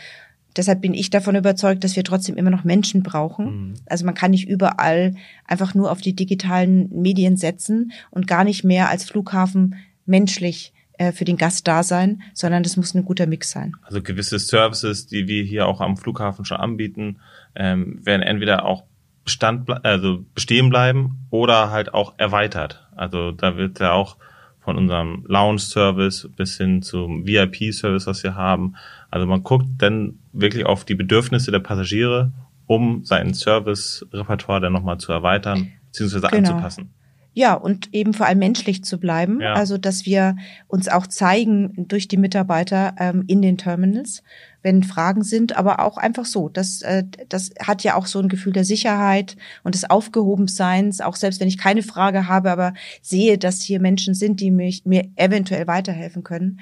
Deshalb 0.56 0.80
bin 0.80 0.94
ich 0.94 1.10
davon 1.10 1.36
überzeugt, 1.36 1.84
dass 1.84 1.96
wir 1.96 2.04
trotzdem 2.04 2.36
immer 2.36 2.50
noch 2.50 2.64
Menschen 2.64 3.02
brauchen. 3.02 3.44
Mhm. 3.46 3.74
Also 3.86 4.04
man 4.04 4.14
kann 4.14 4.32
nicht 4.32 4.48
überall 4.48 5.14
einfach 5.46 5.74
nur 5.74 5.90
auf 5.90 6.00
die 6.00 6.14
digitalen 6.14 6.90
Medien 6.90 7.36
setzen 7.36 7.92
und 8.10 8.26
gar 8.26 8.44
nicht 8.44 8.64
mehr 8.64 8.88
als 8.88 9.04
Flughafen 9.04 9.76
menschlich 10.06 10.72
äh, 11.00 11.12
für 11.12 11.24
den 11.24 11.38
Gast 11.38 11.66
da 11.66 11.82
sein, 11.82 12.20
sondern 12.34 12.62
das 12.62 12.76
muss 12.76 12.94
ein 12.94 13.06
guter 13.06 13.26
Mix 13.26 13.50
sein. 13.50 13.72
Also 13.82 14.02
gewisse 14.02 14.38
Services, 14.38 15.06
die 15.06 15.26
wir 15.26 15.42
hier 15.44 15.66
auch 15.66 15.80
am 15.80 15.96
Flughafen 15.96 16.44
schon 16.44 16.58
anbieten, 16.58 17.20
ähm, 17.54 18.04
werden 18.04 18.20
entweder 18.20 18.66
auch 18.66 18.84
Bestand, 19.24 19.70
also 19.82 20.26
bestehen 20.34 20.68
bleiben 20.68 21.26
oder 21.30 21.70
halt 21.70 21.94
auch 21.94 22.18
erweitert. 22.18 22.86
Also 22.94 23.32
da 23.32 23.56
wird 23.56 23.80
ja 23.80 23.92
auch 23.92 24.18
von 24.60 24.76
unserem 24.76 25.24
Lounge-Service 25.26 26.28
bis 26.36 26.58
hin 26.58 26.82
zum 26.82 27.26
VIP-Service, 27.26 28.06
was 28.06 28.22
wir 28.22 28.34
haben. 28.34 28.74
Also 29.10 29.26
man 29.26 29.42
guckt 29.42 29.68
dann 29.78 30.18
wirklich 30.34 30.66
auf 30.66 30.84
die 30.84 30.94
Bedürfnisse 30.94 31.50
der 31.50 31.60
Passagiere, 31.60 32.32
um 32.66 33.06
sein 33.06 33.32
Service-Repertoire 33.32 34.60
dann 34.60 34.74
nochmal 34.74 34.98
zu 34.98 35.12
erweitern 35.12 35.72
bzw. 35.92 36.28
Genau. 36.28 36.36
anzupassen. 36.36 36.90
Ja, 37.32 37.54
und 37.54 37.94
eben 37.94 38.12
vor 38.12 38.26
allem 38.26 38.40
menschlich 38.40 38.82
zu 38.82 38.98
bleiben. 38.98 39.40
Ja. 39.40 39.54
Also, 39.54 39.78
dass 39.78 40.04
wir 40.04 40.36
uns 40.66 40.88
auch 40.88 41.06
zeigen 41.06 41.86
durch 41.88 42.08
die 42.08 42.16
Mitarbeiter 42.16 42.94
ähm, 42.98 43.24
in 43.28 43.40
den 43.40 43.56
Terminals, 43.56 44.24
wenn 44.62 44.82
Fragen 44.82 45.22
sind, 45.22 45.56
aber 45.56 45.80
auch 45.80 45.96
einfach 45.96 46.24
so. 46.24 46.48
Das, 46.48 46.82
äh, 46.82 47.04
das 47.28 47.50
hat 47.60 47.84
ja 47.84 47.94
auch 47.94 48.06
so 48.06 48.18
ein 48.18 48.28
Gefühl 48.28 48.52
der 48.52 48.64
Sicherheit 48.64 49.36
und 49.62 49.76
des 49.76 49.88
Aufgehobenseins, 49.88 51.00
auch 51.00 51.14
selbst 51.14 51.40
wenn 51.40 51.48
ich 51.48 51.56
keine 51.56 51.82
Frage 51.82 52.26
habe, 52.26 52.50
aber 52.50 52.74
sehe, 53.00 53.38
dass 53.38 53.62
hier 53.62 53.80
Menschen 53.80 54.14
sind, 54.14 54.40
die 54.40 54.50
mich, 54.50 54.84
mir 54.84 55.08
eventuell 55.14 55.68
weiterhelfen 55.68 56.24
können. 56.24 56.60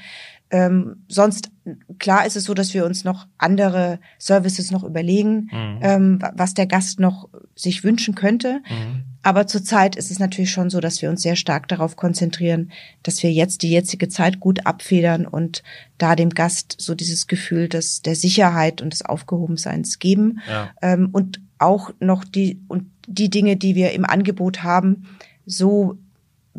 Ähm, 0.51 1.05
sonst, 1.09 1.51
klar 1.99 2.27
ist 2.27 2.37
es 2.37 2.45
so, 2.45 2.55
dass 2.55 2.73
wir 2.73 2.87
uns 2.87 3.05
noch 3.05 3.27
andere 3.37 4.01
Services 4.19 4.71
noch 4.71 4.83
überlegen, 4.83 5.51
mhm. 5.53 5.79
ähm, 5.83 6.19
was 6.35 6.55
der 6.55 6.67
Gast 6.67 7.01
noch 7.01 7.29
sich 7.55 7.85
wünschen 7.85 8.15
könnte. 8.15 8.61
Mhm. 8.69 9.05
Aber 9.23 9.47
zurzeit 9.47 9.97
ist 9.97 10.11
es 10.11 10.19
natürlich 10.19 10.51
schon 10.51 10.71
so, 10.71 10.81
dass 10.81 11.03
wir 11.03 11.11
uns 11.11 11.23
sehr 11.23 11.37
stark 11.37 11.69
darauf 11.69 11.97
konzentrieren, 11.97 12.71
dass 13.03 13.23
wir 13.23 13.31
jetzt 13.31 13.63
die 13.63 13.71
jetzige 13.71 14.09
Zeit 14.09 14.41
gut 14.41 14.65
abfedern 14.65 15.27
und 15.27 15.63
da 15.99 16.17
dem 16.17 16.31
Gast 16.31 16.77
so 16.79 16.95
dieses 16.95 17.27
Gefühl 17.27 17.69
des, 17.69 18.01
der 18.01 18.15
Sicherheit 18.15 18.81
und 18.81 18.93
des 18.93 19.05
Aufgehobenseins 19.05 19.99
geben. 19.99 20.41
Ja. 20.49 20.71
Ähm, 20.81 21.11
und 21.13 21.41
auch 21.59 21.91
noch 22.01 22.25
die, 22.25 22.63
und 22.69 22.87
die 23.07 23.29
Dinge, 23.29 23.57
die 23.57 23.75
wir 23.75 23.93
im 23.93 24.05
Angebot 24.05 24.63
haben, 24.63 25.05
so 25.45 25.99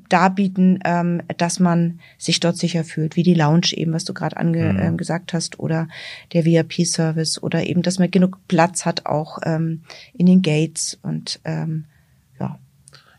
darbieten, 0.09 0.79
ähm, 0.85 1.21
dass 1.37 1.59
man 1.59 1.99
sich 2.17 2.39
dort 2.39 2.57
sicher 2.57 2.83
fühlt, 2.83 3.15
wie 3.15 3.23
die 3.23 3.33
Lounge 3.33 3.73
eben, 3.73 3.93
was 3.93 4.05
du 4.05 4.13
gerade 4.13 4.37
ange 4.37 4.73
mhm. 4.73 4.79
ähm, 4.79 4.97
gesagt 4.97 5.33
hast, 5.33 5.59
oder 5.59 5.87
der 6.33 6.45
VIP-Service 6.45 7.41
oder 7.41 7.65
eben, 7.65 7.81
dass 7.81 7.99
man 7.99 8.11
genug 8.11 8.37
Platz 8.47 8.85
hat 8.85 9.05
auch 9.05 9.39
ähm, 9.43 9.81
in 10.13 10.25
den 10.25 10.41
Gates 10.41 10.97
und 11.01 11.39
ähm, 11.43 11.85
ja. 12.39 12.57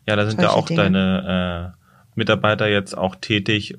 Ja, 0.06 0.16
da 0.16 0.26
sind 0.26 0.40
ja 0.40 0.50
auch 0.50 0.66
Dinge. 0.66 0.82
deine 0.82 1.74
äh, 1.74 1.80
Mitarbeiter 2.14 2.68
jetzt 2.68 2.96
auch 2.96 3.16
tätig, 3.16 3.76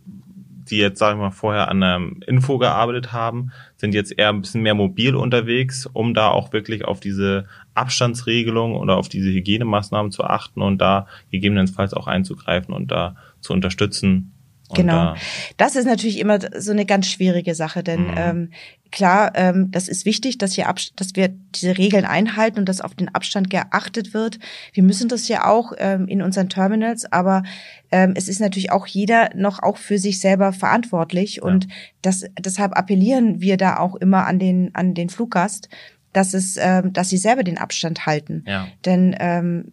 die 0.72 0.78
jetzt, 0.78 1.00
sagen 1.00 1.20
wir 1.20 1.26
mal, 1.26 1.32
vorher 1.32 1.70
an 1.70 1.84
einem 1.84 2.22
Info 2.26 2.58
gearbeitet 2.58 3.12
haben, 3.12 3.52
sind 3.78 3.94
jetzt 3.94 4.18
eher 4.18 4.30
ein 4.30 4.42
bisschen 4.42 4.62
mehr 4.62 4.74
mobil 4.74 5.16
unterwegs, 5.16 5.88
um 5.92 6.14
da 6.14 6.30
auch 6.30 6.54
wirklich 6.54 6.86
auf 6.86 7.00
diese 7.00 7.46
Abstandsregelung 7.74 8.76
oder 8.76 8.98
auf 8.98 9.10
diese 9.10 9.30
Hygienemaßnahmen 9.30 10.12
zu 10.12 10.24
achten 10.24 10.62
und 10.62 10.80
da 10.80 11.08
gegebenenfalls 11.30 11.94
auch 11.94 12.08
einzugreifen 12.08 12.74
und 12.74 12.92
da 12.92 13.16
zu 13.42 13.54
unterstützen. 13.54 14.31
Genau. 14.76 14.94
Da 14.94 15.16
das 15.58 15.76
ist 15.76 15.86
natürlich 15.86 16.20
immer 16.20 16.40
so 16.58 16.72
eine 16.72 16.86
ganz 16.86 17.08
schwierige 17.08 17.56
Sache, 17.56 17.84
denn 17.84 18.08
mhm. 18.08 18.16
ähm, 18.18 18.50
klar, 18.92 19.32
ähm, 19.36 19.72
das 19.72 19.88
ist 19.88 20.06
wichtig, 20.06 20.38
dass, 20.38 20.54
hier 20.54 20.74
dass 20.96 21.16
wir 21.16 21.30
diese 21.30 21.78
Regeln 21.78 22.04
einhalten 22.06 22.60
und 22.60 22.68
dass 22.68 22.82
auf 22.82 22.94
den 22.94 23.14
Abstand 23.16 23.50
geachtet 23.50 24.14
wird. 24.14 24.38
Wir 24.74 24.84
müssen 24.84 25.08
das 25.08 25.28
ja 25.28 25.46
auch 25.46 25.72
ähm, 25.78 26.08
in 26.08 26.22
unseren 26.22 26.50
Terminals, 26.50 27.10
aber 27.12 27.44
ähm, 27.92 28.14
es 28.16 28.28
ist 28.28 28.42
natürlich 28.42 28.72
auch 28.72 28.86
jeder 28.88 29.30
noch 29.36 29.64
auch 29.64 29.78
für 29.78 29.98
sich 29.98 30.20
selber 30.20 30.52
verantwortlich 30.52 31.42
und 31.42 31.68
das, 32.02 32.26
deshalb 32.40 32.78
appellieren 32.78 33.40
wir 33.40 33.58
da 33.58 33.78
auch 33.78 33.96
immer 33.96 34.26
an 34.28 34.40
den 34.40 34.76
an 34.76 34.94
den 34.94 35.10
Fluggast, 35.10 35.70
dass 36.14 36.34
es, 36.34 36.58
ähm, 36.58 36.94
dass 36.94 37.10
sie 37.10 37.18
selber 37.18 37.44
den 37.44 37.58
Abstand 37.58 38.06
halten. 38.06 38.44
Ja. 38.46 38.68
Denn 38.86 39.16
ähm, 39.20 39.72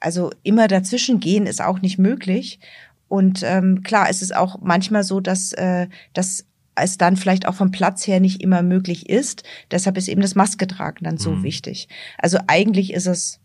also 0.00 0.30
immer 0.42 0.68
dazwischen 0.68 1.20
gehen 1.20 1.46
ist 1.46 1.62
auch 1.62 1.80
nicht 1.80 1.98
möglich. 1.98 2.60
Und 3.08 3.42
ähm, 3.44 3.82
klar 3.82 4.10
ist 4.10 4.22
es 4.22 4.32
auch 4.32 4.60
manchmal 4.60 5.04
so, 5.04 5.20
dass, 5.20 5.52
äh, 5.52 5.88
dass 6.12 6.44
es 6.74 6.98
dann 6.98 7.16
vielleicht 7.16 7.46
auch 7.46 7.54
vom 7.54 7.70
Platz 7.70 8.06
her 8.06 8.20
nicht 8.20 8.42
immer 8.42 8.62
möglich 8.62 9.08
ist. 9.08 9.42
Deshalb 9.70 9.96
ist 9.96 10.08
eben 10.08 10.20
das 10.20 10.34
Maske 10.34 10.66
tragen 10.66 11.04
dann 11.04 11.18
so 11.18 11.32
mhm. 11.32 11.42
wichtig. 11.42 11.88
Also 12.18 12.38
eigentlich 12.46 12.92
ist 12.92 13.06
es 13.06 13.40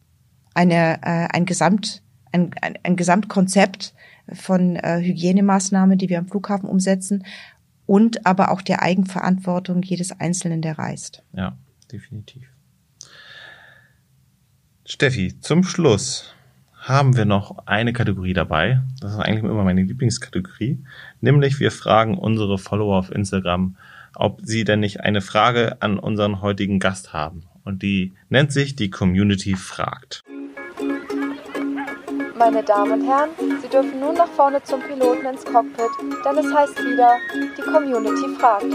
eine, 0.54 1.02
äh, 1.04 1.28
ein 1.32 1.46
Gesamt, 1.46 2.04
ein, 2.32 2.52
ein, 2.62 2.78
ein 2.84 2.96
Gesamtkonzept 2.96 3.94
von 4.34 4.76
äh, 4.76 5.02
Hygienemaßnahmen, 5.02 5.98
die 5.98 6.10
wir 6.10 6.20
am 6.20 6.28
Flughafen 6.28 6.70
umsetzen 6.70 7.24
und 7.86 8.26
aber 8.26 8.52
auch 8.52 8.62
der 8.62 8.82
Eigenverantwortung 8.82 9.82
jedes 9.82 10.12
Einzelnen, 10.20 10.62
der 10.62 10.78
reist. 10.78 11.24
Ja, 11.34 11.58
definitiv. 11.92 12.48
Steffi, 14.86 15.40
zum 15.40 15.64
Schluss 15.64 16.34
haben 16.82 17.16
wir 17.16 17.26
noch 17.26 17.68
eine 17.68 17.94
Kategorie 17.94 18.34
dabei. 18.34 18.82
Das 19.00 19.14
ist 19.14 19.20
eigentlich 19.20 19.44
immer 19.44 19.64
meine 19.64 19.84
Lieblingskategorie. 19.84 20.84
Nämlich 21.22 21.60
wir 21.60 21.72
fragen 21.72 22.18
unsere 22.18 22.58
Follower 22.58 22.98
auf 22.98 23.12
Instagram, 23.12 23.78
ob 24.16 24.42
sie 24.44 24.64
denn 24.64 24.80
nicht 24.80 25.00
eine 25.02 25.22
Frage 25.22 25.80
an 25.82 26.00
unseren 26.00 26.42
heutigen 26.42 26.80
Gast 26.80 27.14
haben. 27.14 27.44
Und 27.64 27.84
die 27.84 28.14
nennt 28.30 28.52
sich 28.52 28.76
die 28.76 28.90
Community 28.90 29.56
fragt. 29.56 30.24
Meine 32.36 32.64
Damen 32.64 32.94
und 32.94 33.08
Herren, 33.08 33.30
Sie 33.62 33.70
dürfen 33.70 34.00
nun 34.00 34.16
nach 34.16 34.30
vorne 34.30 34.64
zum 34.64 34.82
Piloten 34.82 35.28
ins 35.28 35.46
Cockpit, 35.46 35.86
denn 36.26 36.38
es 36.40 36.52
heißt 36.52 36.76
wieder, 36.80 37.18
die 37.56 37.62
Community 37.62 38.36
fragt. 38.40 38.66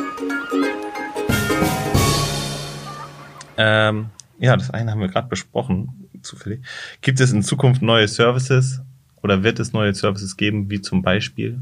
Ähm, 3.57 4.11
ja, 4.39 4.57
das 4.57 4.71
eine 4.71 4.93
haben 4.93 5.01
wir 5.01 5.09
gerade 5.09 5.27
besprochen, 5.27 6.06
zufällig. 6.27 6.61
Gibt 7.01 7.21
es 7.21 7.33
in 7.33 7.43
Zukunft 7.43 7.83
neue 7.83 8.09
Services 8.09 8.81
oder 9.23 9.43
wird 9.43 9.61
es 9.61 9.73
neue 9.73 9.95
Services 9.95 10.37
geben, 10.37 10.71
wie 10.71 10.81
zum 10.81 11.03
Beispiel? 11.03 11.61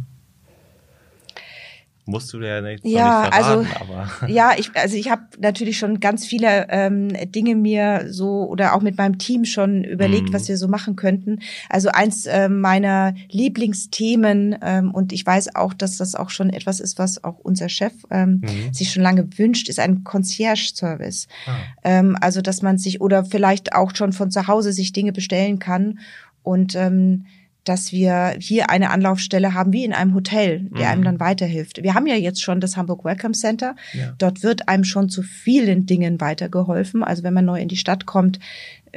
Musst 2.07 2.33
du 2.33 2.41
ja 2.41 2.61
nicht, 2.61 2.85
ja, 2.85 3.23
nicht 3.23 3.35
verraten, 3.35 3.67
also, 3.67 3.93
aber. 3.93 4.29
Ja, 4.29 4.53
ich, 4.57 4.75
also 4.77 4.97
ich 4.97 5.11
habe 5.11 5.23
natürlich 5.39 5.79
schon 5.79 6.01
ganz 6.01 6.27
viele 6.27 6.67
ähm, 6.69 7.09
Dinge 7.33 7.55
mir 7.55 8.07
so 8.09 8.47
oder 8.49 8.75
auch 8.75 8.83
mit 8.83 8.99
meinem 8.99 9.19
Team 9.19 9.45
schon 9.45 9.85
überlegt, 9.85 10.29
mhm. 10.29 10.33
was 10.35 10.49
wir 10.49 10.59
so 10.59 10.69
machen 10.69 10.97
könnten. 10.97 11.41
Also 11.71 11.89
eins 11.89 12.27
äh, 12.27 12.49
meiner 12.49 13.15
Lieblingsthemen 13.31 14.57
ähm, 14.63 14.91
und 14.93 15.13
ich 15.13 15.25
weiß 15.25 15.55
auch, 15.57 15.73
dass 15.73 15.97
das 15.97 16.15
auch 16.15 16.29
schon 16.29 16.51
etwas 16.51 16.81
ist, 16.81 16.99
was 16.99 17.25
auch 17.25 17.39
unser 17.39 17.71
Chef 17.71 17.95
ähm, 18.11 18.43
mhm. 18.43 18.75
sich 18.75 18.93
schon 18.93 19.03
lange 19.03 19.27
wünscht, 19.39 19.69
ist 19.71 19.81
ein 19.81 20.05
Concierge-Service. 20.05 21.27
Ah. 21.47 21.53
Ähm, 21.85 22.19
also 22.21 22.43
dass 22.43 22.61
man 22.61 22.77
sich 22.77 23.01
oder 23.01 23.25
vielleicht 23.25 23.75
auch 23.75 23.95
schon 23.95 24.13
von 24.13 24.31
zu 24.31 24.47
Hause 24.47 24.73
sich 24.73 24.93
Dinge 24.93 25.13
bestellen 25.13 25.59
kann 25.59 25.99
und 26.43 26.77
ähm, 26.77 27.25
dass 27.65 27.93
wir 27.93 28.37
hier 28.39 28.71
eine 28.71 28.91
Anlaufstelle 28.91 29.55
haben 29.55 29.73
wie 29.73 29.85
in 29.85 29.93
einem 29.93 30.15
Hotel, 30.15 30.69
der 30.71 30.87
mhm. 30.87 30.93
einem 30.93 31.05
dann 31.05 31.21
weiterhilft. 31.21 31.83
Wir 31.83 31.95
haben 31.95 32.07
ja 32.07 32.17
jetzt 32.17 32.43
schon 32.43 32.61
das 32.61 32.77
Hamburg 32.77 33.05
Welcome 33.05 33.35
Center. 33.35 33.75
Ja. 33.93 34.15
Dort 34.19 34.43
wird 34.43 34.69
einem 34.69 34.85
schon 34.85 35.09
zu 35.09 35.23
vielen 35.23 35.87
Dingen 35.87 36.21
weitergeholfen. 36.21 37.03
Also 37.03 37.23
wenn 37.23 37.35
man 37.35 37.45
neu 37.45 37.61
in 37.61 37.69
die 37.69 37.77
Stadt 37.77 38.07
kommt, 38.07 38.39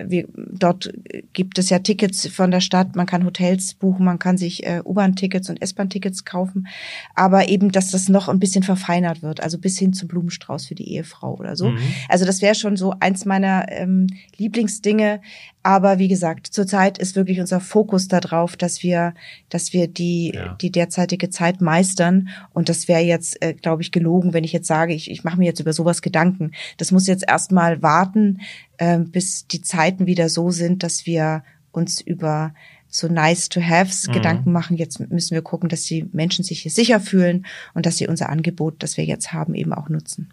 wir, 0.05 0.27
dort 0.35 0.93
gibt 1.33 1.57
es 1.57 1.69
ja 1.69 1.79
Tickets 1.79 2.27
von 2.27 2.51
der 2.51 2.61
Stadt, 2.61 2.95
man 2.95 3.05
kann 3.05 3.25
Hotels 3.25 3.73
buchen, 3.73 4.05
man 4.05 4.19
kann 4.19 4.37
sich 4.37 4.65
äh, 4.65 4.81
U-Bahn-Tickets 4.83 5.49
und 5.49 5.61
S-Bahn-Tickets 5.61 6.25
kaufen, 6.25 6.67
aber 7.15 7.49
eben, 7.49 7.71
dass 7.71 7.91
das 7.91 8.09
noch 8.09 8.29
ein 8.29 8.39
bisschen 8.39 8.63
verfeinert 8.63 9.21
wird, 9.21 9.41
also 9.41 9.57
bis 9.57 9.77
hin 9.77 9.93
zum 9.93 10.07
Blumenstrauß 10.07 10.67
für 10.67 10.75
die 10.75 10.91
Ehefrau 10.93 11.35
oder 11.35 11.55
so. 11.55 11.69
Mhm. 11.69 11.79
Also 12.09 12.25
das 12.25 12.41
wäre 12.41 12.55
schon 12.55 12.77
so 12.77 12.93
eins 12.99 13.25
meiner 13.25 13.65
ähm, 13.69 14.07
Lieblingsdinge. 14.37 15.21
Aber 15.63 15.99
wie 15.99 16.07
gesagt, 16.07 16.47
zurzeit 16.47 16.97
ist 16.97 17.17
wirklich 17.17 17.41
unser 17.41 17.59
Fokus 17.59 18.07
darauf, 18.07 18.55
dass 18.55 18.83
wir, 18.83 19.13
dass 19.49 19.73
wir 19.73 19.87
die, 19.87 20.31
ja. 20.33 20.55
die 20.61 20.71
derzeitige 20.71 21.29
Zeit 21.29 21.59
meistern. 21.59 22.29
Und 22.53 22.69
das 22.69 22.87
wäre 22.87 23.01
jetzt, 23.01 23.41
äh, 23.41 23.53
glaube 23.53 23.81
ich, 23.81 23.91
gelogen, 23.91 24.31
wenn 24.31 24.45
ich 24.45 24.53
jetzt 24.53 24.67
sage, 24.67 24.93
ich, 24.93 25.11
ich 25.11 25.25
mache 25.25 25.37
mir 25.37 25.43
jetzt 25.43 25.59
über 25.59 25.73
sowas 25.73 26.01
Gedanken. 26.01 26.51
Das 26.77 26.93
muss 26.93 27.05
jetzt 27.05 27.25
erstmal 27.27 27.81
warten, 27.81 28.39
äh, 28.77 28.99
bis 28.99 29.47
die 29.47 29.61
Zeiten 29.61 30.05
wieder 30.05 30.29
so 30.29 30.51
sind, 30.51 30.83
dass 30.83 31.05
wir 31.05 31.43
uns 31.71 32.01
über 32.01 32.53
so 32.89 33.07
nice 33.07 33.49
to 33.49 33.61
haves 33.61 34.07
mhm. 34.07 34.13
Gedanken 34.13 34.51
machen. 34.51 34.77
Jetzt 34.77 34.99
müssen 34.99 35.33
wir 35.33 35.41
gucken, 35.41 35.69
dass 35.69 35.83
die 35.83 36.07
Menschen 36.13 36.43
sich 36.43 36.61
hier 36.61 36.71
sicher 36.71 36.99
fühlen 36.99 37.45
und 37.73 37.85
dass 37.85 37.97
sie 37.97 38.07
unser 38.07 38.29
Angebot, 38.29 38.81
das 38.81 38.97
wir 38.97 39.05
jetzt 39.05 39.33
haben, 39.33 39.55
eben 39.55 39.73
auch 39.73 39.89
nutzen. 39.89 40.31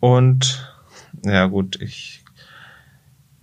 Und 0.00 0.72
ja 1.24 1.46
gut, 1.46 1.80
ich 1.80 2.24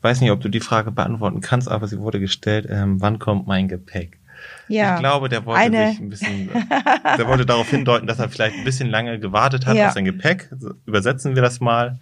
weiß 0.02 0.22
nicht, 0.22 0.32
ob 0.32 0.42
du 0.42 0.50
die 0.50 0.60
Frage 0.60 0.92
beantworten 0.92 1.42
kannst, 1.42 1.70
aber 1.70 1.88
sie 1.88 2.00
wurde 2.00 2.20
gestellt, 2.20 2.68
ähm, 2.70 3.02
wann 3.02 3.20
kommt 3.20 3.48
mein 3.48 3.68
Gepäck? 3.68 4.20
Ja, 4.68 4.96
ich 4.96 5.00
glaube, 5.00 5.30
der 5.30 5.46
wollte 5.46 5.62
eine... 5.62 5.92
sich 5.92 6.00
ein 6.00 6.10
bisschen, 6.10 6.50
der 6.50 7.28
wollte 7.28 7.46
darauf 7.46 7.70
hindeuten, 7.70 8.08
dass 8.08 8.20
er 8.20 8.30
vielleicht 8.30 8.58
ein 8.58 8.66
bisschen 8.66 8.90
lange 8.90 9.20
gewartet 9.20 9.66
hat 9.66 9.78
ja. 9.78 9.88
auf 9.88 9.94
sein 9.94 10.06
Gepäck. 10.06 10.50
Übersetzen 10.86 11.36
wir 11.36 11.42
das 11.42 11.60
mal. 11.60 12.00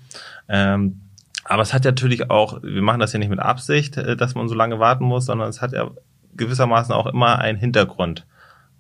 Ähm, 0.49 1.01
aber 1.45 1.61
es 1.61 1.73
hat 1.73 1.83
natürlich 1.83 2.29
auch, 2.29 2.61
wir 2.61 2.81
machen 2.81 2.99
das 2.99 3.13
ja 3.13 3.19
nicht 3.19 3.29
mit 3.29 3.39
Absicht, 3.39 3.97
äh, 3.97 4.15
dass 4.15 4.35
man 4.35 4.47
so 4.47 4.55
lange 4.55 4.79
warten 4.79 5.05
muss, 5.05 5.25
sondern 5.25 5.49
es 5.49 5.61
hat 5.61 5.73
ja 5.73 5.91
gewissermaßen 6.35 6.93
auch 6.93 7.07
immer 7.07 7.39
einen 7.39 7.57
Hintergrund. 7.57 8.25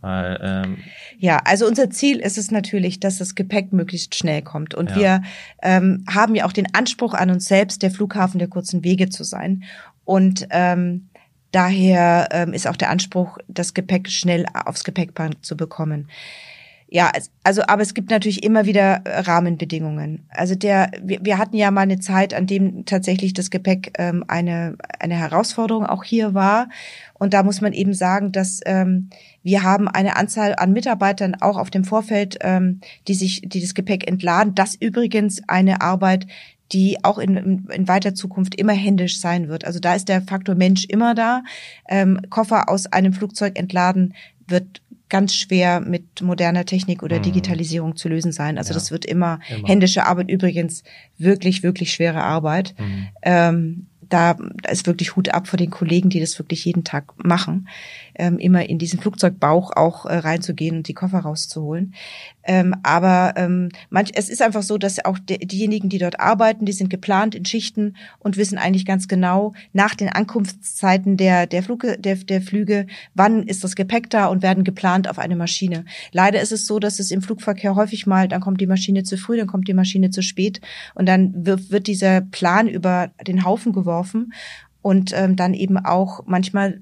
Weil, 0.01 0.39
ähm 0.41 0.77
ja, 1.19 1.37
also 1.45 1.67
unser 1.67 1.89
Ziel 1.91 2.17
ist 2.17 2.37
es 2.37 2.49
natürlich, 2.49 2.99
dass 2.99 3.19
das 3.19 3.35
Gepäck 3.35 3.71
möglichst 3.71 4.15
schnell 4.15 4.41
kommt. 4.41 4.73
Und 4.73 4.89
ja. 4.91 4.95
wir 4.95 5.21
ähm, 5.61 6.03
haben 6.09 6.33
ja 6.33 6.45
auch 6.45 6.53
den 6.53 6.73
Anspruch 6.73 7.13
an 7.13 7.29
uns 7.29 7.45
selbst, 7.45 7.83
der 7.83 7.91
Flughafen 7.91 8.39
der 8.39 8.47
kurzen 8.47 8.83
Wege 8.83 9.09
zu 9.09 9.23
sein. 9.23 9.63
Und 10.03 10.47
ähm, 10.49 11.09
daher 11.51 12.29
ähm, 12.31 12.53
ist 12.53 12.67
auch 12.67 12.77
der 12.77 12.89
Anspruch, 12.89 13.37
das 13.47 13.75
Gepäck 13.75 14.09
schnell 14.09 14.45
aufs 14.53 14.83
Gepäckband 14.83 15.45
zu 15.45 15.55
bekommen. 15.55 16.09
Ja, 16.93 17.09
also 17.45 17.61
aber 17.67 17.83
es 17.83 17.93
gibt 17.93 18.11
natürlich 18.11 18.43
immer 18.43 18.65
wieder 18.65 19.05
äh, 19.05 19.19
Rahmenbedingungen. 19.21 20.25
Also 20.27 20.55
der, 20.55 20.91
wir, 21.01 21.19
wir 21.23 21.37
hatten 21.37 21.55
ja 21.55 21.71
mal 21.71 21.81
eine 21.81 22.01
Zeit, 22.01 22.33
an 22.33 22.47
dem 22.47 22.83
tatsächlich 22.83 23.33
das 23.33 23.49
Gepäck 23.49 23.93
ähm, 23.97 24.25
eine 24.27 24.75
eine 24.99 25.15
Herausforderung 25.15 25.85
auch 25.85 26.03
hier 26.03 26.33
war. 26.33 26.67
Und 27.13 27.33
da 27.33 27.43
muss 27.43 27.61
man 27.61 27.71
eben 27.71 27.93
sagen, 27.93 28.33
dass 28.33 28.59
ähm, 28.65 29.09
wir 29.41 29.63
haben 29.63 29.87
eine 29.87 30.17
Anzahl 30.17 30.53
an 30.57 30.73
Mitarbeitern 30.73 31.35
auch 31.39 31.57
auf 31.57 31.69
dem 31.69 31.85
Vorfeld, 31.85 32.39
ähm, 32.41 32.81
die 33.07 33.13
sich, 33.13 33.43
die 33.45 33.61
das 33.61 33.73
Gepäck 33.73 34.05
entladen. 34.09 34.53
Das 34.53 34.75
übrigens 34.75 35.41
eine 35.47 35.79
Arbeit, 35.79 36.27
die 36.73 36.97
auch 37.05 37.19
in, 37.19 37.69
in 37.69 37.87
weiter 37.87 38.15
Zukunft 38.15 38.55
immer 38.55 38.73
händisch 38.73 39.21
sein 39.21 39.47
wird. 39.47 39.63
Also 39.63 39.79
da 39.79 39.95
ist 39.95 40.09
der 40.09 40.23
Faktor 40.23 40.55
Mensch 40.55 40.83
immer 40.89 41.15
da. 41.15 41.43
Ähm, 41.87 42.19
Koffer 42.29 42.67
aus 42.67 42.87
einem 42.87 43.13
Flugzeug 43.13 43.57
entladen 43.57 44.13
wird 44.45 44.81
ganz 45.11 45.35
schwer 45.35 45.81
mit 45.81 46.21
moderner 46.21 46.65
Technik 46.65 47.03
oder 47.03 47.19
mhm. 47.19 47.23
Digitalisierung 47.23 47.95
zu 47.95 48.09
lösen 48.09 48.31
sein. 48.31 48.57
Also 48.57 48.71
ja. 48.71 48.75
das 48.75 48.89
wird 48.89 49.05
immer, 49.05 49.39
immer, 49.49 49.67
händische 49.67 50.07
Arbeit 50.07 50.31
übrigens 50.31 50.83
wirklich, 51.17 51.61
wirklich 51.61 51.93
schwere 51.93 52.23
Arbeit. 52.23 52.73
Mhm. 52.79 53.07
Ähm, 53.21 53.87
da 54.09 54.37
ist 54.69 54.87
wirklich 54.87 55.15
Hut 55.15 55.29
ab 55.29 55.47
vor 55.47 55.57
den 55.57 55.69
Kollegen, 55.69 56.09
die 56.09 56.19
das 56.19 56.37
wirklich 56.39 56.65
jeden 56.65 56.83
Tag 56.83 57.13
machen, 57.23 57.67
ähm, 58.21 58.37
immer 58.37 58.69
in 58.69 58.77
diesen 58.77 58.99
Flugzeugbauch 58.99 59.71
auch 59.75 60.05
äh, 60.05 60.17
reinzugehen 60.17 60.77
und 60.77 60.87
die 60.87 60.93
Koffer 60.93 61.19
rauszuholen. 61.19 61.95
Ähm, 62.43 62.75
aber 62.83 63.33
ähm, 63.35 63.69
manch, 63.89 64.11
es 64.13 64.29
ist 64.29 64.43
einfach 64.43 64.61
so, 64.61 64.77
dass 64.77 65.03
auch 65.03 65.17
de, 65.17 65.39
diejenigen, 65.39 65.89
die 65.89 65.97
dort 65.97 66.19
arbeiten, 66.19 66.65
die 66.65 66.71
sind 66.71 66.91
geplant 66.91 67.33
in 67.33 67.45
Schichten 67.45 67.95
und 68.19 68.37
wissen 68.37 68.59
eigentlich 68.59 68.85
ganz 68.85 69.07
genau 69.07 69.53
nach 69.73 69.95
den 69.95 70.09
Ankunftszeiten 70.09 71.17
der 71.17 71.47
der, 71.47 71.63
Flüge, 71.63 71.97
der, 71.97 72.15
der 72.15 72.41
Flüge, 72.41 72.85
wann 73.15 73.43
ist 73.43 73.63
das 73.63 73.75
Gepäck 73.75 74.11
da 74.11 74.27
und 74.27 74.43
werden 74.43 74.63
geplant 74.63 75.09
auf 75.09 75.17
eine 75.17 75.35
Maschine. 75.35 75.85
Leider 76.11 76.41
ist 76.41 76.51
es 76.51 76.67
so, 76.67 76.77
dass 76.77 76.99
es 76.99 77.09
im 77.09 77.23
Flugverkehr 77.23 77.75
häufig 77.75 78.05
mal, 78.05 78.27
dann 78.27 78.41
kommt 78.41 78.61
die 78.61 78.67
Maschine 78.67 79.01
zu 79.01 79.17
früh, 79.17 79.37
dann 79.37 79.47
kommt 79.47 79.67
die 79.67 79.73
Maschine 79.73 80.11
zu 80.11 80.21
spät 80.21 80.61
und 80.93 81.07
dann 81.07 81.45
wird, 81.45 81.71
wird 81.71 81.87
dieser 81.87 82.21
Plan 82.21 82.67
über 82.67 83.09
den 83.25 83.43
Haufen 83.45 83.73
geworfen 83.73 84.31
und 84.81 85.11
ähm, 85.15 85.35
dann 85.35 85.53
eben 85.53 85.77
auch 85.77 86.23
manchmal 86.25 86.81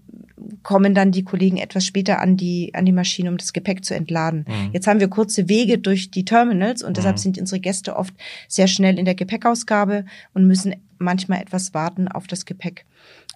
kommen 0.64 0.94
dann 0.94 1.12
die 1.12 1.24
Kollegen 1.24 1.58
etwas 1.58 1.86
später 1.86 2.20
an 2.20 2.38
die 2.38 2.74
an 2.74 2.86
die 2.86 2.92
Maschine, 2.92 3.30
um 3.30 3.38
das 3.38 3.54
Gepäck 3.54 3.84
zu 3.84 3.96
entladen. 3.96 4.46
Mhm. 4.48 4.72
Jetzt 4.74 4.88
haben 4.88 5.00
wir 5.00 5.08
kurze 5.08 5.50
Wege 5.50 5.78
durch 5.78 6.12
die 6.12 6.26
Terminals 6.26 6.84
und 6.84 6.92
mhm. 6.92 6.94
deshalb 6.96 7.20
sind 7.20 7.38
unsere 7.38 7.60
Gäste 7.60 7.96
oft 7.96 8.14
sehr 8.48 8.68
schnell 8.68 8.98
in 9.00 9.06
der 9.06 9.16
Gepäckausgabe 9.16 10.06
und 10.34 10.46
müssen 10.46 10.76
manchmal 10.98 11.42
etwas 11.42 11.74
warten 11.74 12.08
auf 12.08 12.28
das 12.28 12.46
Gepäck. 12.46 12.86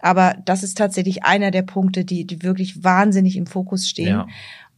Aber 0.01 0.35
das 0.45 0.63
ist 0.63 0.77
tatsächlich 0.77 1.23
einer 1.23 1.51
der 1.51 1.61
Punkte, 1.61 2.05
die 2.05 2.25
die 2.25 2.43
wirklich 2.43 2.83
wahnsinnig 2.83 3.37
im 3.37 3.47
Fokus 3.47 3.87
stehen 3.87 4.07
ja. 4.07 4.27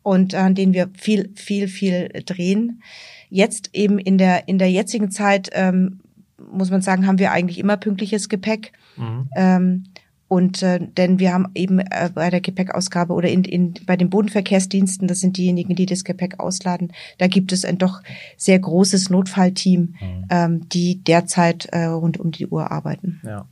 und 0.04 0.36
an 0.36 0.56
denen 0.56 0.74
wir 0.74 0.90
viel 0.94 1.32
viel 1.36 1.68
viel 1.68 2.10
drehen. 2.26 2.82
Jetzt 3.30 3.72
eben 3.74 4.00
in 4.00 4.18
der 4.18 4.48
in 4.48 4.58
der 4.58 4.72
jetzigen 4.72 5.12
Zeit 5.12 5.50
ähm, 5.54 6.00
muss 6.52 6.70
man 6.70 6.82
sagen, 6.82 7.08
haben 7.08 7.20
wir 7.20 7.32
eigentlich 7.32 7.60
immer 7.60 7.78
pünktliches 7.78 8.30
Gepäck. 8.30 8.72
Mhm. 8.98 9.30
Ähm, 9.36 9.84
und 10.28 10.64
äh, 10.64 10.80
denn 10.80 11.20
wir 11.20 11.34
haben 11.34 11.48
eben 11.54 11.80
äh, 11.80 12.10
bei 12.14 12.30
der 12.30 12.42
Gepäckausgabe 12.42 13.14
oder 13.14 13.30
in, 13.30 13.44
in 13.44 13.76
bei 13.86 13.96
den 13.96 14.10
Bodenverkehrsdiensten, 14.10 15.08
das 15.08 15.20
sind 15.20 15.38
diejenigen, 15.38 15.76
die 15.76 15.86
das 15.86 16.04
Gepäck 16.04 16.40
ausladen, 16.40 16.94
da 17.20 17.28
gibt 17.28 17.52
es 17.52 17.64
ein 17.64 17.78
doch 17.78 18.02
sehr 18.36 18.58
großes 18.58 19.10
Notfallteam, 19.12 19.96
mhm. 20.00 20.26
ähm, 20.30 20.70
die 20.70 21.04
derzeit 21.04 21.66
äh, 21.68 21.86
rund 21.86 22.20
um 22.20 22.32
die 22.32 22.48
Uhr 22.48 22.72
arbeiten. 22.72 23.22
Ja. 23.24 23.48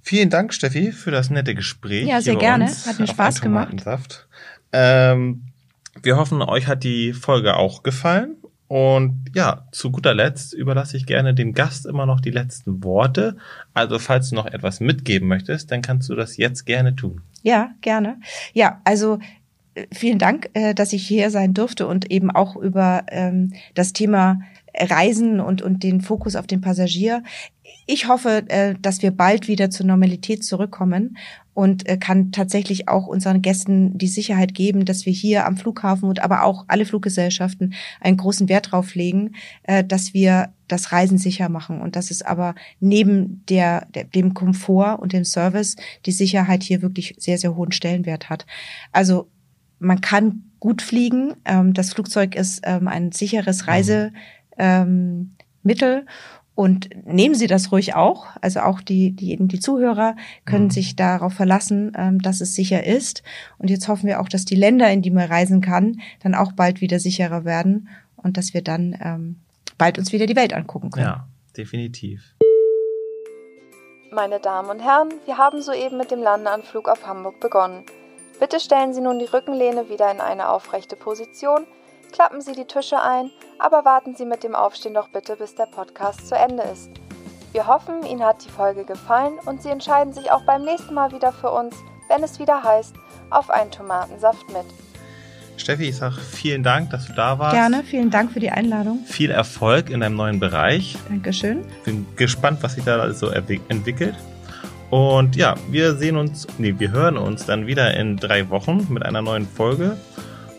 Vielen 0.00 0.30
Dank, 0.30 0.52
Steffi, 0.52 0.92
für 0.92 1.10
das 1.10 1.30
nette 1.30 1.54
Gespräch. 1.54 2.06
Ja, 2.06 2.20
sehr 2.20 2.36
gerne. 2.36 2.66
Hat 2.66 2.98
mir 3.00 3.06
Spaß 3.06 3.40
gemacht. 3.40 3.86
Ähm, 4.72 5.44
wir 6.02 6.16
hoffen, 6.16 6.42
euch 6.42 6.66
hat 6.66 6.84
die 6.84 7.12
Folge 7.12 7.56
auch 7.56 7.82
gefallen. 7.82 8.36
Und 8.66 9.26
ja, 9.34 9.66
zu 9.72 9.90
guter 9.90 10.14
Letzt 10.14 10.54
überlasse 10.54 10.96
ich 10.96 11.06
gerne 11.06 11.34
dem 11.34 11.52
Gast 11.52 11.86
immer 11.86 12.06
noch 12.06 12.20
die 12.20 12.30
letzten 12.30 12.82
Worte. 12.82 13.36
Also 13.74 13.98
falls 13.98 14.30
du 14.30 14.36
noch 14.36 14.46
etwas 14.46 14.80
mitgeben 14.80 15.28
möchtest, 15.28 15.70
dann 15.70 15.82
kannst 15.82 16.08
du 16.08 16.14
das 16.14 16.36
jetzt 16.36 16.64
gerne 16.64 16.96
tun. 16.96 17.20
Ja, 17.42 17.70
gerne. 17.82 18.18
Ja, 18.54 18.80
also 18.84 19.18
äh, 19.74 19.86
vielen 19.92 20.18
Dank, 20.18 20.50
äh, 20.54 20.74
dass 20.74 20.92
ich 20.92 21.06
hier 21.06 21.30
sein 21.30 21.52
durfte 21.52 21.86
und 21.86 22.10
eben 22.10 22.30
auch 22.30 22.56
über 22.56 23.04
ähm, 23.08 23.52
das 23.74 23.92
Thema 23.92 24.40
Reisen 24.76 25.40
und, 25.40 25.62
und 25.62 25.82
den 25.82 26.00
Fokus 26.00 26.34
auf 26.34 26.46
den 26.46 26.60
Passagier. 26.60 27.22
Ich 27.86 28.08
hoffe, 28.08 28.44
äh, 28.48 28.74
dass 28.80 29.02
wir 29.02 29.10
bald 29.10 29.46
wieder 29.46 29.70
zur 29.70 29.86
Normalität 29.86 30.42
zurückkommen 30.42 31.16
und 31.54 31.88
äh, 31.88 31.96
kann 31.96 32.32
tatsächlich 32.32 32.88
auch 32.88 33.06
unseren 33.06 33.40
Gästen 33.40 33.96
die 33.96 34.08
Sicherheit 34.08 34.54
geben, 34.54 34.84
dass 34.84 35.06
wir 35.06 35.12
hier 35.12 35.46
am 35.46 35.56
Flughafen 35.56 36.08
und 36.08 36.20
aber 36.20 36.42
auch 36.42 36.64
alle 36.68 36.84
Fluggesellschaften 36.84 37.74
einen 38.00 38.16
großen 38.16 38.48
Wert 38.48 38.72
drauf 38.72 38.94
legen, 38.94 39.36
äh, 39.62 39.84
dass 39.84 40.12
wir 40.12 40.52
das 40.68 40.92
Reisen 40.92 41.18
sicher 41.18 41.48
machen 41.48 41.80
und 41.80 41.96
dass 41.96 42.10
es 42.10 42.22
aber 42.22 42.54
neben 42.80 43.44
der, 43.48 43.86
der, 43.94 44.04
dem 44.04 44.34
Komfort 44.34 44.98
und 45.00 45.12
dem 45.12 45.24
Service 45.24 45.76
die 46.06 46.12
Sicherheit 46.12 46.62
hier 46.62 46.82
wirklich 46.82 47.14
sehr, 47.18 47.38
sehr 47.38 47.54
hohen 47.54 47.72
Stellenwert 47.72 48.28
hat. 48.30 48.46
Also 48.92 49.30
man 49.78 50.00
kann 50.00 50.50
gut 50.58 50.82
fliegen. 50.82 51.34
Ähm, 51.44 51.72
das 51.74 51.92
Flugzeug 51.92 52.34
ist 52.34 52.62
ähm, 52.64 52.88
ein 52.88 53.12
sicheres 53.12 53.68
Reisemittel 53.68 54.10
und 56.54 56.88
nehmen 57.04 57.34
Sie 57.34 57.48
das 57.48 57.72
ruhig 57.72 57.94
auch. 57.94 58.26
Also 58.40 58.60
auch 58.60 58.80
die, 58.80 59.10
die, 59.10 59.36
die 59.36 59.60
Zuhörer 59.60 60.14
können 60.44 60.66
mhm. 60.66 60.70
sich 60.70 60.94
darauf 60.94 61.32
verlassen, 61.32 61.92
ähm, 61.96 62.22
dass 62.22 62.40
es 62.40 62.54
sicher 62.54 62.84
ist. 62.84 63.22
Und 63.58 63.70
jetzt 63.70 63.88
hoffen 63.88 64.06
wir 64.06 64.20
auch, 64.20 64.28
dass 64.28 64.44
die 64.44 64.54
Länder, 64.54 64.90
in 64.90 65.02
die 65.02 65.10
man 65.10 65.26
reisen 65.26 65.60
kann, 65.60 66.00
dann 66.22 66.34
auch 66.34 66.52
bald 66.52 66.80
wieder 66.80 67.00
sicherer 67.00 67.44
werden 67.44 67.88
und 68.16 68.36
dass 68.36 68.54
wir 68.54 68.62
dann 68.62 68.96
ähm, 69.02 69.40
bald 69.78 69.98
uns 69.98 70.12
wieder 70.12 70.26
die 70.26 70.36
Welt 70.36 70.54
angucken 70.54 70.90
können. 70.90 71.06
Ja, 71.06 71.26
definitiv. 71.56 72.34
Meine 74.12 74.38
Damen 74.38 74.70
und 74.70 74.80
Herren, 74.80 75.08
wir 75.24 75.38
haben 75.38 75.60
soeben 75.60 75.98
mit 75.98 76.12
dem 76.12 76.20
Landeanflug 76.20 76.88
auf 76.88 77.04
Hamburg 77.04 77.40
begonnen. 77.40 77.84
Bitte 78.38 78.60
stellen 78.60 78.94
Sie 78.94 79.00
nun 79.00 79.18
die 79.18 79.24
Rückenlehne 79.24 79.88
wieder 79.88 80.10
in 80.12 80.20
eine 80.20 80.48
aufrechte 80.50 80.94
Position 80.94 81.66
klappen 82.12 82.40
Sie 82.40 82.52
die 82.52 82.64
Tische 82.64 83.00
ein, 83.00 83.30
aber 83.58 83.84
warten 83.84 84.14
Sie 84.14 84.24
mit 84.24 84.44
dem 84.44 84.54
Aufstehen 84.54 84.94
doch 84.94 85.08
bitte, 85.08 85.36
bis 85.36 85.54
der 85.54 85.66
Podcast 85.66 86.26
zu 86.28 86.34
Ende 86.34 86.62
ist. 86.64 86.90
Wir 87.52 87.66
hoffen, 87.66 88.04
Ihnen 88.04 88.24
hat 88.24 88.44
die 88.44 88.50
Folge 88.50 88.84
gefallen 88.84 89.38
und 89.46 89.62
Sie 89.62 89.68
entscheiden 89.68 90.12
sich 90.12 90.30
auch 90.32 90.42
beim 90.44 90.64
nächsten 90.64 90.94
Mal 90.94 91.12
wieder 91.12 91.32
für 91.32 91.50
uns, 91.50 91.76
wenn 92.08 92.22
es 92.22 92.38
wieder 92.38 92.62
heißt, 92.62 92.94
auf 93.30 93.50
einen 93.50 93.70
Tomatensaft 93.70 94.48
mit. 94.48 94.64
Steffi, 95.56 95.84
ich 95.84 95.96
sage 95.96 96.16
vielen 96.16 96.62
Dank, 96.62 96.90
dass 96.90 97.06
du 97.06 97.12
da 97.12 97.38
warst. 97.38 97.54
Gerne, 97.54 97.84
vielen 97.84 98.10
Dank 98.10 98.32
für 98.32 98.40
die 98.40 98.50
Einladung. 98.50 99.04
Viel 99.06 99.30
Erfolg 99.30 99.88
in 99.88 100.00
deinem 100.00 100.16
neuen 100.16 100.40
Bereich. 100.40 100.96
Dankeschön. 101.08 101.64
Bin 101.84 102.06
gespannt, 102.16 102.58
was 102.62 102.74
sich 102.74 102.84
da 102.84 103.12
so 103.12 103.28
entwickelt. 103.28 104.16
Und 104.90 105.36
ja, 105.36 105.54
wir 105.70 105.94
sehen 105.94 106.16
uns, 106.16 106.46
nee, 106.58 106.74
wir 106.78 106.90
hören 106.90 107.16
uns 107.16 107.46
dann 107.46 107.66
wieder 107.66 107.94
in 107.94 108.16
drei 108.16 108.50
Wochen 108.50 108.86
mit 108.90 109.04
einer 109.04 109.22
neuen 109.22 109.46
Folge. 109.48 109.96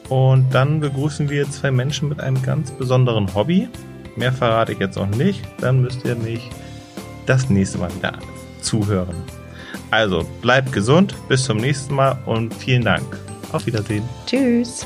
Und 0.09 0.53
dann 0.53 0.79
begrüßen 0.79 1.29
wir 1.29 1.49
zwei 1.49 1.71
Menschen 1.71 2.09
mit 2.09 2.19
einem 2.19 2.41
ganz 2.41 2.71
besonderen 2.71 3.33
Hobby. 3.33 3.67
Mehr 4.15 4.31
verrate 4.31 4.73
ich 4.73 4.79
jetzt 4.79 4.97
noch 4.97 5.07
nicht. 5.07 5.41
Dann 5.59 5.81
müsst 5.81 6.05
ihr 6.05 6.15
mich 6.15 6.49
das 7.25 7.49
nächste 7.49 7.79
Mal 7.79 7.93
wieder 7.95 8.13
zuhören. 8.61 9.15
Also 9.91 10.25
bleibt 10.41 10.71
gesund, 10.71 11.15
bis 11.27 11.43
zum 11.43 11.57
nächsten 11.57 11.95
Mal 11.95 12.17
und 12.25 12.53
vielen 12.53 12.83
Dank. 12.83 13.05
Auf 13.51 13.65
Wiedersehen. 13.65 14.03
Tschüss. 14.25 14.85